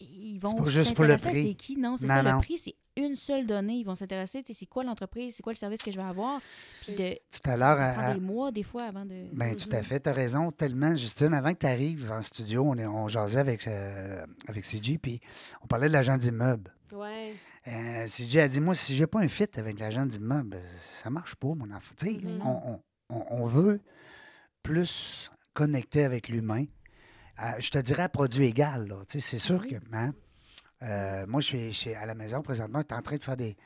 ils 0.00 0.38
vont 0.38 0.52
pas 0.54 0.66
juste 0.66 0.94
pour 0.94 1.04
le 1.04 1.16
s'intéresser. 1.18 1.48
C'est 1.48 1.54
qui? 1.54 1.76
Non, 1.76 1.96
c'est 1.96 2.06
ça, 2.06 2.22
non. 2.22 2.36
le 2.36 2.40
prix, 2.40 2.58
c'est 2.58 2.74
une 2.96 3.16
seule 3.16 3.46
donnée. 3.46 3.74
Ils 3.74 3.84
vont 3.84 3.94
s'intéresser, 3.94 4.42
tu 4.42 4.52
sais, 4.52 4.58
c'est 4.60 4.66
quoi 4.66 4.84
l'entreprise, 4.84 5.34
c'est 5.36 5.42
quoi 5.42 5.52
le 5.52 5.58
service 5.58 5.82
que 5.82 5.90
je 5.90 5.96
vais 5.96 6.02
avoir? 6.02 6.40
Puis 6.82 6.94
de, 6.94 7.14
Tout 7.30 7.50
à 7.50 7.56
l'heure, 7.56 7.80
à- 7.80 8.14
des 8.14 8.20
mois, 8.20 8.50
des 8.52 8.62
fois, 8.62 8.84
avant 8.84 9.04
de... 9.04 9.24
Ben, 9.32 9.54
tout 9.54 9.68
à 9.72 9.82
fait, 9.82 10.00
tu 10.00 10.08
as 10.08 10.12
raison. 10.12 10.50
Tellement, 10.52 10.94
Justine, 10.96 11.34
avant 11.34 11.52
que 11.52 11.58
tu 11.58 11.66
arrives 11.66 12.10
en 12.12 12.22
studio, 12.22 12.62
on, 12.66 12.76
est, 12.78 12.86
on 12.86 13.08
jasait 13.08 13.40
avec, 13.40 13.66
euh, 13.66 14.24
avec 14.48 14.64
CG, 14.64 14.98
puis 14.98 15.20
on 15.62 15.66
parlait 15.66 15.88
de 15.88 15.92
l'agent 15.92 16.16
d'immeuble. 16.16 16.72
Ouais. 16.92 17.34
Euh, 17.66 18.06
CG 18.06 18.40
a 18.40 18.48
dit 18.48 18.60
Moi, 18.60 18.74
si 18.74 18.94
j'ai 18.94 19.06
pas 19.06 19.20
un 19.20 19.28
fit 19.28 19.46
avec 19.56 19.78
l'agent 19.80 20.06
d'immeuble, 20.06 20.58
ça 21.02 21.10
marche 21.10 21.34
pas, 21.34 21.48
mon 21.54 21.70
enfant. 21.74 21.94
Tu 21.98 22.06
sais, 22.14 22.20
on- 22.44 22.80
on- 23.10 23.24
on 23.30 23.46
veut 23.46 23.80
plus 24.62 25.30
connecter 25.52 26.04
avec 26.04 26.28
l'humain. 26.28 26.64
Euh, 27.42 27.46
je 27.58 27.70
te 27.70 27.78
dirais 27.78 28.04
à 28.04 28.08
produit 28.08 28.46
égal. 28.46 28.86
là. 28.88 28.96
Tu 29.08 29.20
sais, 29.20 29.30
C'est 29.30 29.38
sûr 29.38 29.60
Oui. 29.60 29.70
que. 29.70 29.76
hein, 29.96 30.12
euh, 30.82 31.26
moi, 31.26 31.40
je 31.40 31.46
suis, 31.46 31.72
je 31.72 31.78
suis 31.78 31.94
à 31.94 32.06
la 32.06 32.14
maison 32.14 32.42
présentement, 32.42 32.82
tu 32.82 32.94
es 32.94 32.96
en 32.96 33.02
train 33.02 33.16
de 33.16 33.22
faire 33.22 33.36
des, 33.36 33.56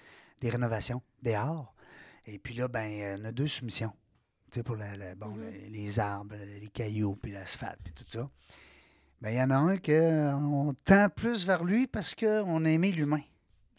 des 0.40 0.50
rénovations 0.50 1.02
dehors. 1.22 1.74
Et 2.26 2.38
puis 2.38 2.54
là, 2.54 2.68
ben, 2.68 2.90
euh, 3.00 3.16
on 3.20 3.24
a 3.26 3.32
deux 3.32 3.46
soumissions. 3.46 3.92
Tu 4.50 4.60
sais, 4.60 4.62
pour 4.62 4.76
la- 4.76 4.96
la- 4.96 5.14
bon, 5.14 5.28
Mhm. 5.28 5.50
les, 5.50 5.68
les 5.68 5.98
arbres, 6.00 6.34
les 6.60 6.68
cailloux, 6.68 7.16
puis 7.16 7.32
l'asphalte, 7.32 7.80
puis 7.84 7.92
tout 7.92 8.04
ça. 8.08 8.28
Ben, 9.20 9.30
il 9.30 9.36
y 9.36 9.42
en 9.42 9.50
a 9.50 9.56
un 9.56 9.76
qu'on 9.78 10.72
tend 10.84 11.08
plus 11.10 11.44
vers 11.44 11.64
lui 11.64 11.86
parce 11.86 12.14
qu'on 12.14 12.64
a 12.64 12.68
aimé 12.70 12.92
l'humain. 12.92 13.22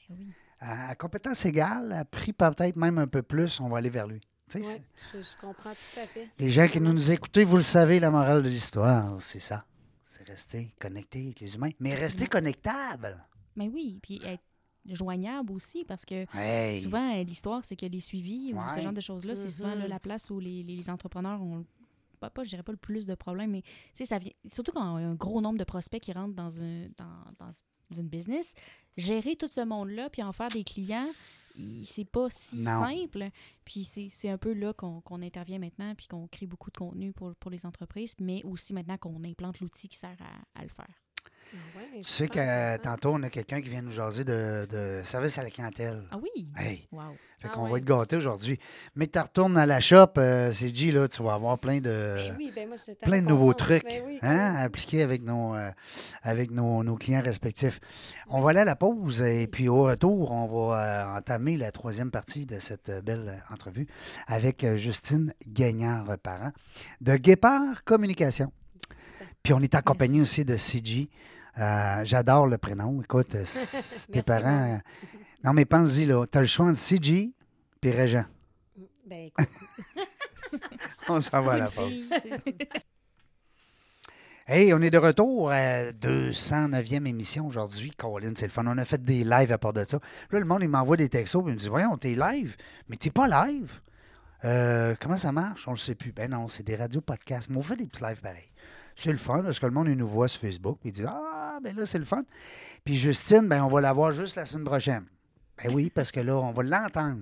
Ben 0.10 0.15
oui. 0.19 0.28
À, 0.60 0.89
à 0.89 0.95
compétence 0.95 1.45
égale, 1.45 1.93
à 1.93 2.04
prix 2.06 2.34
peut-être 2.34 2.75
même 2.75 2.97
un 2.97 3.08
peu 3.08 3.21
plus, 3.23 3.60
on 3.62 3.69
va 3.69 3.78
aller 3.78 3.89
vers 3.89 4.06
lui. 4.08 4.19
Tu 4.49 4.62
sais, 4.62 4.67
Ouais, 4.67 4.82
je, 5.13 5.21
je 5.21 5.30
comprends 5.39 5.69
tout 5.71 5.99
à 5.99 6.06
fait. 6.08 6.28
Les 6.38 6.52
gens 6.52 6.67
qui 6.67 6.82
nous, 6.82 6.91
nous 6.91 7.12
écoutez, 7.12 7.43
vous 7.45 7.56
le 7.58 7.63
savez, 7.63 7.99
la 8.02 8.12
morale 8.12 8.43
de 8.43 8.49
l'histoire, 8.49 9.21
c'est 9.21 9.39
ça. 9.39 9.63
Rester 10.34 10.72
connecté 10.80 11.24
avec 11.26 11.39
les 11.39 11.56
humains, 11.56 11.72
mais 11.80 11.96
rester 11.96 12.28
connectable. 12.28 13.18
Ben 13.56 13.70
oui, 13.74 13.98
puis 14.02 14.22
être 14.24 14.46
joignable 14.86 15.52
aussi, 15.52 15.84
parce 15.84 16.06
que 16.06 16.26
Hey. 16.38 16.82
Souvent, 16.82 17.15
euh, 17.18 17.24
l'histoire, 17.24 17.65
c'est 17.65 17.76
que 17.76 17.86
les 17.88 18.00
suivis 18.00 18.54
ou 18.54 18.60
ce 18.76 18.80
genre 18.82 18.94
de 18.94 19.02
choses-là, 19.02 19.36
c'est 19.36 19.50
souvent 19.50 19.74
là, 19.76 19.86
Mhm. 19.86 19.89
la 19.89 20.00
place 20.00 20.30
où 20.30 20.39
les, 20.39 20.62
les- 20.63 20.76
les 20.76 20.89
entrepreneurs 20.89 21.42
ont, 21.42 21.65
pas, 22.20 22.30
pas, 22.30 22.44
je 22.44 22.50
dirais 22.50 22.63
pas 22.63 22.72
le 22.72 22.78
plus 22.78 23.06
de 23.08 23.15
problèmes, 23.15 23.52
mais 23.52 23.62
tu 23.63 23.70
sais, 23.96 24.06
ça 24.06 24.18
vient, 24.20 24.32
surtout 24.52 24.72
quand 24.72 25.00
y 25.00 25.04
a 25.04 25.08
un 25.08 25.15
gros 25.15 25.42
nombre 25.42 25.58
de 25.58 25.63
prospects 25.63 26.02
qui 26.02 26.12
rentrent 26.13 26.36
dans, 26.36 26.60
un, 26.62 26.88
dans, 26.98 27.24
dans 27.39 27.52
une 27.98 28.08
business, 28.08 28.54
gérer 28.98 29.36
tout 29.36 29.48
ce 29.50 29.62
monde-là, 29.62 30.10
puis 30.12 30.22
en 30.22 30.32
faire 30.32 30.50
des 30.50 30.63
clients, 30.63 31.08
c'est 31.86 32.06
pas 32.06 32.30
si 32.30 32.58
Non. 32.58 32.80
simple. 32.80 33.30
Puis 33.65 33.84
c'est 33.84 34.30
un 34.30 34.38
peu 34.38 34.54
là 34.54 34.74
qu'on 34.74 35.02
qu'on 35.02 35.22
intervient 35.22 35.60
maintenant, 35.60 35.93
puis 35.95 36.08
qu'on 36.08 36.28
crée 36.28 36.48
beaucoup 36.48 36.72
de 36.72 36.78
contenu 36.78 37.13
pour, 37.13 37.36
pour 37.36 37.52
les 37.52 37.65
entreprises, 37.65 38.15
mais 38.19 38.43
aussi 38.43 38.74
maintenant 38.74 38.98
qu'on 38.98 39.24
implante 39.24 39.60
l'outil 39.60 39.89
qui 39.89 39.98
sert 39.98 40.17
à, 40.19 40.60
à 40.60 40.63
le 40.63 40.69
faire. 40.69 41.02
Ah 41.54 41.58
ouais, 41.78 42.02
Tu 42.02 42.04
sais 42.04 42.28
que 42.28 42.78
tantôt, 42.78 43.12
on 43.14 43.24
a 43.24 43.30
quelqu'un 43.30 43.62
qui 43.62 43.70
vient 43.70 43.82
nous 43.82 43.92
jaser 43.92 44.24
de, 44.24 44.68
de 44.70 45.02
service 45.04 45.38
à 45.38 45.44
la 45.44 45.50
clientèle. 45.50 46.04
Ah 46.12 46.18
oui? 46.22 46.48
Hey. 46.58 46.88
Wow. 46.92 47.16
Fait 47.40 47.48
Ah 47.50 47.56
qu'on 47.56 47.70
va 47.70 47.78
être 47.78 47.86
gâtés 47.86 48.18
aujourd'hui. 48.18 48.60
Mais 48.96 49.08
tu 49.08 49.18
retournes 49.18 49.58
à 49.58 49.66
la 49.66 49.80
shop, 49.80 50.08
euh, 50.18 50.52
c'est 50.52 50.76
G, 50.76 50.92
là, 50.92 51.08
tu 51.08 51.24
vas 51.24 51.36
avoir 51.36 51.58
plein 51.58 51.80
de. 51.80 52.16
Ben 52.18 52.36
oui, 52.38 52.52
ben 52.54 52.68
moi, 52.68 52.78
plein 53.02 53.22
de 53.22 53.28
nouveaux 53.28 53.54
trucs 53.54 53.86
Ben 53.86 54.04
oui, 54.06 54.20
hein, 54.22 54.56
à 54.58 54.64
appliquer 54.64 55.04
avec, 55.04 55.24
nos, 55.24 55.56
euh, 55.56 55.72
avec 56.22 56.52
nos, 56.52 56.84
nos 56.84 56.98
clients 56.98 57.22
respectifs. 57.22 57.80
On 58.28 58.42
va 58.42 58.50
aller 58.50 58.60
à 58.60 58.66
la 58.66 58.76
pause 58.76 59.22
et 59.22 59.48
puis 59.48 59.70
au 59.70 59.84
retour, 59.84 60.32
on 60.32 60.48
va 60.68 61.14
euh, 61.14 61.18
entamer 61.18 61.56
la 61.56 61.72
troisième 61.72 62.12
partie 62.12 62.46
de 62.46 62.60
cette 62.60 62.90
euh, 62.90 63.02
belle 63.02 63.42
entrevue 63.50 63.88
avec 64.28 64.66
Justine 64.76 65.34
Gagnard-Parent 65.48 66.52
de 67.00 67.16
Guépard 67.16 67.86
Communication. 67.86 68.52
Puis 69.44 69.54
on 69.54 69.62
est 69.62 69.76
accompagné 69.76 70.20
aussi 70.20 70.44
de 70.44 70.58
CG. 70.58 71.10
Euh, 71.58 72.02
J'adore 72.06 72.48
le 72.48 72.58
prénom. 72.58 73.02
Écoute, 73.02 73.36
tes 74.12 74.24
parents. 74.24 74.76
Euh, 74.76 74.78
non, 75.44 75.54
mais 75.54 75.66
pense-y, 75.66 76.06
là. 76.06 76.26
Tu 76.32 76.38
as 76.38 76.42
le 76.42 76.48
choix 76.48 76.68
entre 76.68 76.80
CG 76.80 77.32
et 77.84 77.92
Régent. 77.92 78.26
Ben 79.08 79.28
écoute, 79.28 79.48
On 81.10 81.20
s'en 81.22 81.42
va 81.42 81.54
à 81.54 81.58
la 81.58 81.68
pause. 81.68 82.10
Hey, 84.46 84.74
on 84.74 84.82
est 84.82 84.90
de 84.90 84.98
retour 84.98 85.52
à 85.52 85.92
209e 85.92 87.06
émission 87.06 87.46
aujourd'hui. 87.46 87.92
Colin, 87.92 88.34
c'est 88.36 88.48
le 88.48 88.52
fun. 88.52 88.64
On 88.66 88.78
a 88.78 88.86
fait 88.86 89.04
des 89.04 89.24
lives 89.24 89.52
à 89.52 89.58
part 89.58 89.74
de 89.74 89.84
ça. 89.84 90.00
Là, 90.32 90.40
le 90.40 90.46
monde, 90.46 90.64
il 90.64 90.70
m'envoie 90.70 90.98
des 90.98 91.10
textos 91.10 91.44
et 91.46 91.50
il 91.50 91.54
me 91.54 91.60
dit 91.60 91.70
Voyons, 91.70 91.98
t'es 91.98 92.16
live, 92.16 92.56
mais 92.88 92.98
t'es 92.98 93.12
pas 93.12 93.28
live? 93.28 93.72
Euh, 94.46 94.96
comment 95.00 95.18
ça 95.18 95.32
marche? 95.32 95.68
On 95.68 95.72
le 95.72 95.78
sait 95.78 95.96
plus. 95.96 96.12
Ben 96.12 96.32
non, 96.32 96.48
c'est 96.48 96.64
des 96.64 96.76
radios 96.76 97.02
podcasts. 97.02 97.50
Mais 97.50 97.58
on 97.58 97.62
fait 97.62 97.76
des 97.76 97.86
petits 97.86 98.02
lives 98.04 98.22
pareils. 98.22 98.50
C'est 99.02 99.14
le 99.14 99.18
fun 99.18 99.42
parce 99.42 99.60
que 99.60 99.66
le 99.66 99.72
monde, 99.72 99.88
il 99.88 99.96
nous 99.96 100.10
voit 100.10 100.28
sur 100.28 100.42
Facebook 100.42 100.80
et 100.84 100.90
il 100.90 100.92
dit 100.92 101.06
Ah, 101.08 101.58
ben 101.64 101.74
là, 101.74 101.86
c'est 101.86 102.00
le 102.00 102.04
fun. 102.04 102.24
Puis 102.84 102.98
Justine, 102.98 103.48
ben 103.48 103.64
on 103.64 103.70
va 103.70 103.80
la 103.80 103.94
voir 103.94 104.12
juste 104.12 104.36
la 104.36 104.46
semaine 104.46 104.66
prochaine. 104.66 105.06
Ben 105.58 105.74
oui, 105.74 105.90
parce 105.90 106.12
que 106.12 106.20
là, 106.20 106.36
on 106.36 106.52
va 106.52 106.64
l'entendre. 106.64 107.22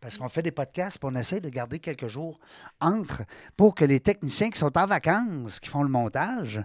Parce 0.00 0.16
qu'on 0.16 0.28
fait 0.28 0.42
des 0.42 0.52
podcasts, 0.52 0.98
puis 1.00 1.10
on 1.12 1.16
essaie 1.16 1.40
de 1.40 1.48
garder 1.48 1.80
quelques 1.80 2.06
jours 2.06 2.38
entre 2.80 3.24
pour 3.56 3.74
que 3.74 3.84
les 3.84 3.98
techniciens 3.98 4.50
qui 4.50 4.58
sont 4.58 4.78
en 4.78 4.86
vacances, 4.86 5.58
qui 5.58 5.68
font 5.68 5.82
le 5.82 5.88
montage, 5.88 6.62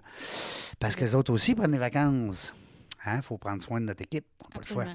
parce 0.79 0.95
que 0.95 1.03
les 1.03 1.15
autres 1.15 1.33
aussi 1.33 1.55
prennent 1.55 1.71
des 1.71 1.79
vacances. 1.79 2.53
Il 3.07 3.21
faut 3.23 3.39
prendre 3.39 3.63
soin 3.63 3.81
de 3.81 3.85
notre 3.85 4.03
équipe. 4.03 4.27
On 4.41 4.45
n'a 4.45 4.53
pas 4.53 4.59
le 4.61 4.65
choix. 4.65 4.85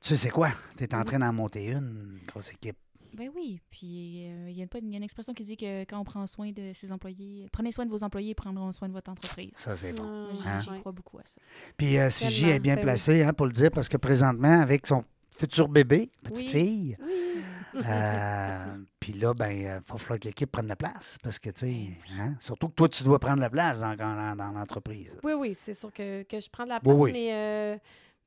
Tu 0.00 0.08
sais, 0.08 0.16
c'est 0.18 0.30
quoi? 0.30 0.50
Tu 0.76 0.84
es 0.84 0.94
en 0.94 1.02
train 1.02 1.18
d'en 1.18 1.32
monter 1.32 1.70
une 1.70 2.20
grosse 2.26 2.50
équipe. 2.52 2.76
Ben 3.16 3.30
oui, 3.34 3.60
puis 3.70 4.26
euh, 4.28 4.50
il 4.50 4.56
y, 4.58 4.62
a 4.62 4.66
pas- 4.66 4.78
il 4.78 4.90
y 4.90 4.94
a 4.94 4.98
une 4.98 5.02
expression 5.02 5.32
qui 5.32 5.42
dit 5.44 5.56
que 5.56 5.82
quand 5.84 5.98
on 5.98 6.04
prend 6.04 6.26
soin 6.26 6.52
de 6.52 6.72
ses 6.74 6.92
employés, 6.92 7.48
prenez 7.52 7.72
soin 7.72 7.86
de 7.86 7.90
vos 7.90 8.04
employés, 8.04 8.30
ils 8.30 8.34
prendront 8.34 8.70
soin 8.72 8.88
de 8.88 8.92
votre 8.92 9.10
entreprise. 9.10 9.52
Ça, 9.54 9.76
c'est 9.76 9.92
bon. 9.94 10.04
Ah, 10.06 10.58
j'y- 10.60 10.68
Hein? 10.70 10.78
Crois 10.80 10.92
beaucoup 10.92 11.18
à 11.18 11.22
ça. 11.24 11.40
Puis 11.76 11.98
euh, 11.98 12.08
CJ 12.10 12.44
est 12.44 12.58
bien 12.58 12.74
ben 12.74 12.80
oui. 12.80 12.84
placé 12.84 13.22
hein, 13.22 13.32
pour 13.32 13.46
le 13.46 13.52
dire, 13.52 13.70
parce 13.70 13.88
que 13.88 13.96
présentement, 13.96 14.60
avec 14.60 14.86
son 14.86 15.02
futur 15.36 15.68
bébé, 15.68 16.10
petite 16.22 16.46
Oui. 16.48 16.52
fille, 16.52 16.96
Oui. 17.00 17.42
euh, 17.86 18.66
puis 19.00 19.12
là, 19.14 19.34
ben, 19.34 19.50
il 19.50 19.66
va 19.66 19.80
falloir 19.98 20.18
que 20.18 20.28
l'équipe 20.28 20.50
prenne 20.50 20.66
la 20.68 20.76
place. 20.76 21.16
Parce 21.22 21.38
que, 21.38 21.50
tu 21.50 21.60
sais, 21.60 21.86
hein, 22.20 22.34
surtout 22.40 22.68
que 22.68 22.74
toi, 22.74 22.88
tu 22.88 23.04
dois 23.04 23.18
prendre 23.18 23.40
la 23.40 23.50
place 23.50 23.80
dans, 23.80 23.94
dans- 23.94 24.36
dans 24.36 24.50
l'entreprise. 24.50 25.16
Oui, 25.22 25.32
oui, 25.34 25.54
c'est 25.54 25.74
sûr 25.74 25.92
que, 25.92 26.22
que 26.24 26.40
je 26.40 26.48
prends 26.50 26.64
de 26.64 26.70
la 26.70 26.76
Oui, 26.76 26.82
place, 26.82 26.96
oui. 27.00 27.12
mais, 27.12 27.28
euh, 27.32 27.76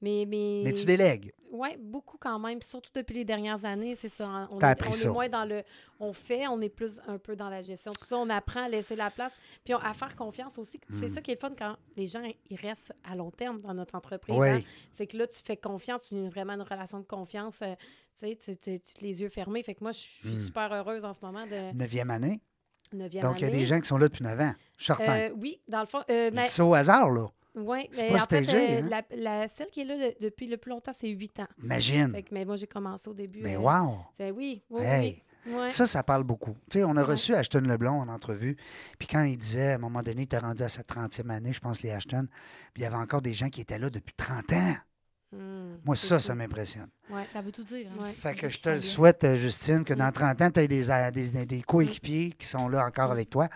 mais, 0.01 0.25
mais... 0.27 0.61
Mais 0.65 0.73
tu 0.73 0.85
délègues. 0.85 1.33
Oui, 1.51 1.69
beaucoup 1.79 2.17
quand 2.19 2.37
même. 2.37 2.61
Surtout 2.61 2.91
depuis 2.93 3.15
les 3.15 3.25
dernières 3.25 3.65
années, 3.65 3.95
c'est 3.95 4.07
ça. 4.07 4.47
On, 4.51 4.59
T'as 4.59 4.67
est, 4.69 4.71
appris 4.71 4.89
on 4.89 4.93
ça. 4.93 5.07
est 5.07 5.11
moins 5.11 5.29
dans 5.29 5.45
le. 5.45 5.63
On 5.99 6.13
fait, 6.13 6.47
on 6.47 6.61
est 6.61 6.69
plus 6.69 7.01
un 7.07 7.17
peu 7.17 7.35
dans 7.35 7.49
la 7.49 7.61
gestion. 7.63 7.91
Tout 7.91 8.05
ça, 8.05 8.17
on 8.17 8.29
apprend 8.29 8.65
à 8.65 8.69
laisser 8.69 8.95
la 8.95 9.09
place. 9.09 9.35
Puis 9.65 9.73
on- 9.73 9.79
à 9.79 9.93
faire 9.95 10.15
confiance 10.15 10.59
aussi. 10.59 10.79
C'est 10.87 11.07
Hmm. 11.07 11.13
ça 11.15 11.21
qui 11.21 11.31
est 11.31 11.33
le 11.33 11.39
fun 11.39 11.55
quand 11.57 11.75
les 11.97 12.05
gens 12.05 12.21
ils 12.51 12.55
restent 12.55 12.93
à 13.03 13.15
long 13.15 13.31
terme 13.31 13.61
dans 13.61 13.73
notre 13.73 13.95
entreprise. 13.95 14.35
Oui. 14.37 14.47
hein. 14.47 14.61
C'est 14.91 15.07
que 15.07 15.17
là, 15.17 15.25
tu 15.25 15.39
fais 15.43 15.57
confiance, 15.57 16.09
tu 16.09 16.17
as 16.17 16.29
vraiment 16.29 16.53
une 16.53 16.61
relation 16.61 16.99
de 16.99 17.05
confiance. 17.05 17.59
euh, 17.63 17.73
tu 18.19 18.27
sais, 18.27 18.35
tu, 18.35 18.55
tu- 18.57 18.79
tu- 18.79 19.03
les 19.03 19.21
yeux 19.23 19.29
fermés. 19.29 19.63
Fait 19.63 19.73
que 19.73 19.83
moi, 19.83 19.91
je 19.91 19.97
suis 19.99 20.29
Hmm. 20.29 20.35
super 20.35 20.71
heureuse 20.71 21.03
en 21.03 21.13
ce 21.13 21.19
moment 21.23 21.47
de 21.47 21.73
Neuvième 21.75 22.11
année. 22.11 22.41
9e 22.93 23.21
Donc, 23.21 23.39
il 23.41 23.47
y 23.47 23.47
a 23.47 23.51
des 23.51 23.65
gens 23.65 23.79
qui 23.79 23.87
sont 23.87 23.97
là 23.97 24.07
depuis 24.07 24.23
9 24.23 24.39
ans. 24.39 24.53
Certain. 24.77 25.17
Euh, 25.17 25.29
oui, 25.35 25.59
dans 25.67 25.79
le 25.81 25.85
fond. 25.87 26.01
euh, 26.09 26.29
mais- 26.33 26.47
ça 26.47 26.63
au 26.65 26.73
hasard, 26.75 27.09
là. 27.11 27.27
C'est 27.91 28.09
mais 28.11 28.15
en 28.21 28.25
fait, 28.25 28.53
euh, 28.53 28.81
hein? 28.81 28.87
la, 28.89 29.15
la- 29.15 29.47
celle 29.47 29.67
qui 29.69 29.81
est 29.81 29.85
là 29.85 29.95
le- 29.95 30.13
depuis 30.21 30.47
le 30.47 30.57
plus 30.57 30.69
longtemps, 30.69 30.91
c'est 30.93 31.09
8 31.09 31.39
ans. 31.41 31.47
Imagine. 31.63 32.11
Fait 32.11 32.23
que, 32.23 32.33
mais 32.33 32.45
moi, 32.45 32.55
j'ai 32.55 32.67
commencé 32.67 33.09
au 33.09 33.13
début. 33.13 33.41
Mais 33.41 33.55
euh, 33.55 33.59
wow! 33.59 33.97
c'est- 34.13 34.31
oui, 34.31 34.61
oui, 34.69 34.81
Hey. 34.83 35.21
oui. 35.47 35.53
Ouais. 35.53 35.69
Ça, 35.69 35.87
ça 35.87 36.03
parle 36.03 36.23
beaucoup. 36.25 36.55
On 36.75 36.97
a 36.97 37.01
Ouais. 37.01 37.03
reçu 37.03 37.33
Ashton 37.33 37.61
Leblond 37.61 38.01
en 38.01 38.09
entrevue. 38.09 38.57
Puis 38.99 39.07
quand 39.07 39.23
il 39.23 39.37
disait, 39.37 39.71
à 39.71 39.75
un 39.75 39.77
moment 39.77 40.03
donné, 40.03 40.21
il 40.21 40.25
était 40.25 40.37
rendu 40.37 40.61
à 40.63 40.67
sa 40.69 40.83
30e 40.83 41.29
année, 41.31 41.53
je 41.53 41.61
pense, 41.61 41.81
les 41.81 41.91
Ashton, 41.91 42.27
puis 42.73 42.81
il 42.81 42.83
y 42.83 42.85
avait 42.85 42.97
encore 42.97 43.21
des 43.21 43.33
gens 43.33 43.47
qui 43.49 43.61
étaient 43.61 43.79
là 43.79 43.89
depuis 43.89 44.13
30 44.15 44.51
ans. 44.51 44.75
Hum, 45.31 45.77
Moi, 45.85 45.95
ça, 45.95 46.19
ça 46.19 46.33
m'impressionne. 46.33 46.87
Ouais. 47.09 47.27
Ça 47.31 47.39
veut 47.41 47.51
tout 47.51 47.63
dire. 47.63 47.87
hein. 47.93 48.03
Ouais. 48.03 48.11
Fait 48.11 48.33
que 48.33 48.49
je 48.49 48.59
te 48.59 48.69
le 48.69 48.79
souhaite, 48.79 49.23
euh, 49.23 49.35
Justine, 49.35 49.83
que 49.83 49.93
dans 49.93 50.07
Mm. 50.07 50.11
30 50.11 50.41
ans, 50.41 50.49
tu 50.51 50.59
aies 50.59 50.67
des, 50.67 50.89
a- 50.89 51.11
des, 51.11 51.29
des- 51.29 51.45
des 51.45 51.61
coéquipiers 51.61 52.31
qui 52.31 52.47
sont 52.47 52.67
là 52.67 52.83
encore 52.85 53.11
avec 53.11 53.29
toi. 53.29 53.47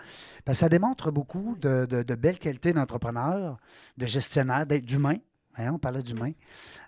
Parce 0.44 0.58
que 0.58 0.60
ça 0.60 0.68
démontre 0.68 1.10
beaucoup 1.10 1.56
de, 1.60 1.84
de- 1.86 2.04
de 2.04 2.14
belles 2.14 2.38
qualités 2.38 2.72
d'entrepreneur, 2.72 3.56
de 3.96 4.06
gestionnaire, 4.06 4.66
d'être 4.66 4.84
d'humain. 4.84 5.16
Hein, 5.56 5.72
on 5.74 5.78
parlait 5.78 6.02
d'humain. 6.02 6.32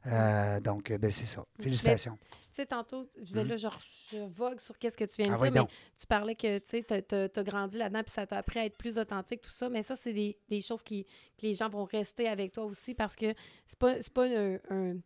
Euh, 0.07 0.61
donc, 0.61 0.91
euh, 0.91 0.99
ben, 0.99 1.11
c'est 1.11 1.26
ça. 1.26 1.45
Félicitations. 1.61 2.16
Tu 2.57 2.63
sais, 2.63 2.67
tantôt, 2.69 3.07
je 3.23 3.35
vais 3.35 3.43
Mhm. 3.43 3.51
là, 3.51 3.57
je, 3.57 3.69
je 4.13 4.17
vogue 4.35 4.61
sur 4.61 4.79
qu'est-ce 4.79 4.97
que 4.97 5.05
tu 5.05 5.21
viens 5.23 5.27
de 5.31 5.33
Ah 5.35 5.51
dire, 5.51 5.53
oui, 5.63 5.69
mais 5.69 5.77
tu 6.01 6.07
parlais 6.07 6.35
que, 6.35 6.57
tu 6.59 6.81
sais, 6.81 6.83
tu 6.83 7.15
as, 7.15 7.43
grandi 7.45 7.77
là-dedans, 7.77 8.03
puis 8.03 8.13
ça 8.13 8.27
t'a 8.27 8.39
appris 8.39 8.61
à 8.61 8.65
être 8.65 8.79
plus 8.79 8.97
authentique, 8.97 9.43
tout 9.43 9.51
ça, 9.51 9.69
mais 9.69 9.83
ça, 9.83 9.95
c'est 9.95 10.15
des, 10.15 10.39
des 10.49 10.63
choses 10.63 10.83
qui, 10.83 11.05
que 11.05 11.43
les 11.43 11.53
gens 11.53 11.69
vont 11.69 11.85
rester 11.85 12.27
avec 12.29 12.53
toi 12.55 12.65
aussi, 12.65 12.95
parce 12.95 13.15
que 13.15 13.35
c'est 13.67 13.79
pas, 13.79 14.01
c'est 14.01 14.11
pas 14.11 14.25
un... 14.25 14.57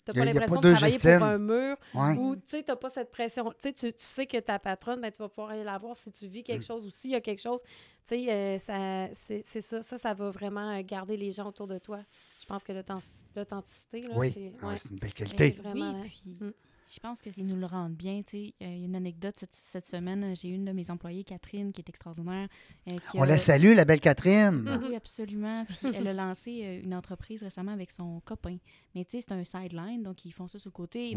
t'as 0.04 0.12
pas 0.12 0.24
l'impression 0.24 0.60
de 0.60 0.72
travailler 0.72 0.98
pour 1.00 1.26
un 1.26 1.38
mur, 1.38 1.76
Ouais. 1.92 2.16
ou, 2.18 2.36
tu 2.36 2.42
sais, 2.46 2.62
t'as 2.62 2.76
pas 2.76 2.88
cette 2.88 3.10
pression, 3.10 3.50
tu 3.50 3.56
sais, 3.58 3.72
tu 3.72 3.92
tu 3.92 4.04
sais 4.04 4.26
que 4.26 4.38
ta 4.38 4.60
patronne, 4.60 5.00
ben, 5.00 5.10
tu 5.10 5.18
vas 5.18 5.28
pouvoir 5.28 5.50
aller 5.50 5.64
la 5.64 5.76
voir 5.76 5.96
si 5.96 6.12
tu 6.12 6.28
vis 6.28 6.42
Mm. 6.42 6.44
quelque 6.44 6.64
chose 6.64 6.86
aussi, 6.86 7.08
il 7.08 7.12
y 7.12 7.16
a 7.16 7.20
quelque 7.20 7.42
chose, 7.42 7.62
tu 7.64 7.70
sais, 8.04 8.30
euh, 8.32 8.58
ça, 8.60 9.08
c'est 9.12 9.42
c'est 9.44 9.60
ça, 9.60 9.82
ça, 9.82 9.98
ça 9.98 10.14
va 10.14 10.30
vraiment 10.30 10.70
euh, 10.70 10.82
garder 10.84 11.16
les 11.16 11.32
gens 11.32 11.48
autour 11.48 11.66
de 11.66 11.78
toi. 11.78 11.98
Je 12.40 12.46
pense 12.46 12.62
que 12.62 12.70
l'authentic- 12.72 13.26
l'authenticité, 13.34 14.02
là, 14.02 14.14
Oui, 14.16 14.30
c'est... 14.32 14.52
Ah, 14.62 14.68
ouais. 14.68 14.76
c'est 14.76 14.90
une 14.90 14.96
belle 15.00 15.14
qualité. 15.14 15.54
C'est 15.56 15.62
vraiment, 15.62 16.00
oui, 16.00 16.08
puis 16.08 16.36
Mm. 16.40 16.52
Je 16.92 16.98
pense 17.00 17.22
que 17.22 17.30
qu'ils 17.30 17.46
nous 17.46 17.56
le 17.56 17.66
rendent 17.66 17.94
bien. 17.94 18.22
tu 18.22 18.30
sais. 18.46 18.54
Euh, 18.62 18.66
Il 18.66 18.78
y 18.80 18.82
a 18.82 18.86
une 18.86 18.96
anecdote 18.96 19.34
cette, 19.38 19.54
cette 19.54 19.86
semaine. 19.86 20.24
euh, 20.24 20.34
J'ai 20.34 20.48
une 20.48 20.64
de 20.64 20.72
mes 20.72 20.90
employées, 20.90 21.22
Catherine, 21.24 21.72
qui 21.72 21.80
est 21.80 21.88
extraordinaire. 21.88 22.48
euh, 22.90 22.96
qui 23.10 23.18
On 23.18 23.22
a- 23.22 23.26
la 23.26 23.38
salue, 23.38 23.74
la 23.74 23.84
belle 23.84 24.00
Catherine. 24.00 24.50
Mhm. 24.62 24.80
Oui, 24.88 24.94
absolument. 24.96 25.64
Puis 25.66 25.78
elle 25.94 26.08
a 26.08 26.12
lancé 26.12 26.80
une 26.84 26.94
entreprise 26.94 27.42
récemment 27.42 27.72
avec 27.72 27.90
son 27.90 28.20
copain. 28.24 28.56
Mais 28.94 29.04
tu 29.04 29.12
sais, 29.20 29.24
c'est 29.28 29.32
un 29.34 29.44
sideline, 29.44 30.02
donc 30.02 30.24
ils 30.24 30.32
font 30.32 30.48
ça 30.48 30.58
sur 30.58 30.68
le 30.68 30.72
côté. 30.72 31.14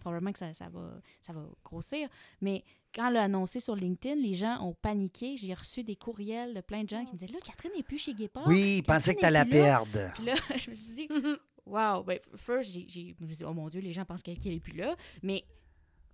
Probablement 0.00 0.32
que 0.32 0.38
ça, 0.38 0.52
ça 0.54 0.68
va, 0.68 0.94
ça 1.20 1.32
va 1.32 1.44
grossir. 1.64 2.08
Mais 2.40 2.64
quand 2.94 3.08
elle 3.08 3.14
l'a 3.14 3.22
annoncé 3.24 3.60
sur 3.60 3.76
LinkedIn, 3.76 4.16
les 4.20 4.34
gens 4.34 4.58
ont 4.66 4.74
paniqué. 4.74 5.36
J'ai 5.36 5.52
reçu 5.54 5.84
des 5.84 5.96
courriels 5.96 6.54
de 6.54 6.60
plein 6.60 6.82
de 6.82 6.88
gens 6.88 7.04
qui 7.04 7.12
me 7.12 7.18
disaient 7.18 7.32
Là, 7.32 7.38
Catherine 7.44 7.72
n'est 7.76 7.82
plus 7.82 7.98
chez 7.98 8.14
Guépard. 8.14 8.46
Oui, 8.48 8.76
il 8.78 8.82
pensait 8.82 9.14
que 9.14 9.20
tu 9.20 9.26
allais 9.26 9.38
la 9.38 9.44
perdre. 9.44 10.12
Puis 10.14 10.24
là, 10.24 10.34
je 10.58 10.70
me 10.70 10.74
suis 10.74 10.94
dit 10.94 11.08
Wow! 11.70 12.02
Ben, 12.04 12.18
first, 12.34 12.70
j'ai- 12.72 12.86
je 12.88 13.22
me 13.22 13.26
suis 13.26 13.36
dit, 13.36 13.44
oh 13.44 13.54
mon 13.54 13.68
Dieu, 13.68 13.80
les 13.80 13.92
gens 13.92 14.04
pensent 14.04 14.22
qu'elle 14.22 14.38
qu'elle 14.38 14.52
est 14.54 14.60
plus 14.60 14.76
là. 14.76 14.96
Mais 15.22 15.44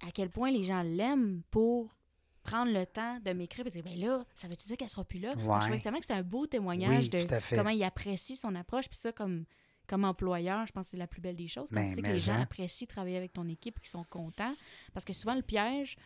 à 0.07 0.11
quel 0.11 0.31
point 0.31 0.51
les 0.51 0.63
gens 0.63 0.83
l'aiment 0.83 1.43
pour 1.51 1.95
prendre 2.43 2.73
le 2.73 2.87
temps 2.87 3.19
de 3.25 3.33
m'écrire 3.33 3.67
et 3.67 3.71
dire 3.71 3.83
ben 3.83 3.99
là, 3.99 4.25
ça 4.37 4.47
veut-tu 4.47 4.67
dire 4.69 4.77
qu'elle 4.77 4.89
sera 4.89 5.05
plus 5.05 5.19
là? 5.19 5.35
Ouais. 5.37 5.57
Je 5.57 5.61
trouvais 5.63 5.81
tellement 5.81 5.99
que 5.99 6.05
c'était 6.05 6.19
un 6.19 6.23
beau 6.23 6.47
témoignage 6.47 7.05
Oui, 7.05 7.09
de 7.09 7.57
comment 7.57 7.71
il 7.71 7.83
apprécie 7.83 8.37
son 8.37 8.55
approche. 8.55 8.89
Puis 8.89 8.99
ça, 8.99 9.11
comme, 9.11 9.45
comme 9.89 10.05
employeur, 10.05 10.65
je 10.67 10.73
pense 10.73 10.87
que 10.87 10.91
c'est 10.93 10.97
la 10.97 11.07
plus 11.09 11.21
belle 11.21 11.35
des 11.37 11.49
choses. 11.49 11.71
Quand 11.71 11.77
Ben, 11.81 11.89
tu 11.89 11.95
sais 11.97 12.03
que 12.03 12.07
les 12.07 12.19
gens 12.19 12.35
hein. 12.35 12.43
apprécient 12.43 12.87
travailler 12.87 13.17
avec 13.17 13.33
ton 13.33 13.49
équipe 13.49 13.79
et 13.79 13.81
qu'ils 13.81 13.91
sont 13.91 14.05
contents. 14.05 14.55
Parce 14.93 15.05
que 15.05 15.13
souvent, 15.13 15.35
le 15.35 15.43
piège, 15.43 15.97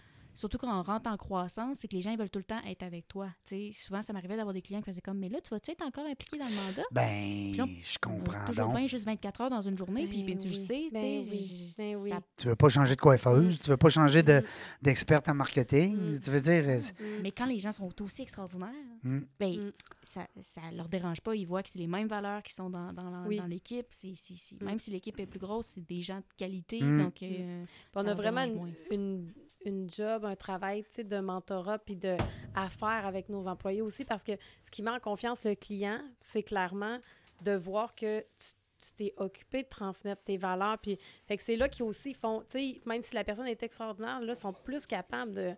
surtout 0.41 0.59
quand 0.59 0.79
on 0.79 0.83
rentre 0.83 1.09
en 1.11 1.17
croissance, 1.17 1.79
c'est 1.81 1.89
que 1.89 1.95
les 1.95 2.03
gens 2.03 2.11
ils 2.11 2.19
veulent 2.19 2.31
tout 2.31 2.39
le 2.39 2.45
temps 2.45 2.61
être 2.67 2.83
avec 2.83 3.07
toi. 3.09 3.29
Tu 3.47 3.73
sais, 3.73 3.79
souvent, 3.79 4.03
ça 4.03 4.13
m'arrivait 4.13 4.37
d'avoir 4.37 4.55
des 4.55 4.63
clients 4.63 4.81
qui 4.81 4.91
faisaient 4.91 5.01
comme 5.01 5.19
Mais 5.19 5.29
là, 5.29 5.41
tu 5.41 5.51
vas-tu 5.51 5.71
être 5.71 5.83
encore 5.83 6.07
impliqué 6.07 6.39
dans 6.39 6.47
le 6.47 6.55
mandat? 6.55 6.83
Ben, 6.93 7.53
là, 7.57 7.67
je 7.85 7.99
comprends 8.01 8.45
toujours 8.47 8.67
donc. 8.67 8.77
bien 8.77 8.87
juste 8.87 9.05
24 9.05 9.41
heures 9.43 9.51
dans 9.51 9.61
une 9.63 9.77
journée, 9.77 10.07
puis 10.07 10.23
Ben 10.25 10.35
ben, 10.35 10.39
tu 10.39 10.49
sais, 10.49 10.85
tu 10.89 10.91
Ben 10.93 11.23
sais, 11.23 11.31
oui. 11.31 11.39
j- 11.45 11.75
Ben 11.79 11.97
oui. 11.97 12.11
ça- 12.11 12.21
Tu 12.37 12.47
veux 12.49 12.57
pas 12.57 12.69
changer 12.69 12.97
de 12.97 13.01
coiffeuse, 13.01 13.59
tu 13.61 13.71
veux 13.71 13.77
pas 13.77 13.89
changer 13.91 14.23
de- 14.23 14.41
Mm. 14.41 14.45
d'experte 14.83 15.29
en 15.29 15.35
marketing. 15.35 15.97
Mm. 15.97 16.21
Tu 16.21 16.31
veux 16.31 16.41
dire, 16.41 16.65
Mm. 16.65 17.05
Mais 17.23 17.31
quand 17.33 17.47
les 17.47 17.59
gens 17.59 17.73
sont 17.73 17.91
aussi 18.03 18.23
extraordinaires, 18.23 18.69
mm, 19.03 19.19
ben, 19.39 19.57
Mm. 19.67 19.73
ça, 20.03 20.27
ça 20.41 20.61
leur 20.77 20.89
dérange 20.89 21.21
pas. 21.21 21.35
Ils 21.35 21.45
voient 21.47 21.63
que 21.63 21.69
c'est 21.71 21.79
les 21.79 21.87
mêmes 21.87 22.09
valeurs 22.09 22.43
qui 22.43 22.55
sont 22.55 22.71
dans, 22.71 22.93
dans, 22.93 23.27
l'équipe. 23.47 23.87
C'est- 23.91 24.15
c'est- 24.17 24.35
c'est- 24.37 24.61
Mm. 24.61 24.65
Même 24.65 24.81
si 24.81 24.91
l'équipe 24.91 25.19
est 25.21 25.27
plus 25.27 25.39
grosse, 25.39 25.67
c'est 25.75 25.87
des 25.87 26.01
gens 26.03 26.19
de 26.19 26.25
qualité. 26.37 26.81
Mm. 26.83 27.03
Donc, 27.03 27.23
euh, 27.23 27.63
on 27.95 28.07
a 28.07 28.15
vraiment 28.15 28.45
une, 28.91 29.33
une 29.65 29.89
job, 29.91 30.25
un 30.25 30.37
travail 30.37 30.85
de 30.99 31.21
mentorat 31.21 31.79
puis 31.79 31.97
de 31.97 32.17
à 32.55 32.69
faire 32.69 33.07
avec 33.07 33.29
nos 33.29 33.47
employés 33.47 33.83
aussi 33.83 34.05
parce 34.05 34.25
que 34.25 34.33
ce 34.63 34.71
qui 34.71 34.83
met 34.83 34.91
en 34.91 35.01
confiance 35.01 35.45
le 35.45 35.55
client, 35.55 36.01
c'est 36.19 36.43
clairement 36.43 36.99
de 37.43 37.53
voir 37.53 37.95
que 37.95 38.21
tu 38.21 38.55
tu 38.81 38.93
t'es 38.95 39.15
occupé 39.19 39.63
de 39.63 39.69
transmettre 39.69 40.23
tes 40.23 40.37
valeurs. 40.37 40.79
Puis, 40.79 40.99
fait 41.27 41.37
que 41.37 41.43
c'est 41.43 41.57
là 41.57 41.69
qu'ils 41.69 41.85
aussi 41.85 42.15
font, 42.15 42.41
tu 42.41 42.59
sais, 42.59 42.81
même 42.87 43.03
si 43.03 43.15
la 43.15 43.25
personne 43.25 43.47
est 43.47 43.63
extraordinaire, 43.63 44.21
là, 44.21 44.35
sont 44.35 44.53
plus 44.53 44.87
capables 44.87 45.33
de. 45.33 45.55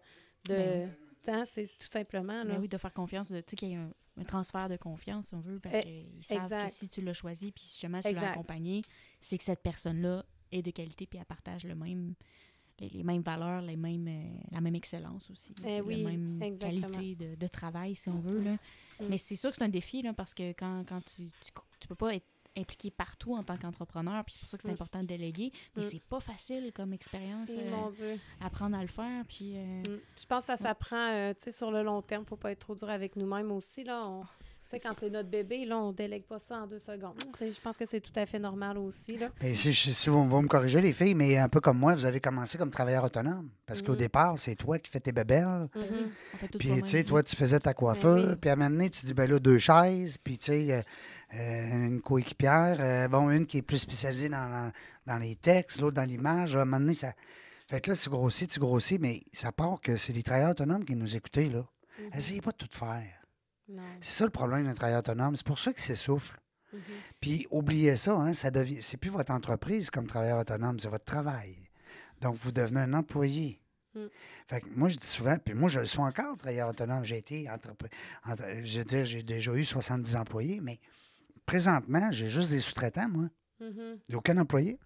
de 0.49 0.89
hein, 1.29 1.45
c'est 1.45 1.67
tout 1.79 1.87
simplement. 1.87 2.43
Là. 2.43 2.55
ben 2.55 2.61
oui, 2.61 2.69
de 2.69 2.79
faire 2.79 2.93
confiance, 2.93 3.29
tu 3.29 3.35
sais, 3.35 3.57
qu'il 3.57 3.69
y 3.69 3.73
ait 3.75 3.77
un, 3.77 3.93
un 4.19 4.25
transfert 4.25 4.69
de 4.69 4.77
confiance, 4.77 5.29
si 5.29 5.35
on 5.35 5.41
veut, 5.41 5.61
parce 5.61 5.77
Eh, 5.87 6.07
qu'ils 6.21 6.25
savent 6.25 6.67
que 6.67 6.71
si 6.71 6.89
tu 6.89 7.01
l'as 7.01 7.13
choisi, 7.13 7.53
puis 7.53 7.65
justement, 7.65 8.03
si 8.03 8.09
tu 8.09 8.15
l'as 8.15 8.31
accompagné, 8.31 8.83
c'est 9.21 9.39
que 9.39 9.45
cette 9.45 9.63
personne-là 9.63 10.25
est 10.51 10.63
de 10.63 10.71
qualité, 10.71 11.07
puis 11.07 11.19
elle 11.19 11.25
partage 11.25 11.65
le 11.65 11.75
même, 11.75 12.15
les, 12.83 12.89
les 12.89 13.03
mêmes 13.05 13.23
valeurs, 13.23 13.63
les 13.63 13.77
mêmes, 13.77 14.09
euh, 14.09 14.39
la 14.51 14.61
même 14.61 14.75
excellence 14.75 15.31
aussi. 15.31 15.55
Eh 15.65 15.81
oui, 15.81 16.03
la 16.03 16.11
même 16.11 16.43
exactement. 16.43 16.91
qualité 16.91 17.15
de, 17.25 17.35
de 17.37 17.47
travail, 17.49 17.95
si 17.95 18.09
on 18.09 18.19
veut. 18.21 18.41
Là. 18.43 18.53
Mm. 19.01 19.07
Mais 19.09 19.17
c'est 19.17 19.37
sûr 19.37 19.51
que 19.51 19.57
c'est 19.57 19.65
un 19.65 19.69
défi, 19.69 20.03
là, 20.03 20.13
parce 20.13 20.35
que 20.35 20.51
quand, 20.53 20.85
quand 20.89 21.01
tu, 21.05 21.31
tu, 21.45 21.53
tu 21.81 21.89
peux 21.89 21.95
pas 21.95 22.15
être 22.15 22.27
impliqué 22.55 22.91
partout 22.91 23.35
en 23.35 23.43
tant 23.43 23.57
qu'entrepreneur, 23.57 24.23
puis 24.27 24.35
c'est 24.35 24.41
pour 24.41 24.51
ça 24.51 24.57
que 24.59 24.63
c'est 24.65 24.69
Mm. 24.69 24.73
important 24.73 25.01
de 25.01 25.07
déléguer, 25.07 25.53
mais 25.75 25.83
Mm. 25.83 25.87
c'est 25.91 26.03
pas 26.03 26.21
facile 26.21 26.71
comme 26.75 26.93
expérience 26.93 27.49
euh, 27.51 27.71
mon 27.71 27.89
Dieu. 27.91 28.19
apprendre 28.41 28.77
à 28.77 28.83
le 28.83 28.89
faire, 28.89 29.25
puis... 29.27 29.55
euh, 29.57 29.81
Mm. 29.89 30.01
Je 30.21 30.27
pense 30.27 30.41
que 30.41 30.47
ça 30.49 30.57
s'apprend, 30.59 30.97
euh, 31.13 31.33
tu 31.33 31.45
sais, 31.45 31.51
sur 31.51 31.71
le 31.71 31.83
long 31.83 32.03
terme. 32.03 32.27
faut 32.27 32.37
pas 32.37 32.53
être 32.53 32.59
trop 32.59 32.75
dur 32.75 32.91
avec 32.91 33.17
nous-mêmes 33.17 33.51
aussi, 33.53 33.85
là. 33.85 34.07
On- 34.07 34.23
Tu 34.25 34.27
sais, 34.79 34.81
quand 34.89 34.95
c'est 34.99 35.11
notre 35.11 35.29
bébé, 35.29 35.65
là, 35.65 35.79
on 35.79 35.93
délègue 35.93 36.25
pas 36.25 36.39
ça 36.39 36.59
en 36.63 36.67
deux 36.67 36.79
secondes. 36.79 37.15
Je 37.41 37.61
pense 37.61 37.77
que 37.77 37.85
c'est 37.85 38.01
tout 38.01 38.13
à 38.17 38.27
fait 38.27 38.39
normal 38.39 38.79
aussi, 38.79 39.17
là. 39.19 39.29
ben, 39.41 39.55
si, 39.55 40.09
vous, 40.09 40.29
vous 40.29 40.41
me 40.43 40.49
corrigez, 40.49 40.81
les 40.81 40.93
filles, 40.93 41.15
mais 41.15 41.37
un 41.39 41.49
peu 41.49 41.61
comme 41.61 41.79
moi, 41.79 41.95
vous 41.95 42.05
avez 42.05 42.21
commencé 42.21 42.59
comme 42.59 42.71
travailleur 42.71 43.05
autonome. 43.05 43.49
Parce 43.67 43.83
qu'au 43.83 43.93
Mhm. 43.93 43.99
départ, 43.99 44.39
c'est 44.39 44.55
toi 44.57 44.79
qui 44.79 44.91
fais 44.91 45.01
tes 45.01 45.13
bébelles. 45.13 45.69
ben 45.75 45.81
Mhm. 45.81 46.49
tout 46.51 46.59
Puis, 46.59 46.83
tu 46.83 46.89
sais, 46.89 47.05
toi, 47.05 47.23
tu 47.23 47.35
faisais 47.37 47.59
ta 47.61 47.75
coiffeur. 47.75 48.17
oui. 48.31 48.37
Puis, 48.41 48.51
à 48.51 48.55
un 48.55 48.57
moment 48.57 48.71
donné, 48.71 48.91
tu 48.91 49.07
dis, 49.07 49.15
ben 49.15 49.31
là, 49.31 49.39
deux 49.39 49.59
chaises. 49.59 50.19
Puis, 50.19 50.39
tu 50.39 50.47
sais, 50.47 50.73
euh, 50.73 50.81
euh, 51.35 51.87
une 51.89 52.01
coéquipière. 52.01 52.77
euh, 52.81 53.09
bon, 53.09 53.31
une 53.31 53.47
qui 53.47 53.59
est 53.59 53.63
plus 53.63 53.79
spécialisée 53.79 54.29
dans, 54.29 54.49
dans- 54.51 54.73
dans 55.07 55.19
les 55.19 55.37
textes, 55.37 55.81
l'autre 55.81 55.97
dans 55.97 56.05
l'image. 56.05 56.57
À 56.57 56.61
un 56.63 56.65
moment 56.65 56.81
donné, 56.81 56.95
ça. 56.95 57.13
Fait 57.69 57.81
que 57.81 57.91
là, 57.91 57.97
tu 57.97 58.11
grossis, 58.11 58.47
tu 58.47 58.61
grossis, 58.61 58.99
mais 58.99 59.23
ça 59.33 59.51
part 59.53 59.81
que 59.81 59.97
c'est 59.97 60.13
les 60.13 60.23
travailleurs 60.23 60.51
autonomes 60.51 60.85
qui 60.85 60.95
nous 60.95 61.17
écoutaient, 61.17 61.49
là. 61.49 61.65
Mhm. 61.99 62.11
Essayez 62.15 62.41
pas 62.43 62.51
de 62.53 62.57
tout 62.57 62.69
faire. 62.71 63.22
C'est 64.01 64.13
ça 64.13 64.25
le 64.25 64.31
problème 64.31 64.65
d'un 64.65 64.75
travailleur 64.75 65.01
autonome. 65.01 65.37
C'est 65.37 65.47
pour 65.47 65.59
ça 65.59 65.73
qu'il 65.73 65.83
s'essouffle. 65.83 66.39
Mhm. 66.73 66.81
Puis 67.21 67.47
oubliez 67.51 67.97
ça, 67.97 68.15
hein, 68.15 68.33
ça 68.33 68.51
devient, 68.51 68.81
c'est 68.83 68.97
plus 68.97 69.11
votre 69.11 69.33
entreprise 69.33 69.91
comme 69.91 70.07
travailleur 70.07 70.39
autonome, 70.39 70.79
c'est 70.81 70.89
votre 70.89 71.05
travail. 71.05 71.57
Donc 72.21 72.37
vous 72.37 72.53
devenez 72.53 72.81
un 72.81 72.95
employé. 72.95 73.61
Mm. 73.95 74.07
Fait 74.49 74.61
que 74.63 74.67
moi 74.75 74.89
je 74.89 74.97
dis 74.97 75.07
souvent, 75.07 75.37
puis 75.37 75.53
moi 75.55 75.69
je 75.69 75.81
le 75.81 75.85
suis 75.87 75.99
encore 75.99 76.37
travailleur 76.39 76.71
autonome. 76.71 77.05
J'ai 77.05 77.19
été 77.19 77.51
entreprise, 77.51 77.91
je 78.65 78.79
veux 78.79 78.85
dire, 78.85 79.05
j'ai 79.05 79.23
déjà 79.23 79.53
eu 79.55 79.65
70 79.65 80.17
employés, 80.17 80.61
mais 80.63 80.81
présentement 81.45 82.11
j'ai 82.11 82.29
juste 82.31 82.53
des 82.53 82.61
sous-traitants 82.61 83.09
moi, 83.09 83.29
j'ai 84.09 84.17
aucun 84.17 84.39
employé. 84.39 84.79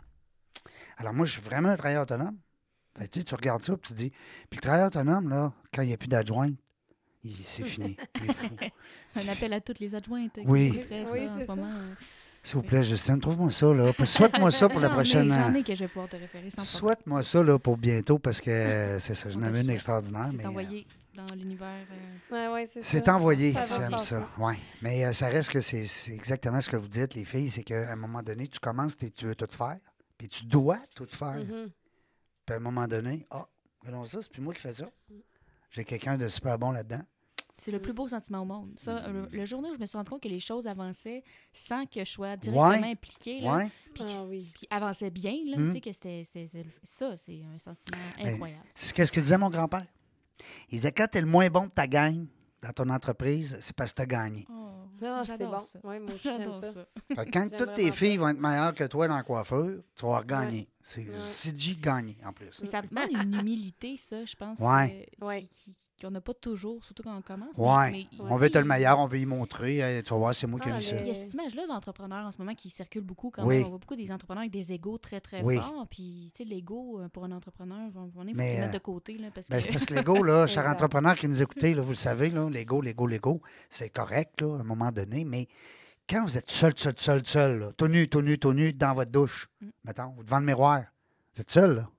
Alors 0.97 1.15
moi 1.15 1.25
je 1.25 1.33
suis 1.33 1.43
vraiment 1.43 1.69
un 1.69 1.77
travailleur 1.77 2.03
autonome. 2.03 2.37
Fait 2.99 3.07
que, 3.07 3.11
tu 3.13 3.21
sais, 3.21 3.25
tu 3.25 3.35
regardes 3.35 3.63
ça 3.63 3.77
puis 3.77 3.89
tu 3.91 3.95
dis, 3.95 4.11
puis 4.51 4.57
le 4.57 4.61
travailleur 4.61 4.89
autonome 4.89 5.29
là, 5.29 5.53
quand 5.73 5.83
il 5.83 5.89
n'y 5.89 5.95
a 5.95 5.99
plus 5.99 6.09
d'adjoint, 6.09 6.49
il- 6.49 6.57
c'est 7.45 7.65
fini. 7.65 7.97
Un 9.15 9.29
appel 9.29 9.53
à 9.53 9.61
toutes 9.61 9.79
les 9.81 9.95
adjointes 9.95 10.35
qui 10.35 10.41
Oui. 10.47 10.73
écouteraient 10.77 11.07
ça 11.07 11.13
Oui, 11.13 11.29
en 11.29 11.35
c'est 11.35 11.41
ce 11.43 11.47
ça. 11.47 11.55
moment. 11.57 11.71
euh. 11.75 11.95
S'il 12.43 12.57
vous 12.57 12.63
plaît, 12.63 12.85
Justine, 12.85 13.21
trouve-moi 13.21 13.51
ça 13.51 13.67
là. 13.75 13.93
Souhaite-moi 14.05 14.51
ça 14.53 14.69
pour 14.69 14.79
la 14.79 14.89
prochaine. 14.99 15.33
J'en 15.33 15.53
euh, 15.53 15.59
ai 15.59 15.63
que 15.65 15.75
je 15.75 15.81
vais 15.81 15.89
pouvoir 15.89 16.09
te 16.09 16.15
référer 16.17 16.49
sans 16.51 16.57
problème. 16.63 16.65
Souhaite-moi 16.97 17.23
ça 17.25 17.43
là, 17.43 17.59
pour 17.59 17.77
bientôt 17.77 18.19
parce 18.21 18.41
que 18.41 18.51
euh, 18.51 18.99
c'est 19.01 19.15
ça, 19.17 19.31
j'en 19.31 19.43
avais 19.43 19.63
une 19.63 19.71
extraordinaire. 19.71 20.27
C'est 20.31 20.37
mais, 20.37 20.47
envoyé 20.47 20.87
dans 21.15 21.35
l'univers. 21.35 21.81
euh, 22.31 22.49
Ouais, 22.49 22.55
ouais, 22.55 22.67
c'est 22.67 22.83
ça. 22.83 22.89
C'est 22.89 23.09
envoyé, 23.09 23.53
j'aime 23.53 23.99
ça. 23.99 24.29
Ouais. 24.39 24.55
Mais 24.81 25.05
euh, 25.05 25.13
ça 25.13 25.27
reste 25.29 25.51
que 25.51 25.61
c'est 25.61 25.87
exactement 26.13 26.61
ce 26.61 26.69
que 26.69 26.77
vous 26.77 26.87
dites, 26.87 27.15
les 27.15 27.25
filles, 27.25 27.51
c'est 27.51 27.65
qu'à 27.65 27.91
un 27.91 27.97
moment 27.97 28.23
donné, 28.23 28.47
tu 28.47 28.61
commences, 28.61 28.97
tu 28.97 29.25
veux 29.25 29.35
tout 29.35 29.49
faire, 29.51 29.79
puis 30.17 30.29
tu 30.29 30.45
dois 30.45 30.79
tout 30.95 31.07
faire. 31.07 31.35
Mhm. 31.39 31.71
Puis 32.45 32.53
à 32.55 32.57
un 32.59 32.61
moment 32.61 32.87
donné, 32.87 33.27
ah, 33.31 33.49
regardons 33.81 34.05
ça, 34.07 34.23
c'est 34.23 34.31
plus 34.31 34.43
moi 34.43 34.55
qui 34.55 34.61
fais 34.61 34.73
ça. 34.75 34.89
J'ai 35.73 35.85
quelqu'un 35.85 36.17
de 36.17 36.29
super 36.29 36.57
bon 36.61 36.71
là-dedans. 36.71 37.03
C'est 37.59 37.71
le 37.71 37.81
plus 37.81 37.95
beau 37.95 38.07
sentiment 38.07 38.43
au 38.43 38.45
monde. 38.45 38.75
Ça, 38.77 39.09
le, 39.09 39.27
le 39.33 39.45
jour 39.47 39.63
où 39.65 39.75
je 39.75 39.81
me 39.81 39.87
suis 39.87 39.97
rendu 39.97 40.11
compte 40.11 40.23
que 40.23 40.29
les 40.29 40.41
choses 40.41 40.67
avançaient 40.67 41.25
sans 41.53 41.87
que 41.87 42.05
je 42.05 42.11
sois 42.11 42.29
Ouais. 42.33 42.37
directement 42.37 42.87
impliquée, 42.93 43.41
là, 43.41 43.57
Ouais. 43.57 43.69
puis, 43.95 44.05
Ah 44.09 44.23
oui. 44.27 44.51
puis 44.55 44.67
avançaient 44.71 45.11
bien, 45.11 45.33
là, 45.47 45.57
Mm. 45.57 45.69
tu 45.69 45.73
sais, 45.73 45.81
que 45.81 45.93
c'était, 45.93 46.25
ça, 46.85 47.17
c'est 47.17 47.43
un 47.55 47.59
sentiment 47.59 47.99
Ben, 48.19 48.35
incroyable. 48.35 48.65
C'est 48.75 48.95
qu'est-ce 48.95 49.11
que 49.11 49.21
disait 49.21 49.39
mon 49.39 49.49
grand-père? 49.51 49.87
Il 50.71 50.77
disait 50.79 50.93
quand 50.93 51.07
tu 51.11 51.19
es 51.19 51.21
le 51.23 51.27
moins 51.27 51.49
bon 51.49 51.65
de 51.65 51.71
ta 51.71 51.87
gang 51.87 52.27
dans 52.61 52.73
ton 52.73 52.91
entreprise, 52.91 53.57
c'est 53.61 53.75
parce 53.75 53.93
que 53.93 53.97
tu 53.97 54.03
as 54.03 54.07
gagné. 54.07 54.47
Oh, 54.51 54.63
Ah, 55.03 55.23
c'est 55.27 55.39
bon. 55.39 55.59
ça. 55.59 55.79
Ouais, 55.85 55.99
moi 55.99 56.13
aussi, 56.15 56.29
j'aime 56.31 56.53
ça. 56.53 56.73
ça. 56.73 56.87
Quand 57.33 57.49
toutes 57.59 57.75
tes 57.75 57.91
filles 57.91 58.15
ça. 58.15 58.21
vont 58.21 58.29
être 58.29 58.39
meilleures 58.41 58.75
que 58.75 58.85
toi 58.85 59.09
dans 59.09 59.17
la 59.17 59.23
coiffure, 59.23 59.83
tu 59.95 60.07
vas 60.07 60.23
gagner. 60.25 60.69
C'est 60.83 61.07
Ouais. 61.07 61.15
CG 61.15 61.77
gagné 61.77 62.17
en 62.25 62.33
plus. 62.33 62.59
Mais 62.61 62.67
ça 62.67 62.81
demande 62.83 63.11
une 63.13 63.35
humilité, 63.41 63.97
ça, 63.97 64.25
je 64.25 64.35
pense, 64.37 64.59
Ouais. 64.59 65.09
euh, 65.23 65.27
Ouais. 65.27 65.43
qui, 65.43 65.49
qui- 65.75 65.77
qu'on 66.01 66.11
n'a 66.11 66.21
pas 66.21 66.35
toujours, 66.35 66.85
surtout 66.85 67.03
quand 67.03 67.17
on 67.17 67.23
commence. 67.23 67.57
Ouais. 67.57 67.91
mais- 67.91 68.07
mais, 68.13 68.19
On 68.31 68.37
veut 68.37 68.47
être 68.47 68.59
le 68.59 68.65
meilleur, 68.65 68.99
on 68.99 69.07
veut 69.07 69.19
y 69.19 69.27
montrer. 69.27 69.79
Hey, 69.79 70.03
tu 70.03 70.11
vas 70.11 70.17
voir, 70.19 70.35
c'est 70.35 70.47
moi 70.47 70.61
qui 70.61 70.69
ai 70.69 70.73
Ah, 70.73 70.77
mis 70.77 70.83
ça. 70.83 70.95
le- 70.95 71.01
Il 71.01 71.07
y 71.07 71.11
a 71.11 71.15
cette 71.15 71.33
image-là 71.33 71.67
d'entrepreneurs 71.67 72.27
en 72.27 72.33
ce 72.33 72.39
moment 72.39 72.55
qui 72.55 72.69
circule 72.71 73.03
beaucoup 73.03 73.31
quand 73.31 73.45
Oui. 73.47 73.57
même. 73.59 73.67
On 73.67 73.69
voit 73.71 73.79
beaucoup 73.79 73.97
des 73.97 74.11
entrepreneurs 74.13 74.43
avec 74.43 74.53
des 74.53 74.73
égos 74.73 74.99
très, 74.99 75.21
très 75.21 75.43
Oui. 75.43 75.57
forts. 75.57 75.87
Puis, 75.91 76.31
tu 76.35 76.43
sais, 76.43 76.45
l'ego, 76.49 77.01
euh, 77.01 77.09
pour 77.09 77.25
un 77.25 77.33
entrepreneur, 77.33 77.91
faut 77.93 78.23
Mais, 78.25 78.33
que 78.33 78.39
tu 78.39 78.43
le 78.43 78.43
euh, 78.43 78.61
mettes 78.61 78.73
de 78.75 78.79
côté. 78.79 79.17
Là, 79.19 79.29
parce 79.35 79.49
Ben, 79.49 79.57
que... 79.57 79.63
c'est 79.63 79.71
parce 79.71 79.87
que 79.87 79.95
l'ego, 79.95 80.23
là, 80.23 80.47
cher 80.47 80.63
Exact. 80.65 80.75
entrepreneur 80.75 81.15
qui 81.15 81.29
nous 81.29 81.43
écoutez, 81.43 81.73
là, 81.75 81.83
vous 81.83 81.91
le 81.91 81.95
savez, 81.97 82.31
là, 82.31 82.49
l'ego, 82.51 82.81
l'ego, 82.83 83.07
l'ego, 83.07 83.41
c'est 83.71 83.91
correct, 83.91 84.41
là, 84.43 84.57
à 84.57 84.61
un 84.61 84.65
moment 84.65 84.93
donné, 84.93 85.25
mais 85.25 85.49
quand 86.09 86.23
vous 86.25 86.37
êtes 86.37 86.51
seul, 86.51 86.73
seul, 86.77 86.95
seul, 86.99 87.27
seul, 87.27 87.59
là, 87.59 87.73
tout 87.73 87.89
nu, 87.89 88.09
tout 88.09 88.21
nu, 88.23 88.39
tout 88.39 88.53
nu, 88.53 88.73
dans 88.73 88.95
votre 88.95 89.11
douche, 89.11 89.49
Mm. 89.61 89.69
mettons, 89.85 90.15
ou 90.19 90.23
devant 90.23 90.39
le 90.41 90.45
miroir, 90.47 90.83
vous 91.35 91.41
êtes 91.41 91.51
seul, 91.51 91.77
là, 91.77 91.91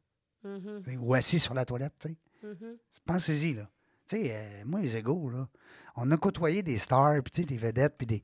Mhm, 0.43 0.83
sais, 0.85 0.97
ou 0.97 1.13
assis 1.13 1.39
sur 1.39 1.53
la 1.53 1.65
toilette, 1.65 1.93
tu 1.99 2.09
sais. 2.09 2.15
mhm. 2.47 2.77
Pensez-y, 3.05 3.53
là. 3.55 3.67
Tu 4.07 4.17
euh, 4.29 4.63
moi, 4.65 4.79
les 4.81 4.95
égaux, 4.95 5.29
là, 5.29 5.47
on 5.95 6.09
a 6.11 6.17
côtoyé 6.17 6.63
des 6.63 6.77
stars, 6.77 7.21
puis 7.23 7.45
des 7.45 7.57
vedettes, 7.57 7.95
puis 7.97 8.07
des... 8.07 8.23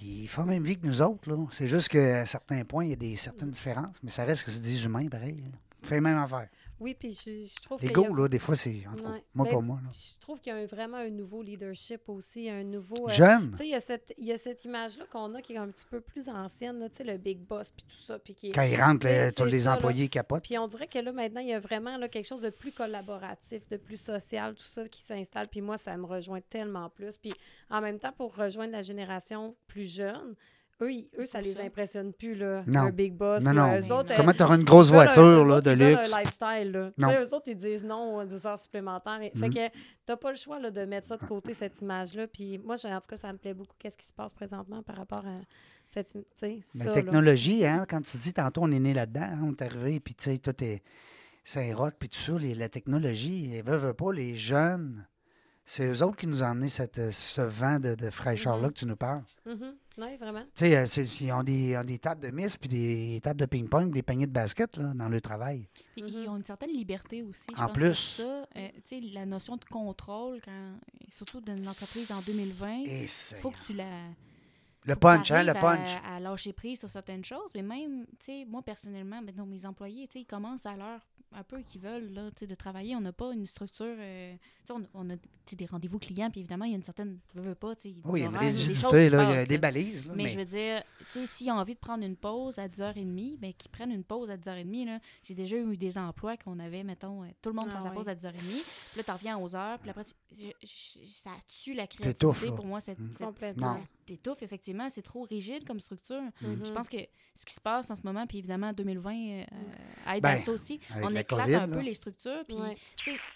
Ils 0.00 0.28
font 0.28 0.44
même 0.44 0.62
vie 0.62 0.78
que 0.78 0.86
nous 0.86 1.02
autres, 1.02 1.28
là. 1.28 1.36
C'est 1.50 1.66
juste 1.66 1.88
qu'à 1.88 2.24
certains 2.24 2.64
points, 2.64 2.84
il 2.84 2.90
y 2.90 2.92
a 2.92 2.96
des 2.96 3.16
certaines 3.16 3.50
différences, 3.50 3.96
mais 4.02 4.10
ça 4.10 4.24
reste 4.24 4.44
que 4.44 4.50
c'est 4.50 4.60
des 4.60 4.84
humains, 4.84 5.08
pareil. 5.08 5.36
là. 5.36 5.58
Fait 5.82 5.96
la 5.96 6.00
même 6.02 6.18
affaire. 6.18 6.48
Oui, 6.80 6.94
puis 6.94 7.12
je, 7.12 7.44
je 7.46 7.62
trouve 7.62 7.82
y 7.82 7.86
a- 7.86 7.88
L'ego, 7.88 8.14
là, 8.14 8.28
des 8.28 8.38
fois, 8.38 8.54
c'est... 8.54 8.70
Ouais. 8.70 9.22
Moi, 9.34 9.46
Ben, 9.46 9.50
pas 9.52 9.60
moi, 9.60 9.80
là. 9.82 9.90
Je 9.92 10.18
trouve 10.20 10.40
qu'il 10.40 10.52
y 10.52 10.56
a 10.56 10.58
un- 10.60 10.66
vraiment 10.66 10.98
un 10.98 11.10
nouveau 11.10 11.42
leadership 11.42 12.08
aussi, 12.08 12.48
un 12.48 12.62
nouveau... 12.62 13.08
euh, 13.08 13.12
Jeune, 13.12 13.50
Tu 13.52 13.56
sais, 13.58 13.66
il 13.66 13.70
y 13.70 13.74
a 13.74 13.80
cette, 13.80 14.14
il 14.16 14.38
cette 14.38 14.64
image-là 14.64 15.04
qu'on 15.10 15.34
a 15.34 15.42
qui 15.42 15.54
est 15.54 15.58
un 15.58 15.68
petit 15.68 15.86
peu 15.90 16.00
plus 16.00 16.28
ancienne, 16.28 16.88
tu 16.90 16.96
sais, 16.98 17.04
le 17.04 17.16
big 17.18 17.38
boss, 17.40 17.70
puis 17.72 17.84
tout 17.88 17.96
ça, 18.00 18.18
puis 18.18 18.34
qui 18.34 18.52
quand 18.52 18.62
ils 18.62 18.80
rentrent, 18.80 19.06
C'est- 19.06 19.26
là, 19.26 19.32
tous 19.32 19.44
les 19.44 19.60
ça, 19.60 19.70
là. 19.70 19.76
employés 19.76 20.08
capotent. 20.08 20.44
Puis 20.44 20.56
on 20.58 20.66
dirait 20.68 20.86
que 20.86 20.98
là, 21.00 21.10
maintenant, 21.12 21.40
il 21.40 21.48
y 21.48 21.52
a 21.54 21.60
vraiment 21.60 21.96
là, 21.96 22.08
quelque 22.08 22.26
chose 22.26 22.42
de 22.42 22.50
plus 22.50 22.70
collaboratif, 22.72 23.68
de 23.68 23.76
plus 23.76 24.00
social, 24.00 24.54
tout 24.54 24.62
ça 24.64 24.88
qui 24.88 25.00
s'installe. 25.00 25.48
Puis 25.48 25.60
moi, 25.60 25.78
ça 25.78 25.96
me 25.96 26.06
rejoint 26.06 26.40
tellement 26.40 26.90
plus. 26.90 27.16
Puis 27.18 27.32
en 27.70 27.80
même 27.80 27.98
temps, 27.98 28.12
pour 28.12 28.34
rejoindre 28.36 28.72
la 28.72 28.82
génération 28.82 29.56
plus 29.66 29.92
jeune, 29.92 30.34
eux, 30.82 30.92
ils- 30.92 31.08
eux 31.18 31.26
ça 31.26 31.40
les 31.40 31.54
ça. 31.54 31.62
impressionne 31.62 32.12
plus, 32.12 32.34
là, 32.34 32.62
Non. 32.66 32.80
un 32.80 32.90
big 32.90 33.14
boss. 33.14 33.42
Non, 33.42 33.52
non. 33.52 33.76
eux 33.78 33.92
autres, 33.92 34.14
Comment 34.16 34.30
euh, 34.30 34.34
tu 34.34 34.42
auras 34.42 34.56
une 34.56 34.64
grosse 34.64 34.90
un- 34.90 34.94
voiture, 34.94 35.44
là, 35.44 35.56
autres, 35.56 35.64
de 35.66 35.70
luxe? 35.72 36.12
un 36.12 36.18
lifestyle, 36.18 36.70
là. 36.72 36.90
Tu 36.96 37.02
Non. 37.02 37.08
sais, 37.10 37.22
eux 37.22 37.34
autres, 37.34 37.48
ils 37.48 37.56
disent 37.56 37.84
non 37.84 38.16
aux 38.18 38.24
deux 38.24 38.46
heures 38.46 38.58
supplémentaires. 38.58 39.20
Et- 39.22 39.30
Fait 39.38 39.48
Mhm. 39.48 39.54
que 39.54 39.76
t'as 40.06 40.16
pas 40.16 40.30
le 40.30 40.36
choix, 40.36 40.58
là, 40.60 40.70
de 40.70 40.84
mettre 40.84 41.06
ça 41.06 41.16
de 41.16 41.24
côté, 41.24 41.52
cette 41.54 41.80
image-là. 41.80 42.26
Puis 42.28 42.58
moi, 42.58 42.76
j'ai- 42.76 42.92
en 42.92 43.00
tout 43.00 43.08
cas, 43.08 43.16
ça 43.16 43.32
me 43.32 43.38
plaît 43.38 43.54
beaucoup, 43.54 43.74
qu'est-ce 43.78 43.98
qui 43.98 44.06
se 44.06 44.12
passe 44.12 44.32
présentement 44.32 44.82
par 44.82 44.96
rapport 44.96 45.26
à 45.26 45.40
cette... 45.88 46.14
im- 46.16 46.20
Tu 46.22 46.26
sais, 46.34 46.54
La 46.78 46.84
ça, 46.84 46.84
là. 46.86 46.92
technologie, 46.92 47.64
hein, 47.66 47.84
quand 47.88 48.00
tu 48.02 48.16
dis 48.16 48.32
tantôt, 48.32 48.60
on 48.62 48.70
est 48.70 48.80
né 48.80 48.94
là-dedans, 48.94 49.22
hein, 49.32 49.40
on 49.44 49.52
est 49.52 49.62
arrivé, 49.62 50.00
puis 50.00 50.14
tu 50.14 50.30
sais, 50.30 50.38
tout 50.38 50.62
est 50.62 50.82
Saint-Roch, 51.44 51.94
puis 51.98 52.08
tout 52.08 52.18
ça, 52.18 52.32
les- 52.38 52.54
la 52.54 52.68
technologie, 52.68 53.50
ils 53.56 53.62
veulent 53.62 53.94
pas, 53.94 54.12
les 54.12 54.36
jeunes, 54.36 55.06
c'est 55.70 55.86
eux 55.86 56.02
autres 56.02 56.16
qui 56.16 56.26
nous 56.26 56.42
ont 56.42 56.46
amené 56.46 56.68
cette, 56.68 56.98
euh, 56.98 57.12
ce 57.12 57.42
vent 57.42 57.78
de, 57.78 57.94
de 57.94 58.08
fraîcheur-là 58.10 58.68
Mhm. 58.68 58.72
que 58.72 58.78
tu 58.78 58.86
nous 58.86 58.96
parles. 58.96 59.22
Mhm. 59.44 59.74
Oui, 59.98 60.16
vraiment. 60.16 60.42
Tu 60.54 60.64
sais, 60.66 60.76
euh, 60.76 60.86
c'est- 60.86 61.20
ils 61.20 61.32
ont 61.32 61.42
des, 61.42 61.76
ont 61.76 61.84
des 61.84 61.98
tables 61.98 62.22
de 62.22 62.30
miss, 62.30 62.56
puis 62.56 62.68
des 62.68 63.20
tables 63.22 63.40
de 63.40 63.46
ping-pong, 63.46 63.92
des 63.92 64.02
paniers 64.02 64.26
de 64.26 64.32
basket, 64.32 64.76
là, 64.78 64.92
dans 64.94 65.08
le 65.08 65.20
travail. 65.20 65.68
Puis 65.94 66.02
Mhm. 66.04 66.08
Ils 66.08 66.28
ont 66.28 66.36
une 66.36 66.44
certaine 66.44 66.70
liberté 66.70 67.22
aussi. 67.22 67.46
Je 67.54 67.60
En 67.60 67.66
pense 67.66 67.72
plus. 67.72 67.94
Ça, 67.94 68.22
euh, 68.56 68.68
tu 68.76 68.82
sais, 68.84 69.00
la 69.12 69.26
notion 69.26 69.56
de 69.56 69.64
contrôle, 69.64 70.40
quand, 70.44 70.78
surtout 71.10 71.40
dans 71.40 71.56
une 71.56 71.68
entreprise 71.68 72.10
en 72.12 72.22
2020, 72.22 72.84
il 72.86 73.08
faut 73.08 73.50
que 73.50 73.60
tu 73.60 73.74
la. 73.74 73.84
Le 74.88 74.96
punch, 74.96 75.30
hein, 75.30 75.42
le 75.44 75.52
punch. 75.54 75.90
À, 76.04 76.16
à 76.16 76.20
lâcher 76.20 76.52
prise 76.52 76.78
sur 76.80 76.88
certaines 76.88 77.24
choses. 77.24 77.50
Mais 77.54 77.62
même, 77.62 78.06
tu 78.18 78.26
sais, 78.26 78.44
moi, 78.46 78.62
personnellement, 78.62 79.20
maintenant, 79.22 79.46
mes 79.46 79.64
employés, 79.66 80.06
tu 80.08 80.14
sais, 80.14 80.20
ils 80.20 80.26
commencent 80.26 80.66
à 80.66 80.76
l'heure 80.76 81.00
un 81.32 81.42
peu 81.42 81.60
qu'ils 81.60 81.82
veulent, 81.82 82.10
là, 82.14 82.30
tu 82.30 82.38
sais, 82.40 82.46
de 82.46 82.54
travailler. 82.54 82.96
On 82.96 83.02
n'a 83.02 83.12
pas 83.12 83.32
une 83.34 83.44
structure. 83.44 83.84
euh, 83.86 84.32
tu 84.34 84.66
sais, 84.66 84.72
on, 84.72 84.82
on 84.94 85.10
a 85.10 85.16
tu 85.16 85.22
sais, 85.50 85.56
des 85.56 85.66
rendez-vous 85.66 85.98
clients, 85.98 86.30
puis 86.30 86.40
évidemment, 86.40 86.64
il 86.64 86.70
y 86.70 86.74
a 86.74 86.78
une 86.78 86.82
certaine. 86.84 87.18
Veux, 87.34 87.42
veux 87.42 87.54
pas, 87.54 87.76
tu 87.76 87.90
sais. 87.90 87.96
Oui, 88.04 88.20
il 88.20 88.22
y 88.22 88.26
a 88.26 88.30
une 88.30 88.36
rigidité, 88.36 89.10
là, 89.10 89.24
il 89.24 89.30
y 89.30 89.38
a 89.38 89.46
des 89.46 89.58
balises. 89.58 90.08
là, 90.08 90.14
Mais, 90.16 90.22
mais- 90.24 90.28
je 90.30 90.38
veux 90.38 90.44
dire, 90.46 90.82
tu 91.00 91.04
sais, 91.20 91.26
s'ils 91.26 91.50
ont 91.50 91.56
envie 91.58 91.74
de 91.74 91.78
prendre 91.80 92.02
une 92.04 92.16
pause 92.16 92.58
à 92.58 92.66
10h30, 92.66 93.36
ben 93.38 93.52
qu'ils 93.52 93.70
prennent 93.70 93.92
une 93.92 94.04
pause 94.04 94.30
à 94.30 94.36
10h30. 94.38 94.86
Là. 94.86 95.00
J'ai 95.22 95.34
déjà 95.34 95.56
eu 95.58 95.76
des 95.76 95.98
emplois 95.98 96.38
qu'on 96.38 96.58
avait, 96.60 96.82
mettons, 96.82 97.24
euh, 97.24 97.28
tout 97.42 97.50
le 97.50 97.56
monde 97.56 97.66
Ah 97.68 97.72
prend 97.72 97.80
sa 97.82 97.90
pause 97.90 98.08
à 98.08 98.14
10h30. 98.14 98.32
Puis 98.40 98.96
là, 98.98 99.02
tu 99.04 99.10
reviens 99.10 99.36
à 99.36 99.38
11h. 99.40 99.78
Puis 99.80 99.90
après, 99.90 100.04
tu- 100.04 100.12
je- 100.32 100.66
je- 100.66 101.06
ça 101.06 101.30
tue 101.62 101.74
la 101.74 101.86
créativité 101.86 102.46
pour 102.56 102.64
moi. 102.66 102.80
Cette, 102.80 102.98
Mm. 102.98 103.12
cette- 103.12 103.26
Complètement. 104.08 104.14
ça 104.16 104.16
t'étouffe, 104.16 104.42
effectivement. 104.42 104.88
C'est 104.90 105.02
trop 105.02 105.22
rigide 105.22 105.64
comme 105.66 105.80
structure. 105.80 106.22
Mhm. 106.42 106.64
Je 106.64 106.72
pense 106.72 106.88
que 106.88 106.96
ce 107.34 107.44
qui 107.46 107.52
se 107.54 107.60
passe 107.60 107.90
en 107.90 107.94
ce 107.96 108.02
moment, 108.04 108.26
puis 108.26 108.38
évidemment, 108.38 108.72
2020 108.72 109.10
euh, 109.12 109.42
aide 110.14 110.22
Ben, 110.22 110.30
à 110.30 110.36
ça 110.36 110.50
aussi. 110.52 110.80
On 110.96 111.08
la 111.08 111.20
éclate 111.20 111.44
COVID, 111.44 111.54
un 111.54 111.66
là. 111.66 111.76
peu 111.76 111.82
les 111.82 111.94
structures. 111.94 112.42
Puis 112.46 112.56
Ouais. 112.56 112.76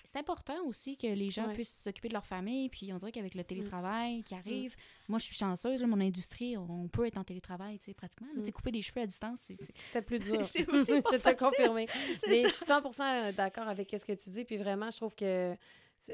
c'est 0.05 0.19
important 0.19 0.57
aussi 0.67 0.97
que 0.97 1.07
les 1.07 1.31
gens 1.31 1.47
Ouais. 1.47 1.53
puissent 1.55 1.83
s'occuper 1.85 2.09
de 2.09 2.15
leur 2.15 2.27
famille. 2.27 2.69
Puis 2.69 2.93
on 2.93 2.97
dirait 2.99 3.13
qu'avec 3.13 3.35
Mm. 3.35 3.39
le 3.39 3.45
télétravail 3.45 4.23
qui 4.25 4.35
arrive, 4.35 4.75
moi, 5.09 5.19
je 5.19 5.25
suis 5.25 5.35
chanceuse. 5.37 5.81
là, 5.81 5.87
mon 5.87 6.01
industrie, 6.01 6.57
on 6.57 6.89
peut 6.89 7.07
être 7.07 7.19
en 7.19 7.25
télétravail, 7.25 7.79
tu 7.79 7.87
sais, 7.87 7.95
pratiquement. 7.95 8.29
sais, 8.43 8.51
Mm. 8.51 8.53
couper 8.53 8.71
des 8.73 8.83
cheveux 8.83 9.03
à 9.03 9.07
distance, 9.07 9.39
c'est... 9.47 9.55
c'est- 9.55 9.73
C'était 9.77 10.03
plus 10.03 10.19
dur. 10.41 10.45
C'est- 10.47 10.65
c'est 10.65 10.67
je 11.13 11.19
pas 11.23 11.35
te 11.35 11.39
confirmer. 11.45 11.87
c'est 12.21 12.29
Mais 12.29 12.43
ça. 12.43 12.49
je 12.49 12.53
suis 12.55 12.65
100% 12.67 13.33
d'accord 13.35 13.69
avec 13.69 13.91
ce 13.97 14.05
que 14.05 14.13
tu 14.13 14.31
dis. 14.31 14.45
Puis 14.45 14.57
vraiment, 14.57 14.91
je 14.91 14.97
trouve 14.97 15.15
que. 15.15 15.57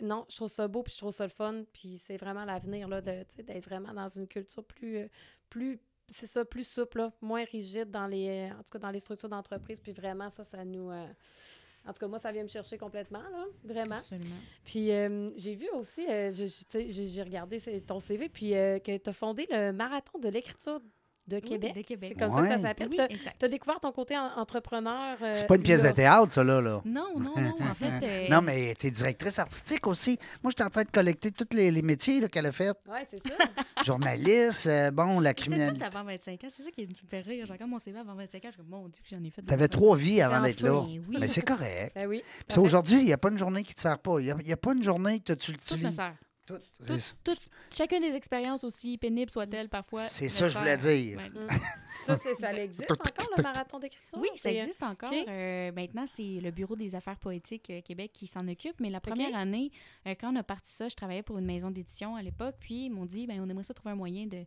Non, 0.03 0.25
je 0.29 0.37
trouve 0.37 0.49
ça 0.49 0.69
beau, 0.69 0.83
puis 0.83 0.93
je 0.93 0.99
trouve 0.99 1.13
ça 1.13 1.25
le 1.25 1.31
fun. 1.31 1.65
Puis 1.73 1.99
c'est 1.99 2.17
vraiment 2.17 2.45
l'avenir, 2.45 2.89
là, 2.89 3.01
d'être 3.01 3.65
vraiment 3.65 3.93
dans 3.93 4.09
une 4.09 4.27
culture 4.27 4.65
plus. 4.65 4.99
euh, 4.99 5.09
plus 5.49 5.81
c'est 6.11 6.27
ça, 6.27 6.43
plus 6.43 6.65
souple, 6.67 6.99
là, 6.99 7.13
moins 7.21 7.45
rigide 7.45 7.91
dans 7.91 8.07
les, 8.07 8.51
en 8.51 8.63
tout 8.63 8.73
cas 8.73 8.79
dans 8.79 8.91
les 8.91 8.99
structures 8.99 9.29
d'entreprise. 9.29 9.79
Puis 9.79 9.93
vraiment, 9.93 10.31
ça, 10.31 10.43
ça 10.43 10.65
nous. 10.65 10.91
euh, 10.91 11.07
en 11.87 11.93
tout 11.93 12.01
cas, 12.01 12.09
moi, 12.09 12.19
ça 12.19 12.33
vient 12.33 12.43
me 12.43 12.49
chercher 12.49 12.77
complètement, 12.77 13.23
là, 13.31 13.47
vraiment. 13.65 13.97
Absolument. 13.97 14.37
Puis 14.65 14.91
euh, 14.91 15.31
j'ai 15.37 15.55
vu 15.55 15.69
aussi, 15.71 16.07
euh, 16.09 16.31
j'ai 16.31 17.23
regardé 17.23 17.59
ton 17.83 18.01
CV, 18.01 18.29
puis 18.29 18.55
euh, 18.55 18.79
que 18.79 18.97
tu 18.97 19.09
as 19.09 19.13
fondé 19.13 19.47
le 19.51 19.73
Marathon 19.73 20.19
de 20.19 20.29
l'écriture 20.29 20.81
de 21.29 21.39
Québec. 21.41 21.75
de 21.77 21.83
Québec. 21.83 22.15
C'est 22.15 22.19
comme 22.19 22.33
ça 22.33 22.43
que 22.43 22.49
ça 22.49 22.59
s'appelle. 22.59 22.89
Oui, 22.91 23.19
Tu 23.39 23.45
as 23.45 23.49
découvert 23.49 23.79
ton 23.81 23.93
côté 23.93 24.17
en- 24.17 24.31
entrepreneur. 24.41 25.17
euh, 25.23 25.33
C'est 25.35 25.47
pas 25.47 25.57
une 25.57 25.63
pièce 25.63 25.83
là. 25.85 25.91
de 25.91 25.95
théâtre, 25.97 26.33
ça, 26.33 26.43
là. 26.43 26.61
là. 26.61 26.81
Non, 26.85 27.19
non, 27.19 27.35
non. 27.37 27.55
En 27.61 27.75
fait... 27.75 28.01
euh, 28.03 28.29
Non, 28.29 28.41
mais 28.43 28.75
tu 28.79 28.87
es 28.87 28.91
directrice 28.91 29.39
artistique 29.39 29.87
aussi. 29.87 30.19
Moi, 30.43 30.51
j'étais 30.51 30.65
en 30.65 30.71
train 30.71 30.83
de 30.85 30.91
collecter 30.91 31.31
tous 31.31 31.47
les, 31.55 31.71
les 31.71 31.83
métiers 31.83 32.27
qu'elle 32.29 32.47
a 32.47 32.53
fait. 32.53 32.77
Oui, 32.89 32.99
c'est 33.09 33.19
ça. 33.19 33.35
Journaliste, 33.85 34.67
euh, 34.67 34.91
bon, 34.91 35.21
la 35.21 35.35
criminalité. 35.35 35.85
avant 35.85 36.05
25 36.05 36.45
ans. 36.45 36.49
C'est 36.51 36.63
ça 36.63 36.71
qui 36.71 36.83
me 36.87 37.09
fait 37.09 37.21
rire. 37.21 37.45
J'ai 37.47 37.53
encore 37.53 37.69
mon 37.69 37.79
CV 37.79 37.99
avant 37.99 38.15
25 38.15 38.39
ans. 38.39 38.41
Je 38.45 38.49
suis 38.53 38.57
comme, 38.59 38.69
mon 38.69 38.89
Dieu, 38.89 39.01
que 39.03 39.09
j'en 39.17 39.23
ai 39.23 39.31
fait. 39.31 39.43
de 39.43 39.47
Tu 39.47 39.53
avais 39.55 39.69
trois 39.69 39.97
vies 39.97 40.21
avant 40.21 40.43
d'être 40.43 40.61
là. 40.63 40.81
Ben 40.81 40.87
oui. 41.09 41.17
Mais 41.21 41.29
c'est 41.29 41.43
correct. 41.43 41.93
ben 41.95 42.07
oui. 42.09 42.23
Puis 42.47 42.55
ça, 42.55 42.61
aujourd'hui, 42.61 42.99
il 43.01 43.05
n'y 43.07 43.13
a 43.13 43.19
pas 43.19 43.31
une 43.31 43.39
journée 43.39 43.63
qui 43.63 43.73
ne 43.73 43.77
te 43.77 43.81
sert 43.81 43.99
pas. 43.99 44.19
Il 44.21 44.35
n'y 44.37 44.53
a, 44.53 44.57
pas 44.57 44.73
une 44.73 44.83
journée 44.83 45.21
que 45.21 45.33
tu 45.33 45.53
me 45.53 45.57
l'utilises. 45.57 46.01
Sert. 46.57 46.59
Tout. 46.79 46.87
Tout- 46.87 46.99
C'est- 46.99 47.15
tout- 47.25 47.41
chacune 47.71 48.01
des 48.01 48.15
expériences, 48.15 48.65
aussi 48.65 48.97
pénibles 48.99 49.31
soient-elles 49.31 49.69
parfois. 49.69 50.03
C'est 50.05 50.29
ça 50.29 50.45
que 50.47 50.53
je 50.53 50.59
voulais 50.59 50.77
dire. 50.77 51.19
Ouais. 51.35 51.57
Ça, 52.07 52.17
c'est- 52.17 52.35
ça 52.37 52.53
existe 52.55 52.91
encore, 52.91 53.29
le 53.37 53.43
marathon 53.43 53.79
d'écriture? 53.79 54.19
Oui, 54.21 54.29
ça 54.37 54.51
C'est- 54.51 54.57
existe 54.57 54.83
encore. 54.83 55.13
Euh, 55.13 55.73
maintenant, 55.73 56.05
c'est 56.07 56.39
le 56.41 56.51
Bureau 56.53 56.77
des 56.77 56.95
affaires 56.95 57.19
poétiques 57.19 57.69
euh, 57.71 57.81
Québec 57.83 58.13
qui 58.15 58.27
s'en 58.27 58.47
occupe. 58.49 58.79
Mais 58.81 58.89
la 58.89 59.01
première 59.01 59.35
année, 59.37 59.71
euh, 60.07 60.15
quand 60.19 60.33
on 60.33 60.37
a 60.37 60.43
parti 60.45 60.71
ça, 60.73 60.89
je 60.89 60.95
travaillais 60.95 61.23
pour 61.25 61.39
une 61.39 61.45
maison 61.47 61.71
d'édition 61.71 62.15
à 62.17 62.23
l'époque. 62.23 62.55
Puis 62.61 62.87
ils 62.87 62.91
m'ont 62.91 63.05
dit, 63.07 63.27
ben, 63.27 63.41
on 63.41 63.49
aimerait 63.49 63.65
ça 63.65 63.75
trouver 63.75 63.93
un 63.93 63.97
moyen 63.97 64.27
de, 64.27 64.45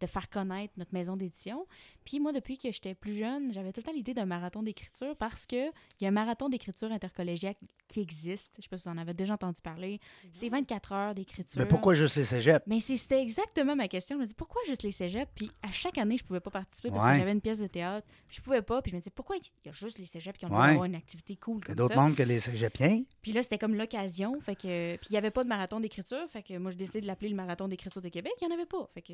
de 0.00 0.06
faire 0.06 0.28
connaître 0.28 0.74
notre 0.76 0.92
maison 0.92 1.16
d'édition. 1.16 1.66
Puis 2.04 2.20
moi, 2.20 2.32
depuis 2.32 2.58
que 2.58 2.70
j'étais 2.72 2.94
plus 2.94 3.16
jeune, 3.16 3.52
j'avais 3.52 3.72
tout 3.72 3.80
le 3.80 3.84
temps 3.84 3.92
l'idée 3.92 4.14
d'un 4.14 4.26
marathon 4.26 4.62
d'écriture 4.62 5.16
parce 5.16 5.46
qu'il 5.46 5.70
y 6.00 6.04
a 6.04 6.08
un 6.08 6.12
marathon 6.12 6.48
d'écriture 6.48 6.90
intercollégiale 6.92 7.54
qui 7.88 8.00
existe. 8.00 8.50
Je 8.54 8.58
ne 8.60 8.62
sais 8.62 8.68
pas 8.68 8.78
si 8.78 8.88
vous 8.88 8.94
en 8.94 8.98
avez 8.98 9.14
déjà 9.14 9.34
entendu 9.34 9.60
parler. 9.62 10.00
C'est 10.32 10.48
24 10.48 10.92
heures 10.92 11.14
d'écriture. 11.14 11.60
Mais 11.60 11.66
pourquoi 11.68 11.94
juste 11.94 12.16
les 12.16 12.24
cégeps? 12.24 12.64
Mais 12.66 12.80
c'était 12.80 13.20
exactement 13.20 13.76
ma 13.76 13.88
question. 13.88 14.16
Je 14.16 14.22
me 14.22 14.26
dis 14.26 14.34
pourquoi 14.34 14.60
juste 14.66 14.82
les 14.82 14.90
cégeps? 14.90 15.30
Puis 15.34 15.50
à 15.62 15.70
chaque 15.70 15.98
année, 15.98 16.16
je 16.16 16.24
pouvais 16.24 16.40
pas 16.40 16.50
participer 16.50 16.90
parce 16.90 17.04
Ouais. 17.04 17.12
que 17.12 17.18
j'avais 17.18 17.32
une 17.32 17.40
pièce 17.40 17.58
de 17.58 17.66
théâtre. 17.66 18.06
Je 18.28 18.40
pouvais 18.40 18.62
pas. 18.62 18.80
Puis 18.82 18.90
je 18.90 18.96
me 18.96 19.00
disais 19.00 19.12
pourquoi 19.14 19.36
il 19.36 19.42
y 19.64 19.68
a 19.68 19.72
juste 19.72 19.98
les 19.98 20.06
cégeps 20.06 20.38
qui 20.38 20.46
ont 20.46 20.50
Ouais. 20.50 20.68
d'avoir 20.68 20.84
une 20.86 20.94
activité 20.94 21.36
cool 21.36 21.56
Il 21.56 21.60
y 21.60 21.62
a 21.62 21.66
comme 21.66 21.76
d'autres 21.76 21.94
ça? 21.94 22.00
mondes 22.00 22.14
que 22.16 22.22
les 22.22 22.40
cégepiens. 22.40 23.02
Puis 23.22 23.32
là, 23.32 23.42
c'était 23.42 23.58
comme 23.58 23.74
l'occasion. 23.74 24.40
Fait 24.40 24.56
que 24.56 24.96
puis 24.96 25.08
il 25.10 25.14
y 25.14 25.16
avait 25.16 25.30
pas 25.30 25.44
de 25.44 25.48
marathon 25.48 25.78
d'écriture. 25.80 26.26
Fait 26.28 26.42
que 26.42 26.56
moi, 26.58 26.70
j'ai 26.70 26.76
décidé 26.78 27.00
de 27.00 27.06
l'appeler 27.06 27.28
le 27.30 27.36
marathon 27.36 27.68
d'écriture 27.68 28.00
de 28.02 28.08
Québec. 28.08 28.32
Il 28.40 28.44
y 28.44 28.50
en 28.50 28.54
avait 28.54 28.66
pas. 28.66 28.88
Fait 28.94 29.02
que 29.02 29.12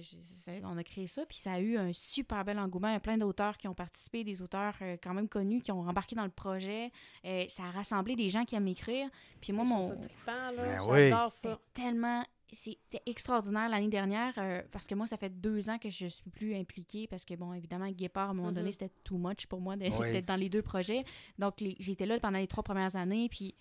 on 0.71 0.79
a 0.79 0.85
créé 0.85 1.07
ça. 1.07 1.27
Puis 1.27 1.39
ça 1.39 1.53
a 1.55 1.61
eu 1.61 1.77
un 1.77 1.93
super 1.93 2.45
bel 2.45 2.59
engouement. 2.59 2.89
Il 2.89 2.95
y 2.95 2.97
a 2.97 3.01
plein 3.01 3.19
d'auteurs 3.19 3.59
qui 3.59 3.69
ont 3.69 3.75
participé, 3.75 4.25
des 4.25 4.41
auteurs 4.43 4.75
euh, 4.83 4.97
quand 5.03 5.13
même 5.15 5.29
connus 5.29 5.61
qui 5.61 5.73
ont 5.73 5.81
embarqué 5.81 6.17
dans 6.17 6.25
le 6.25 6.31
projet. 6.31 6.91
Euh, 7.25 7.45
ça 7.49 7.65
a 7.65 7.71
rassemblé 7.71 8.17
des 8.17 8.29
gens 8.29 8.45
qui 8.45 8.55
aiment 8.55 8.69
écrire. 8.69 9.09
Puis 9.41 9.53
moi, 9.53 9.65
mon. 9.65 9.89
Ben 10.27 10.53
J'adore 10.57 10.89
oui. 10.91 11.11
ça. 11.11 11.29
c'était 11.31 11.55
tellement. 11.75 12.25
C'était 12.53 13.01
extraordinaire 13.07 13.69
l'année 13.69 13.89
dernière 13.89 14.33
euh, 14.39 14.61
parce 14.73 14.89
que 14.89 14.97
moi, 14.97 15.07
ça 15.07 15.17
fait 15.17 15.31
deux 15.31 15.71
ans 15.71 15.79
que 15.79 15.89
je 15.89 16.09
suis 16.09 16.31
plus 16.31 16.57
impliquée 16.57 17.07
parce 17.07 17.25
que, 17.25 17.35
bon, 17.35 17.53
évidemment, 17.53 17.89
Guépard, 17.93 18.27
à 18.27 18.31
un 18.31 18.35
moment 18.35 18.49
Mhm. 18.49 18.55
donné, 18.55 18.73
c'était 18.73 18.91
too 19.05 19.19
much 19.19 19.47
pour 19.47 19.61
moi 19.61 19.77
d'être 19.77 20.01
Oui. 20.01 20.21
dans 20.23 20.35
les 20.35 20.49
deux 20.49 20.63
projets. 20.63 21.05
Donc, 21.39 21.55
j'étais 21.79 22.07
là 22.07 22.19
pendant 22.19 22.39
les 22.41 22.49
trois 22.49 22.65
premières 22.65 22.97
années. 22.97 23.29
Puis 23.29 23.55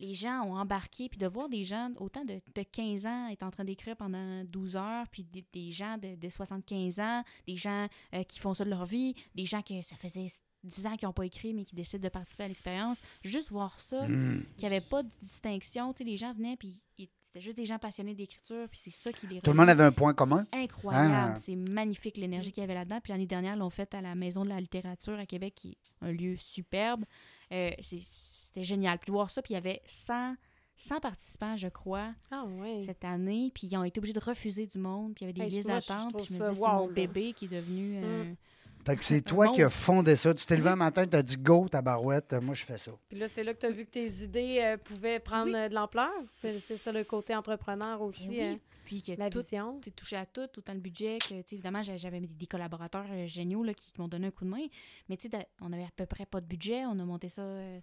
les 0.00 0.14
gens 0.14 0.42
ont 0.42 0.56
embarqué. 0.56 1.08
Puis 1.08 1.18
de 1.18 1.26
voir 1.28 1.48
des 1.48 1.62
gens, 1.62 1.90
autant 1.98 2.24
de, 2.24 2.40
de 2.54 2.62
15 2.62 3.06
ans, 3.06 3.28
être 3.28 3.44
en 3.44 3.50
train 3.50 3.64
d'écrire 3.64 3.96
pendant 3.96 4.42
12 4.44 4.74
heures, 4.76 5.06
puis 5.12 5.22
des, 5.24 5.44
des 5.52 5.70
gens 5.70 5.96
de, 5.98 6.16
de 6.16 6.28
75 6.28 6.98
ans, 6.98 7.22
des 7.46 7.56
gens 7.56 7.86
euh, 8.14 8.24
qui 8.24 8.40
font 8.40 8.54
ça 8.54 8.64
de 8.64 8.70
leur 8.70 8.84
vie, 8.86 9.14
des 9.34 9.44
gens 9.44 9.62
que 9.62 9.80
ça 9.82 9.94
faisait 9.96 10.26
10 10.64 10.86
ans 10.86 10.96
qui 10.96 11.04
n'ont 11.04 11.12
pas 11.12 11.24
écrit, 11.26 11.54
mais 11.54 11.64
qui 11.64 11.74
décident 11.74 12.02
de 12.02 12.08
participer 12.08 12.44
à 12.44 12.48
l'expérience. 12.48 13.00
Juste 13.22 13.50
voir 13.50 13.78
ça, 13.78 14.06
Hmm. 14.08 14.42
qu'il 14.54 14.60
n'y 14.68 14.74
avait 14.74 14.80
pas 14.84 15.02
de 15.02 15.08
distinction. 15.22 15.92
Tu 15.92 15.98
sais, 15.98 16.04
les 16.04 16.16
gens 16.16 16.32
venaient, 16.34 16.56
puis 16.56 16.76
c'était 16.98 17.40
juste 17.40 17.56
des 17.56 17.64
gens 17.64 17.78
passionnés 17.78 18.14
d'écriture, 18.14 18.68
puis 18.68 18.78
c'est 18.82 18.90
ça 18.90 19.12
qui 19.12 19.26
les 19.28 19.40
Tout 19.40 19.52
le 19.52 19.56
monde 19.56 19.68
avait 19.68 19.84
un 19.84 19.92
point 19.92 20.12
commun? 20.14 20.44
Incroyable. 20.52 21.34
Ah. 21.36 21.38
C'est 21.38 21.54
magnifique 21.56 22.16
l'énergie 22.16 22.50
qu'il 22.52 22.60
y 22.62 22.64
avait 22.64 22.74
là-dedans. 22.74 23.00
Puis 23.02 23.12
l'année 23.12 23.26
dernière, 23.26 23.54
l'ont 23.56 23.70
fait 23.70 23.94
à 23.94 24.00
la 24.00 24.14
Maison 24.16 24.44
de 24.44 24.48
la 24.50 24.60
littérature 24.60 25.18
à 25.18 25.26
Québec, 25.26 25.54
qui 25.54 25.68
est 25.70 25.78
un 26.06 26.10
lieu 26.12 26.34
superbe. 26.36 27.04
Euh, 27.52 27.70
c'est- 27.80 28.02
C'était 28.52 28.64
génial. 28.64 28.98
Puis 28.98 29.06
de 29.06 29.12
voir 29.12 29.30
ça, 29.30 29.42
puis 29.42 29.52
il 29.52 29.54
y 29.54 29.58
avait 29.58 29.80
100, 29.86 30.34
100 30.76 31.00
participants, 31.00 31.56
je 31.56 31.68
crois, 31.68 32.12
Ah, 32.30 32.44
cette 32.84 33.04
année. 33.04 33.50
Puis 33.54 33.68
ils 33.68 33.76
ont 33.76 33.84
été 33.84 33.98
obligés 33.98 34.12
de 34.14 34.20
refuser 34.20 34.66
du 34.66 34.78
monde. 34.78 35.14
Puis 35.14 35.24
il 35.24 35.28
y 35.28 35.30
avait 35.30 35.40
des 35.48 35.54
Hey, 35.54 35.56
listes 35.58 35.68
d'attente. 35.68 36.14
Puis 36.16 36.26
je 36.34 36.42
me 36.42 36.50
dis, 36.50 36.56
c'est 36.56 36.60
wow, 36.62 36.68
mon 36.78 36.86
là. 36.88 36.92
bébé 36.92 37.32
qui 37.32 37.44
est 37.46 37.48
devenu... 37.48 38.00
euh, 38.02 38.32
Fait 38.84 38.96
que 38.96 39.04
c'est 39.04 39.20
toi 39.20 39.48
qui 39.52 39.62
as 39.62 39.68
fondé 39.68 40.16
ça. 40.16 40.32
Tu 40.34 40.44
t'es 40.46 40.56
levé 40.56 40.70
un 40.70 40.76
matin, 40.76 41.06
tu 41.06 41.16
as 41.16 41.22
dit 41.22 41.36
go, 41.36 41.68
ta 41.68 41.82
barouette, 41.82 42.32
moi 42.42 42.54
je 42.54 42.64
fais 42.64 42.78
ça. 42.78 42.92
Puis 43.08 43.18
là, 43.18 43.28
c'est 43.28 43.44
là 43.44 43.52
que 43.54 43.60
tu 43.60 43.66
as 43.66 43.70
vu 43.70 43.84
que 43.84 43.90
tes 43.90 44.08
idées 44.24 44.58
euh, 44.62 44.76
pouvaient 44.78 45.20
prendre 45.20 45.52
Oui. 45.52 45.54
euh, 45.56 45.68
de 45.68 45.74
l'ampleur. 45.74 46.10
C'est 46.32 46.58
c'est 46.60 46.76
ça 46.78 46.90
le 46.90 47.04
côté 47.04 47.34
entrepreneur 47.36 47.98
Ben 47.98 48.04
aussi, 48.06 48.28
oui. 48.30 48.40
euh, 48.40 48.54
Puis 48.86 49.02
que 49.02 49.12
la 49.12 49.28
tout, 49.30 49.40
vision. 49.42 49.78
tu 49.82 49.92
touché 49.92 50.16
à 50.16 50.24
tout, 50.26 50.48
autant 50.56 50.72
le 50.72 50.80
budget 50.80 51.18
que, 51.18 51.28
tu 51.28 51.34
sais, 51.34 51.54
évidemment, 51.56 51.82
j'a- 51.82 51.96
j'avais 51.98 52.20
des 52.20 52.46
collaborateurs 52.46 53.06
géniaux 53.26 53.62
là, 53.62 53.74
qui, 53.74 53.92
qui 53.92 54.00
m'ont 54.00 54.08
donné 54.08 54.28
un 54.28 54.30
coup 54.30 54.44
de 54.46 54.50
main. 54.50 54.66
Mais 55.10 55.16
tu 55.18 55.28
sais, 55.28 55.46
on 55.60 55.72
avait 55.74 55.84
à 55.84 55.90
peu 55.94 56.06
près 56.06 56.24
pas 56.24 56.40
de 56.40 56.46
budget. 56.46 56.86
On 56.86 56.98
a 56.98 57.04
monté 57.04 57.28
ça 57.28 57.42
euh, 57.42 57.78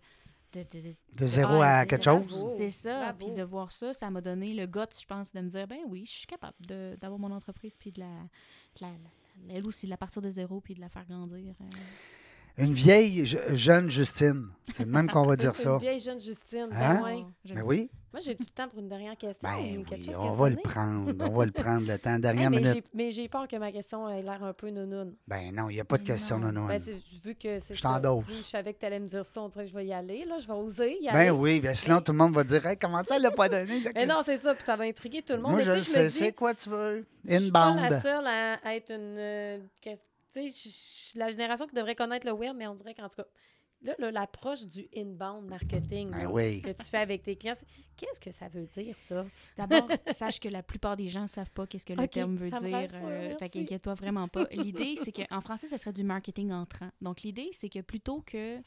de, 0.53 0.59
de- 0.71 0.81
de- 0.81 0.95
De 1.19 1.27
zéro 1.27 1.61
Ah, 1.61 1.79
à 1.79 1.85
quelque 1.85 2.03
chose. 2.03 2.55
C'est 2.57 2.69
ça. 2.69 2.99
Bravo. 2.99 3.17
Puis 3.17 3.31
de 3.35 3.43
voir 3.43 3.71
ça, 3.71 3.93
ça 3.93 4.09
m'a 4.09 4.21
donné 4.21 4.53
le 4.53 4.65
goût, 4.67 4.79
je 4.99 5.05
pense, 5.05 5.31
de 5.33 5.41
me 5.41 5.49
dire, 5.49 5.67
ben 5.67 5.79
oui, 5.87 6.03
je 6.05 6.11
suis 6.11 6.27
capable 6.27 6.55
de- 6.65 6.97
d'avoir 7.01 7.19
mon 7.19 7.31
entreprise, 7.31 7.75
puis 7.77 7.91
de 7.91 7.99
la, 7.99 8.07
de 8.07 8.81
la, 8.81 8.87
la- 8.91 9.53
elle 9.55 9.65
aussi, 9.67 9.85
de 9.85 9.91
la 9.91 9.97
partir 9.97 10.21
de 10.21 10.29
zéro, 10.29 10.61
puis 10.61 10.73
de 10.73 10.79
la 10.81 10.89
faire 10.89 11.05
grandir. 11.05 11.53
euh. 11.61 11.65
Une 12.57 12.73
vieille 12.73 13.25
je- 13.25 13.37
jeune 13.55 13.89
Justine. 13.89 14.47
C'est 14.73 14.85
même 14.85 15.07
qu'on 15.09 15.23
va 15.23 15.35
dire 15.35 15.49
Une 15.57 15.63
ça. 15.63 15.77
vieille 15.77 15.99
jeune 15.99 16.19
Justine. 16.19 16.67
Hein? 16.71 17.01
Ben 17.01 17.03
ouais. 17.03 17.25
J'aime 17.45 17.57
Ben 17.57 17.63
oui. 17.65 17.89
Moi, 18.13 18.21
j'ai 18.25 18.35
tout 18.35 18.45
le 18.47 18.53
temps 18.53 18.67
pour 18.67 18.79
une 18.79 18.87
dernière 18.89 19.15
question. 19.15 19.47
Ben 19.47 19.77
ou 19.79 19.83
quelque 19.83 20.01
oui, 20.05 20.11
chose 20.13 20.15
on 20.19 20.29
va 20.29 20.49
le 20.49 20.55
prendre. 20.55 21.13
On 21.19 21.37
va 21.37 21.45
le 21.45 21.51
prendre 21.51 21.85
le 21.87 21.99
temps. 21.99 22.13
Hey, 22.15 22.21
Dernière 22.21 22.49
mais 22.49 22.57
j'ai- 22.63 22.69
minute. 22.69 22.85
mais 22.95 23.11
j'ai 23.11 23.27
peur 23.29 23.47
que 23.47 23.55
ma 23.57 23.71
question 23.71 24.09
ait 24.09 24.23
l'air 24.23 24.43
un 24.43 24.53
peu 24.53 24.69
nounoun. 24.71 25.13
Ben 25.27 25.53
non, 25.53 25.69
il 25.69 25.75
n'y 25.75 25.79
a 25.79 25.85
pas 25.85 25.97
de 25.97 26.03
question, 26.03 26.39
non, 26.39 26.51
non. 26.51 26.65
Ben, 26.65 26.81
vu 27.23 27.35
que 27.35 27.59
c'est 27.59 27.75
Je 27.75 27.81
Je 27.83 28.41
savais 28.43 28.73
que 28.73 28.79
tu 28.79 28.85
allais 28.87 28.99
me 28.99 29.05
dire 29.05 29.23
ça. 29.23 29.41
On 29.41 29.49
dirait 29.49 29.65
que 29.65 29.69
je 29.69 29.75
vais 29.75 29.85
y 29.85 29.93
aller. 29.93 30.25
Là. 30.25 30.39
Je 30.39 30.47
vais 30.47 30.53
oser 30.53 30.97
y 30.99 31.09
aller. 31.09 31.29
Ben 31.29 31.31
oui, 31.37 31.59
ben 31.59 31.75
sinon 31.75 32.01
tout 32.01 32.11
le 32.11 32.17
monde 32.17 32.33
va 32.33 32.43
dire 32.43 32.65
hey, 32.65 32.75
comment 32.77 33.03
ça, 33.03 33.17
elle 33.17 33.21
l'a 33.21 33.31
pas 33.31 33.49
donné? 33.49 33.83
Mais 33.95 34.05
non, 34.07 34.21
c'est 34.25 34.37
ça. 34.37 34.55
Puis 34.55 34.63
ça 34.65 34.75
va 34.75 34.85
intriguer 34.85 35.21
tout 35.21 35.33
le 35.33 35.41
monde. 35.41 35.51
Moi, 35.51 35.61
mais 35.63 35.75
je 35.75 35.79
sais, 35.81 36.09
C'est 36.09 36.31
quoi 36.31 36.55
tu 36.55 36.69
veux? 36.69 37.05
Je 37.23 37.37
suis 37.37 37.51
pas 37.51 37.75
la 37.75 37.99
seule 38.01 38.25
à, 38.25 38.55
à 38.63 38.73
être 38.75 38.89
une. 38.91 39.15
euh, 39.19 39.57
tu 40.41 40.49
sais, 40.49 40.69
je 40.69 40.73
suis 41.09 41.19
la 41.19 41.29
génération 41.29 41.67
qui 41.67 41.75
devrait 41.75 41.95
connaître 41.95 42.25
le 42.25 42.33
web, 42.33 42.55
mais 42.55 42.67
on 42.67 42.75
dirait 42.75 42.93
qu'en 42.93 43.09
tout 43.09 43.15
cas, 43.17 43.27
là, 43.81 43.95
là, 43.99 44.11
l'approche 44.11 44.65
du 44.65 44.87
inbound 44.95 45.47
marketing 45.47 46.11
Ben 46.11 46.23
là, 46.23 46.31
oui. 46.31 46.61
que 46.61 46.71
tu 46.71 46.83
fais 46.83 46.97
avec 46.97 47.23
tes 47.23 47.35
clients, 47.35 47.53
qu'est-ce 47.95 48.19
que 48.19 48.31
ça 48.31 48.47
veut 48.47 48.65
dire, 48.65 48.97
ça? 48.97 49.25
D'abord, 49.55 49.87
sache 50.11 50.39
que 50.39 50.49
la 50.49 50.63
plupart 50.63 50.97
des 50.97 51.07
gens 51.07 51.23
ne 51.23 51.27
savent 51.27 51.51
pas 51.51 51.67
qu'est-ce 51.67 51.85
que 51.85 51.93
le 51.93 52.03
Ok, 52.03 52.09
terme 52.11 52.35
veut 52.35 52.49
dire. 52.49 52.89
euh, 53.03 53.37
fait 53.37 53.49
qu'inquiète-toi 53.49 53.93
vraiment 53.93 54.27
pas. 54.27 54.47
L'idée, 54.51 54.95
c'est 55.03 55.11
qu'en 55.11 55.41
français, 55.41 55.67
ça 55.67 55.77
serait 55.77 55.93
du 55.93 56.03
marketing 56.03 56.51
entrant. 56.51 56.89
Donc, 57.01 57.21
l'idée, 57.21 57.49
c'est 57.53 57.69
que 57.69 57.79
plutôt 57.81 58.21
que 58.21 58.57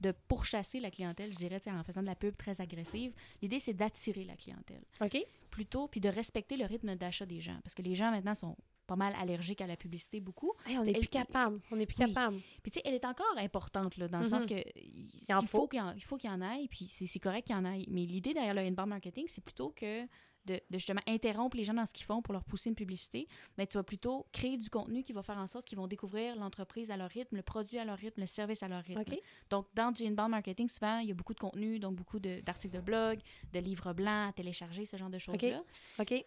de 0.00 0.12
pourchasser 0.28 0.80
la 0.80 0.90
clientèle, 0.90 1.30
je 1.30 1.36
dirais, 1.36 1.60
en 1.68 1.82
faisant 1.84 2.00
de 2.00 2.06
la 2.06 2.14
pub 2.14 2.34
très 2.36 2.60
agressive, 2.60 3.12
l'idée, 3.42 3.60
c'est 3.60 3.74
d'attirer 3.74 4.24
la 4.24 4.34
clientèle. 4.34 4.82
OK? 5.02 5.18
Plutôt, 5.50 5.88
puis 5.88 6.00
de 6.00 6.08
respecter 6.08 6.56
le 6.56 6.64
rythme 6.64 6.94
d'achat 6.96 7.26
des 7.26 7.40
gens. 7.40 7.58
Parce 7.62 7.74
que 7.74 7.82
les 7.82 7.94
gens, 7.94 8.10
maintenant, 8.10 8.34
sont 8.34 8.56
pas 8.90 8.96
mal 8.96 9.14
allergiques 9.20 9.60
à 9.60 9.68
la 9.68 9.76
publicité, 9.76 10.18
beaucoup. 10.20 10.52
Hey, 10.66 10.76
on 10.76 10.82
n'est 10.82 10.94
plus 10.94 11.06
capable. 11.06 11.60
On 11.70 11.76
n'est 11.76 11.86
plus 11.86 11.96
Oui. 12.00 12.06
capable. 12.12 12.38
Puis, 12.60 12.72
tu 12.72 12.80
sais, 12.80 12.82
elle 12.84 12.94
est 12.94 13.04
encore 13.04 13.36
importante, 13.38 13.96
là, 13.98 14.08
dans 14.08 14.18
le 14.18 14.24
sens 14.24 14.42
Mhm. 14.42 14.48
que 14.48 14.54
il, 14.76 15.06
faut. 15.46 15.58
faut 15.60 15.68
qu'il 15.68 15.78
y 15.78 15.82
y 16.28 16.28
en 16.32 16.40
aille, 16.40 16.66
puis 16.66 16.86
c'est 16.86 17.06
c'est 17.06 17.20
correct 17.20 17.46
qu'il 17.46 17.54
y 17.54 17.58
en 17.58 17.64
aille. 17.64 17.86
Mais 17.88 18.04
l'idée 18.04 18.34
derrière 18.34 18.54
le 18.54 18.62
inbound 18.62 18.88
marketing, 18.88 19.26
c'est 19.28 19.44
plutôt 19.44 19.70
que 19.70 20.06
de, 20.50 20.60
de 20.70 20.78
justement 20.78 21.00
interrompre 21.06 21.56
les 21.56 21.64
gens 21.64 21.74
dans 21.74 21.86
ce 21.86 21.92
qu'ils 21.92 22.06
font 22.06 22.22
pour 22.22 22.32
leur 22.32 22.44
pousser 22.44 22.68
une 22.70 22.74
publicité, 22.74 23.28
mais 23.56 23.66
tu 23.66 23.76
vas 23.78 23.82
plutôt 23.82 24.26
créer 24.32 24.56
du 24.58 24.68
contenu 24.70 25.02
qui 25.02 25.12
va 25.12 25.22
faire 25.22 25.38
en 25.38 25.46
sorte 25.46 25.66
qu'ils 25.66 25.78
vont 25.78 25.86
découvrir 25.86 26.36
l'entreprise 26.36 26.90
à 26.90 26.96
leur 26.96 27.08
rythme, 27.10 27.36
le 27.36 27.42
produit 27.42 27.78
à 27.78 27.84
leur 27.84 27.96
rythme, 27.98 28.20
le 28.20 28.26
service 28.26 28.62
à 28.62 28.68
leur 28.68 28.82
rythme. 28.82 29.00
Donc, 29.50 29.66
dans 29.74 29.92
du 29.92 30.04
inbound 30.04 30.30
marketing, 30.30 30.68
souvent, 30.68 30.98
il 30.98 31.08
y 31.08 31.10
a 31.12 31.14
beaucoup 31.14 31.34
de 31.34 31.40
contenu, 31.40 31.78
donc 31.78 31.94
beaucoup 31.96 32.18
d'articles 32.18 32.74
de, 32.74 32.80
blog, 32.80 33.20
de 33.52 33.58
livres 33.60 33.92
blancs 33.92 34.30
à 34.30 34.32
télécharger, 34.32 34.84
ce 34.84 34.96
genre 34.96 35.10
de 35.10 35.18
choses-là. 35.18 35.62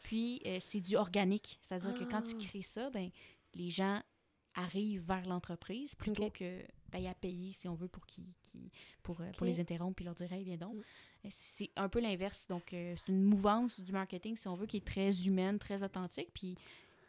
Puis, 0.04 0.42
euh, 0.46 0.58
c'est 0.60 0.82
du 0.82 0.96
organique. 0.96 1.60
C'est-à-dire 1.62 1.94
que 1.94 2.04
quand 2.06 2.22
tu 2.22 2.36
Ah. 2.36 2.40
crées 2.48 2.62
ça, 2.62 2.90
ben, 2.90 3.10
les 3.54 3.70
gens 3.70 4.02
arrivent 4.56 5.02
vers 5.06 5.26
l'entreprise 5.28 5.96
plutôt 5.96 6.30
que 6.30 6.62
ben, 6.92 7.04
à 7.08 7.16
payer, 7.16 7.54
si 7.54 7.68
on 7.68 7.74
veut, 7.74 7.88
pour, 7.88 8.06
qu'ils- 8.06 8.26
pour, 9.02 9.20
euh, 9.22 9.32
pour 9.32 9.48
les 9.48 9.60
interrompre 9.60 9.96
puis 9.96 10.06
leur 10.06 10.14
dire 10.14 10.32
Hey, 10.32 10.44
viens 10.44 10.58
donc. 10.58 10.76
Mm. 10.76 10.82
Euh, 11.26 11.30
C'est 11.32 11.70
un 11.76 11.90
peu 11.90 12.00
l'inverse. 12.00 12.48
Donc, 12.48 12.74
euh, 12.74 12.96
c'est 12.98 13.12
une 13.12 13.24
mouvance 13.24 13.80
du 13.80 13.92
marketing, 13.92 14.36
si 14.36 14.48
on 14.48 14.56
veut, 14.56 14.66
qui 14.66 14.78
est 14.78 14.86
très 14.86 15.26
humaine, 15.26 15.60
très 15.60 15.84
authentique, 15.84 16.30
puis 16.34 16.56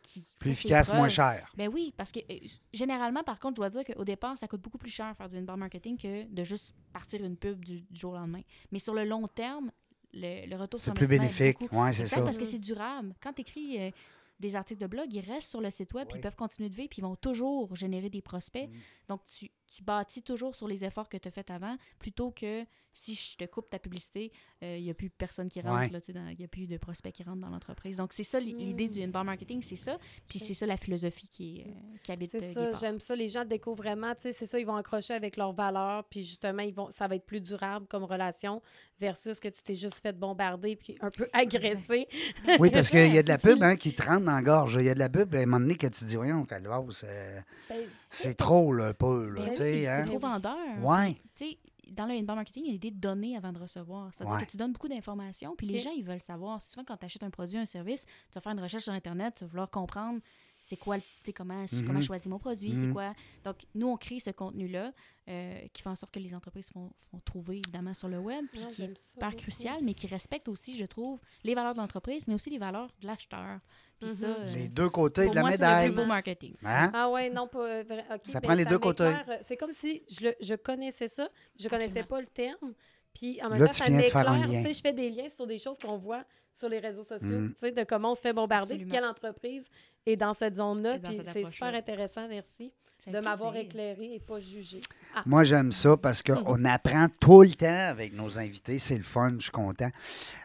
qui. 0.02 0.22
Plus 0.38 0.50
efficace, 0.52 0.92
moins 0.92 1.08
cher. 1.08 1.50
Ben 1.56 1.68
oui, 1.72 1.92
parce 1.96 2.12
que 2.12 2.20
euh, 2.30 2.38
généralement, 2.72 3.24
par 3.24 3.38
contre, 3.38 3.56
je 3.56 3.60
dois 3.60 3.70
dire 3.70 3.84
qu'au 3.84 4.04
départ, 4.04 4.36
ça 4.38 4.46
coûte 4.48 4.60
beaucoup 4.60 4.78
plus 4.78 4.90
cher 4.90 5.16
faire 5.16 5.28
du 5.28 5.36
inbound 5.36 5.58
marketing 5.58 5.96
que 5.96 6.24
de 6.24 6.44
juste 6.44 6.74
partir 6.92 7.24
une 7.24 7.36
pub 7.36 7.64
du, 7.64 7.80
du 7.82 8.00
jour 8.00 8.12
au 8.12 8.16
lendemain. 8.16 8.42
Mais 8.70 8.78
sur 8.78 8.94
le 8.94 9.04
long 9.04 9.26
terme, 9.26 9.70
le, 10.12 10.46
le 10.46 10.56
retour 10.56 10.80
C'est 10.80 10.84
sur 10.84 10.94
plus 10.94 11.06
investissement 11.06 11.46
est 11.46 11.52
bénéfique. 11.52 11.72
Oui, 11.72 11.94
c'est 11.94 12.06
ça. 12.06 12.22
parce 12.22 12.38
que 12.38 12.44
c'est 12.44 12.58
durable. 12.58 13.14
Quand 13.20 13.32
tu 13.32 13.40
écris 13.40 13.92
des 14.40 14.56
articles 14.56 14.80
de 14.80 14.86
blog, 14.86 15.06
ils 15.12 15.20
restent 15.20 15.50
sur 15.50 15.60
le 15.60 15.70
site 15.70 15.92
web, 15.94 16.08
puis 16.08 16.18
ils 16.18 16.20
peuvent 16.20 16.36
continuer 16.36 16.68
de 16.68 16.74
vivre, 16.74 16.88
puis 16.88 17.00
ils 17.00 17.04
vont 17.04 17.16
toujours 17.16 17.74
générer 17.74 18.10
des 18.10 18.22
prospects. 18.22 18.68
Mm. 18.68 18.74
Donc, 19.08 19.20
tu, 19.26 19.50
tu 19.74 19.82
bâtis 19.82 20.22
toujours 20.22 20.54
sur 20.54 20.68
les 20.68 20.84
efforts 20.84 21.08
que 21.08 21.16
tu 21.16 21.28
as 21.28 21.30
faits 21.30 21.50
avant, 21.50 21.76
plutôt 21.98 22.30
que 22.30 22.64
si 22.96 23.14
je 23.16 23.36
te 23.36 23.44
coupe 23.44 23.68
ta 23.68 23.80
publicité, 23.80 24.30
il 24.62 24.82
n'y 24.84 24.90
a 24.90 24.94
plus 24.94 25.10
personne 25.10 25.48
qui 25.48 25.60
rentre, 25.60 25.92
Ouais. 25.92 26.00
il 26.32 26.36
n'y 26.38 26.44
a 26.44 26.48
plus 26.48 26.68
de 26.68 26.76
prospects 26.76 27.12
qui 27.12 27.24
rentrent 27.24 27.40
dans 27.40 27.48
l'entreprise. 27.48 27.96
Donc, 27.96 28.12
c'est 28.12 28.22
ça 28.22 28.38
l'i- 28.38 28.54
l'idée 28.54 28.86
Mm. 28.86 28.90
du 28.92 29.02
inbound 29.02 29.26
marketing, 29.26 29.60
c'est 29.62 29.74
ça. 29.74 29.98
Puis 30.28 30.38
c'est 30.38 30.54
ça 30.54 30.64
la 30.64 30.76
philosophie 30.76 31.26
qui, 31.26 31.58
est, 31.62 31.66
euh, 31.66 31.96
qui 32.04 32.12
habite 32.12 32.30
C'est 32.30 32.56
euh, 32.56 32.72
ça, 32.72 32.78
j'aime 32.78 33.00
ça. 33.00 33.16
Les 33.16 33.28
gens 33.28 33.44
découvrent 33.44 33.82
vraiment, 33.82 34.14
tu 34.14 34.22
sais, 34.22 34.32
c'est 34.32 34.46
ça, 34.46 34.60
ils 34.60 34.64
vont 34.66 34.76
accrocher 34.76 35.12
avec 35.14 35.36
leurs 35.36 35.52
valeurs, 35.52 36.04
puis 36.04 36.22
justement, 36.22 36.62
ils 36.62 36.72
vont, 36.72 36.88
ça 36.90 37.08
va 37.08 37.16
être 37.16 37.26
plus 37.26 37.40
durable 37.40 37.86
comme 37.88 38.04
relation 38.04 38.62
versus 39.00 39.40
que 39.40 39.48
tu 39.48 39.60
t'es 39.60 39.74
juste 39.74 40.00
fait 40.00 40.12
bombarder 40.16 40.76
puis 40.76 40.96
un 41.00 41.10
peu 41.10 41.28
agressé. 41.32 42.06
Oui, 42.60 42.70
parce 42.70 42.90
qu'il 42.90 43.12
y 43.12 43.18
a 43.18 43.24
de 43.24 43.28
la 43.28 43.38
pub 43.38 43.60
hein, 43.60 43.74
qui 43.74 43.92
te 43.92 44.02
rentre 44.04 44.24
dans 44.24 44.36
la 44.36 44.42
gorge. 44.42 44.76
Il 44.78 44.86
y 44.86 44.88
a 44.88 44.94
de 44.94 45.00
la 45.00 45.08
pub, 45.08 45.34
à 45.34 45.38
un 45.38 45.46
moment 45.46 45.58
donné, 45.58 45.74
que 45.74 45.88
tu 45.88 46.04
dis, 46.04 46.14
voyons, 46.14 46.44
Calvas, 46.44 47.00
euh, 47.02 47.40
Ben, 47.68 47.84
c'est 48.08 48.34
trop, 48.36 48.72
là, 48.72 48.86
un 48.88 48.92
peu, 48.94 49.28
là, 49.30 49.46
Ben 49.46 49.50
tu 49.50 49.62
sais, 49.64 49.80
c'est 49.80 49.88
hein. 49.88 50.04
trop 50.04 50.18
vendeur. 50.18 50.56
Ouais. 50.82 51.14
Tu 51.34 51.46
sais, 51.46 51.58
dans 51.90 52.06
le 52.06 52.12
inbound 52.14 52.36
marketing, 52.36 52.62
il 52.64 52.66
y 52.66 52.70
a 52.70 52.72
l'idée 52.72 52.90
de 52.90 52.98
donner 53.00 53.36
avant 53.36 53.52
de 53.52 53.58
recevoir. 53.58 54.12
C'est-à-dire 54.12 54.34
Ouais. 54.36 54.44
que 54.44 54.50
tu 54.50 54.56
donnes 54.56 54.72
beaucoup 54.72 54.88
d'informations, 54.88 55.54
puis 55.56 55.66
les 55.66 55.78
gens, 55.78 55.90
ils 55.90 56.04
veulent 56.04 56.20
savoir. 56.20 56.62
Souvent, 56.62 56.84
quand 56.84 56.96
tu 56.96 57.06
achètes 57.06 57.22
un 57.22 57.30
produit, 57.30 57.58
un 57.58 57.66
service, 57.66 58.04
tu 58.06 58.34
vas 58.34 58.40
faire 58.40 58.52
une 58.52 58.60
recherche 58.60 58.84
sur 58.84 58.92
Internet, 58.92 59.34
tu 59.36 59.44
vas 59.44 59.48
vouloir 59.48 59.70
comprendre 59.70 60.20
c'est 60.66 60.76
quoi, 60.78 60.96
le- 60.96 61.02
tu 61.02 61.08
sais, 61.26 61.32
comment, 61.34 61.54
Mhm. 61.54 61.86
comment 61.86 62.00
je 62.00 62.06
choisis 62.06 62.26
mon 62.26 62.38
produit, 62.38 62.72
c'est 62.74 62.86
Mhm. 62.86 62.94
quoi. 62.94 63.12
Donc, 63.44 63.56
nous, 63.74 63.86
on 63.86 63.96
crée 63.98 64.18
ce 64.18 64.30
contenu-là 64.30 64.92
euh, 65.28 65.58
qui 65.72 65.80
fait 65.82 65.88
en 65.88 65.94
sorte 65.94 66.12
que 66.12 66.18
les 66.18 66.34
entreprises 66.34 66.68
font, 66.70 66.90
font 66.96 67.18
trouver, 67.20 67.56
évidemment, 67.56 67.94
sur 67.94 68.08
le 68.08 68.18
web, 68.18 68.44
puis 68.50 68.60
ouais, 68.62 68.68
qui 68.68 68.82
est 68.82 68.98
super 68.98 69.34
crucial, 69.36 69.78
mais 69.82 69.94
qui 69.94 70.06
respecte 70.06 70.48
aussi, 70.48 70.76
je 70.76 70.84
trouve, 70.84 71.18
les 71.44 71.54
valeurs 71.54 71.72
de 71.74 71.78
l'entreprise, 71.78 72.28
mais 72.28 72.34
aussi 72.34 72.50
les 72.50 72.58
valeurs 72.58 72.88
de 73.00 73.06
l'acheteur. 73.06 73.58
Puis 74.00 74.10
ça, 74.10 74.28
Mhm. 74.28 74.34
euh, 74.38 74.52
Les 74.52 74.68
deux 74.68 74.90
côtés 74.90 75.28
de 75.30 75.34
la 75.34 75.40
moi, 75.42 75.50
c'est 75.52 75.56
le 75.58 75.64
médaille. 75.64 75.88
plus 75.88 75.96
beau 75.96 76.04
marketing. 76.06 76.54
Hein? 76.64 76.90
Ah 76.92 77.10
ouais, 77.10 77.30
non, 77.30 77.46
pas 77.48 77.58
euh, 77.66 77.84
vrai. 77.88 78.04
Ça 78.26 78.40
ben, 78.40 78.40
prend 78.42 78.54
les 78.54 78.64
deux 78.66 78.78
côtés. 78.78 79.14
C'est 79.42 79.56
comme 79.56 79.72
si 79.72 80.02
je, 80.10 80.24
le- 80.28 80.34
je 80.40 80.54
connaissais 80.56 81.08
ça, 81.08 81.28
je 81.58 81.68
connaissais 81.68 82.00
Absolument. 82.00 82.08
pas 82.08 82.20
le 82.20 82.26
terme. 82.26 82.74
Puis 83.14 83.40
en 83.42 83.48
même 83.48 83.60
Là, 83.60 83.66
temps, 83.68 83.72
tu 83.72 83.78
ça 83.78 83.88
m'éclaire. 83.90 84.42
Tu 84.46 84.62
sais, 84.62 84.72
je 84.74 84.80
fais 84.80 84.92
des 84.92 85.08
liens 85.08 85.28
sur 85.28 85.46
des 85.46 85.58
choses 85.58 85.78
qu'on 85.78 85.96
voit 85.96 86.24
sur 86.52 86.68
les 86.68 86.80
réseaux 86.80 87.02
sociaux, 87.04 87.38
Mm. 87.38 87.52
tu 87.54 87.58
sais, 87.60 87.70
de 87.72 87.82
comment 87.84 88.10
on 88.12 88.14
se 88.14 88.20
fait 88.20 88.32
bombarder, 88.32 88.76
puis 88.76 88.86
quelle 88.88 89.04
entreprise 89.04 89.68
est 90.06 90.16
dans 90.16 90.32
cette 90.34 90.56
zone-là. 90.56 90.96
Et 90.96 90.98
Puis 90.98 91.20
c'est 91.32 91.44
super 91.44 91.74
intéressant, 91.74 92.26
merci, 92.28 92.72
de 93.06 93.18
m'avoir 93.20 93.56
éclairé 93.56 94.14
et 94.14 94.20
pas 94.20 94.38
jugé. 94.38 94.80
Ah, 95.14 95.22
Moi, 95.26 95.44
j'aime 95.44 95.72
ça 95.72 95.96
parce 95.96 96.22
qu'on 96.22 96.64
apprend 96.64 97.06
tout 97.20 97.42
le 97.42 97.52
temps 97.52 97.66
avec 97.88 98.14
nos 98.14 98.38
invités. 98.38 98.78
C'est 98.78 98.96
le 98.96 99.02
fun, 99.04 99.34
je 99.38 99.42
suis 99.44 99.50
content. 99.50 99.90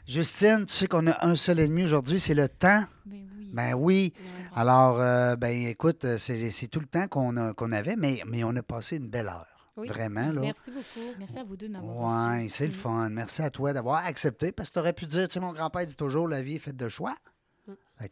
Justine, 0.07 0.65
tu 0.67 0.73
sais 0.73 0.87
qu'on 0.87 1.07
a 1.07 1.25
un 1.25 1.35
seul 1.35 1.59
ennemi 1.59 1.83
aujourd'hui, 1.83 2.19
c'est 2.19 2.33
le 2.33 2.47
temps. 2.49 2.83
Ben 3.05 3.25
oui. 3.37 3.49
Ben 3.53 3.73
oui. 3.73 4.13
Ouais, 4.15 4.23
Alors, 4.55 4.99
euh, 4.99 5.35
ben 5.35 5.67
écoute, 5.67 6.05
euh, 6.05 6.17
c'est 6.17 6.67
tout 6.67 6.79
le 6.79 6.85
temps 6.85 7.07
qu'on 7.07 7.35
a- 7.37 7.53
qu'on 7.53 7.71
avait, 7.71 7.95
mais, 7.95 8.21
mais 8.27 8.43
on 8.43 8.55
a 8.55 8.61
passé 8.63 8.97
une 8.97 9.09
belle 9.09 9.27
heure. 9.27 9.45
oui. 9.77 9.87
Vraiment, 9.87 10.33
là. 10.33 10.41
Merci 10.41 10.71
beaucoup. 10.71 11.07
Merci 11.19 11.39
à 11.39 11.43
vous 11.45 11.55
deux 11.55 11.67
de 11.69 11.71
m'avoir 11.73 12.31
Oui, 12.37 12.49
c'est 12.49 12.65
le 12.67 12.73
Mhm. 12.73 12.77
fun. 12.79 13.09
Merci 13.09 13.41
à 13.41 13.49
toi 13.49 13.71
d'avoir 13.71 14.05
accepté 14.05 14.51
parce 14.51 14.69
que 14.69 14.73
tu 14.73 14.79
aurais 14.79 14.91
pu 14.91 15.05
dire, 15.05 15.25
tu 15.29 15.35
sais, 15.35 15.39
mon 15.39 15.53
grand-père 15.53 15.85
dit 15.85 15.95
toujours, 15.95 16.27
la 16.27 16.41
vie 16.43 16.55
est 16.55 16.59
faite 16.59 16.75
de 16.75 16.89
choix. 16.89 17.15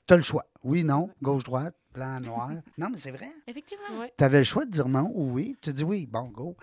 Tu 0.05 0.13
as 0.13 0.17
le 0.17 0.23
choix. 0.23 0.45
Oui, 0.63 0.83
non, 0.83 1.09
gauche, 1.21 1.43
droite, 1.43 1.73
blanc, 1.93 2.19
noir. 2.19 2.51
non, 2.77 2.89
mais 2.91 2.97
c'est 2.97 3.11
vrai. 3.11 3.29
Effectivement. 3.47 3.99
Ouais. 4.01 4.13
Tu 4.17 4.23
avais 4.23 4.39
le 4.39 4.43
choix 4.43 4.65
de 4.65 4.71
dire 4.71 4.87
non 4.89 5.11
ou 5.13 5.31
oui. 5.31 5.55
Tu 5.61 5.71
dit 5.71 5.83
oui, 5.83 6.05
bon, 6.05 6.23
go. 6.29 6.55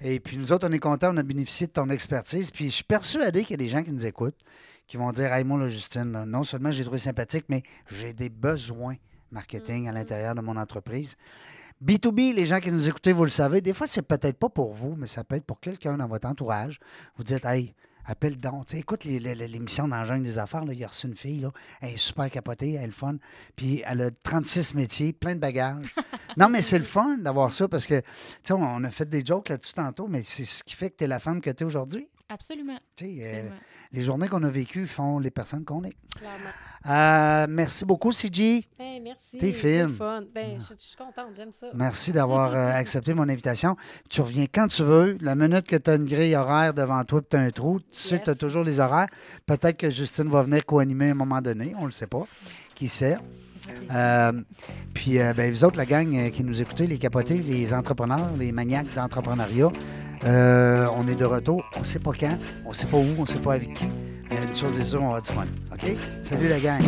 Et 0.00 0.20
puis 0.20 0.36
nous 0.36 0.52
autres, 0.52 0.68
on 0.68 0.72
est 0.72 0.78
contents, 0.78 1.10
on 1.12 1.16
a 1.16 1.22
bénéficié 1.22 1.66
de 1.66 1.72
ton 1.72 1.88
expertise. 1.90 2.50
Puis 2.50 2.66
je 2.66 2.70
suis 2.76 2.84
persuadé 2.84 3.42
qu'il 3.42 3.52
y 3.52 3.54
a 3.54 3.56
des 3.64 3.68
gens 3.68 3.82
qui 3.82 3.92
nous 3.92 4.04
écoutent 4.06 4.38
qui 4.86 4.96
vont 4.98 5.10
dire 5.10 5.32
Hey, 5.32 5.42
moi, 5.44 5.58
là, 5.58 5.68
Justine, 5.68 6.12
là, 6.12 6.26
non 6.26 6.44
seulement 6.44 6.70
j'ai 6.70 6.82
trouvé 6.84 6.98
sympathique, 6.98 7.46
mais 7.48 7.62
j'ai 7.88 8.12
des 8.12 8.28
besoins 8.28 8.96
marketing 9.32 9.88
à 9.88 9.90
Mhm. 9.92 9.96
l'intérieur 9.98 10.34
de 10.34 10.40
mon 10.40 10.56
entreprise. 10.56 11.16
B2B, 11.84 12.32
les 12.34 12.46
gens 12.46 12.60
qui 12.60 12.70
nous 12.72 12.88
écoutez, 12.88 13.12
vous 13.12 13.24
le 13.24 13.30
savez, 13.30 13.60
des 13.60 13.72
fois, 13.74 13.86
c'est 13.86 14.02
peut-être 14.02 14.38
pas 14.38 14.48
pour 14.48 14.72
vous, 14.72 14.94
mais 14.96 15.06
ça 15.06 15.24
peut 15.24 15.36
être 15.36 15.44
pour 15.44 15.60
quelqu'un 15.60 15.96
dans 15.98 16.06
votre 16.06 16.26
entourage. 16.28 16.78
Vous 17.16 17.24
dites, 17.24 17.44
hey, 17.44 17.74
appelle 18.06 18.38
donc. 18.38 18.66
Tu 18.66 18.76
sais, 18.76 18.80
écoute 18.80 19.04
l'émission 19.04 19.88
dans 19.88 20.04
jungle 20.04 20.22
des 20.22 20.38
affaires. 20.38 20.64
Là, 20.64 20.72
il 20.72 20.84
a 20.84 20.88
reçu 20.88 21.06
une 21.06 21.16
fille. 21.16 21.40
Là, 21.40 21.50
elle 21.80 21.90
est 21.90 21.96
super 21.96 22.30
capotée, 22.30 22.74
elle 22.74 22.84
est 22.84 22.86
le 22.86 22.92
fun. 22.92 23.16
Puis 23.54 23.82
elle 23.86 24.02
a 24.02 24.10
36 24.10 24.74
métiers, 24.74 25.12
plein 25.12 25.34
de 25.34 25.40
bagages. 25.40 25.94
non, 26.36 26.48
mais 26.48 26.62
c'est 26.62 26.78
le 26.78 26.84
fun 26.84 27.18
d'avoir 27.18 27.52
ça 27.52 27.68
parce 27.68 27.86
que, 27.86 28.00
tu 28.00 28.06
sais, 28.42 28.52
on 28.52 28.76
on 28.76 28.84
a 28.84 28.90
fait 28.90 29.08
des 29.08 29.24
jokes 29.24 29.48
là-dessus 29.48 29.74
tantôt, 29.74 30.06
mais 30.08 30.22
c'est 30.22 30.44
ce 30.44 30.62
qui 30.62 30.74
fait 30.74 30.90
que 30.90 30.96
tu 30.96 31.04
es 31.04 31.06
la 31.06 31.18
femme 31.18 31.40
que 31.40 31.50
tu 31.50 31.62
es 31.62 31.66
aujourd'hui. 31.66 32.08
Absolument. 32.28 32.78
Euh, 33.02 33.06
absolument. 33.36 33.56
les 33.92 34.02
journées 34.02 34.28
qu'on 34.28 34.42
a 34.42 34.48
vécues 34.48 34.86
font 34.86 35.18
les 35.18 35.30
personnes 35.30 35.64
qu'on 35.64 35.84
est. 35.84 35.94
Clairement. 36.16 36.50
Euh, 36.88 37.46
merci 37.48 37.84
beaucoup, 37.84 38.10
CG. 38.10 38.64
Hey, 38.78 39.00
merci. 39.00 39.38
T'es 39.38 39.52
fun. 39.52 40.24
Ben, 40.34 40.58
je, 40.58 40.74
je 40.74 40.82
suis 40.82 40.96
contente, 40.96 41.28
j'aime 41.36 41.52
ça. 41.52 41.68
Merci 41.74 42.12
d'avoir 42.12 42.54
euh, 42.54 42.70
accepté 42.74 43.14
mon 43.14 43.28
invitation. 43.28 43.76
Tu 44.08 44.20
reviens 44.20 44.46
quand 44.52 44.66
tu 44.68 44.82
veux. 44.82 45.16
La 45.20 45.34
minute 45.34 45.66
que 45.66 45.76
tu 45.76 45.90
as 45.90 45.94
une 45.94 46.06
grille 46.06 46.34
horaire 46.34 46.74
devant 46.74 47.02
toi 47.04 47.20
et 47.20 47.28
tu 47.28 47.36
as 47.36 47.40
un 47.40 47.50
trou, 47.50 47.80
tu 47.80 47.86
sais 47.90 48.18
que 48.18 48.24
tu 48.24 48.30
as 48.30 48.34
toujours 48.34 48.64
les 48.64 48.80
horaires. 48.80 49.08
Peut-être 49.46 49.76
que 49.76 49.90
Justine 49.90 50.28
va 50.28 50.42
venir 50.42 50.64
co-animer 50.66 51.08
à 51.08 51.10
un 51.12 51.14
moment 51.14 51.40
donné. 51.40 51.74
On 51.76 51.82
ne 51.82 51.86
le 51.86 51.92
sait 51.92 52.06
pas. 52.06 52.26
Qui 52.74 52.88
sait? 52.88 53.16
Euh, 53.92 54.32
puis, 54.94 55.18
euh, 55.18 55.32
ben, 55.34 55.50
vous 55.50 55.64
autres, 55.64 55.76
la 55.76 55.86
gang 55.86 56.14
euh, 56.14 56.30
qui 56.30 56.44
nous 56.44 56.60
écoutez, 56.60 56.86
les 56.86 56.98
capotés, 56.98 57.38
les 57.38 57.72
entrepreneurs, 57.72 58.30
les 58.38 58.52
maniaques 58.52 58.92
d'entrepreneuriat, 58.94 59.70
euh, 60.24 60.86
on 60.96 61.06
est 61.08 61.16
de 61.16 61.24
retour. 61.24 61.64
On 61.76 61.80
ne 61.80 61.84
sait 61.84 61.98
pas 61.98 62.12
quand, 62.18 62.38
on 62.64 62.70
ne 62.70 62.74
sait 62.74 62.86
pas 62.86 62.96
où, 62.96 63.06
on 63.18 63.22
ne 63.22 63.26
sait 63.26 63.40
pas 63.40 63.54
avec 63.54 63.74
qui. 63.74 63.84
Mais 64.30 64.36
une 64.36 64.56
chose 64.56 64.78
est 64.78 64.84
sûre, 64.84 65.02
on 65.02 65.12
va 65.12 65.20
du 65.20 65.28
fun. 65.28 65.44
OK? 65.72 65.96
Salut 66.24 66.48
la 66.48 66.58
gang. 66.58 66.82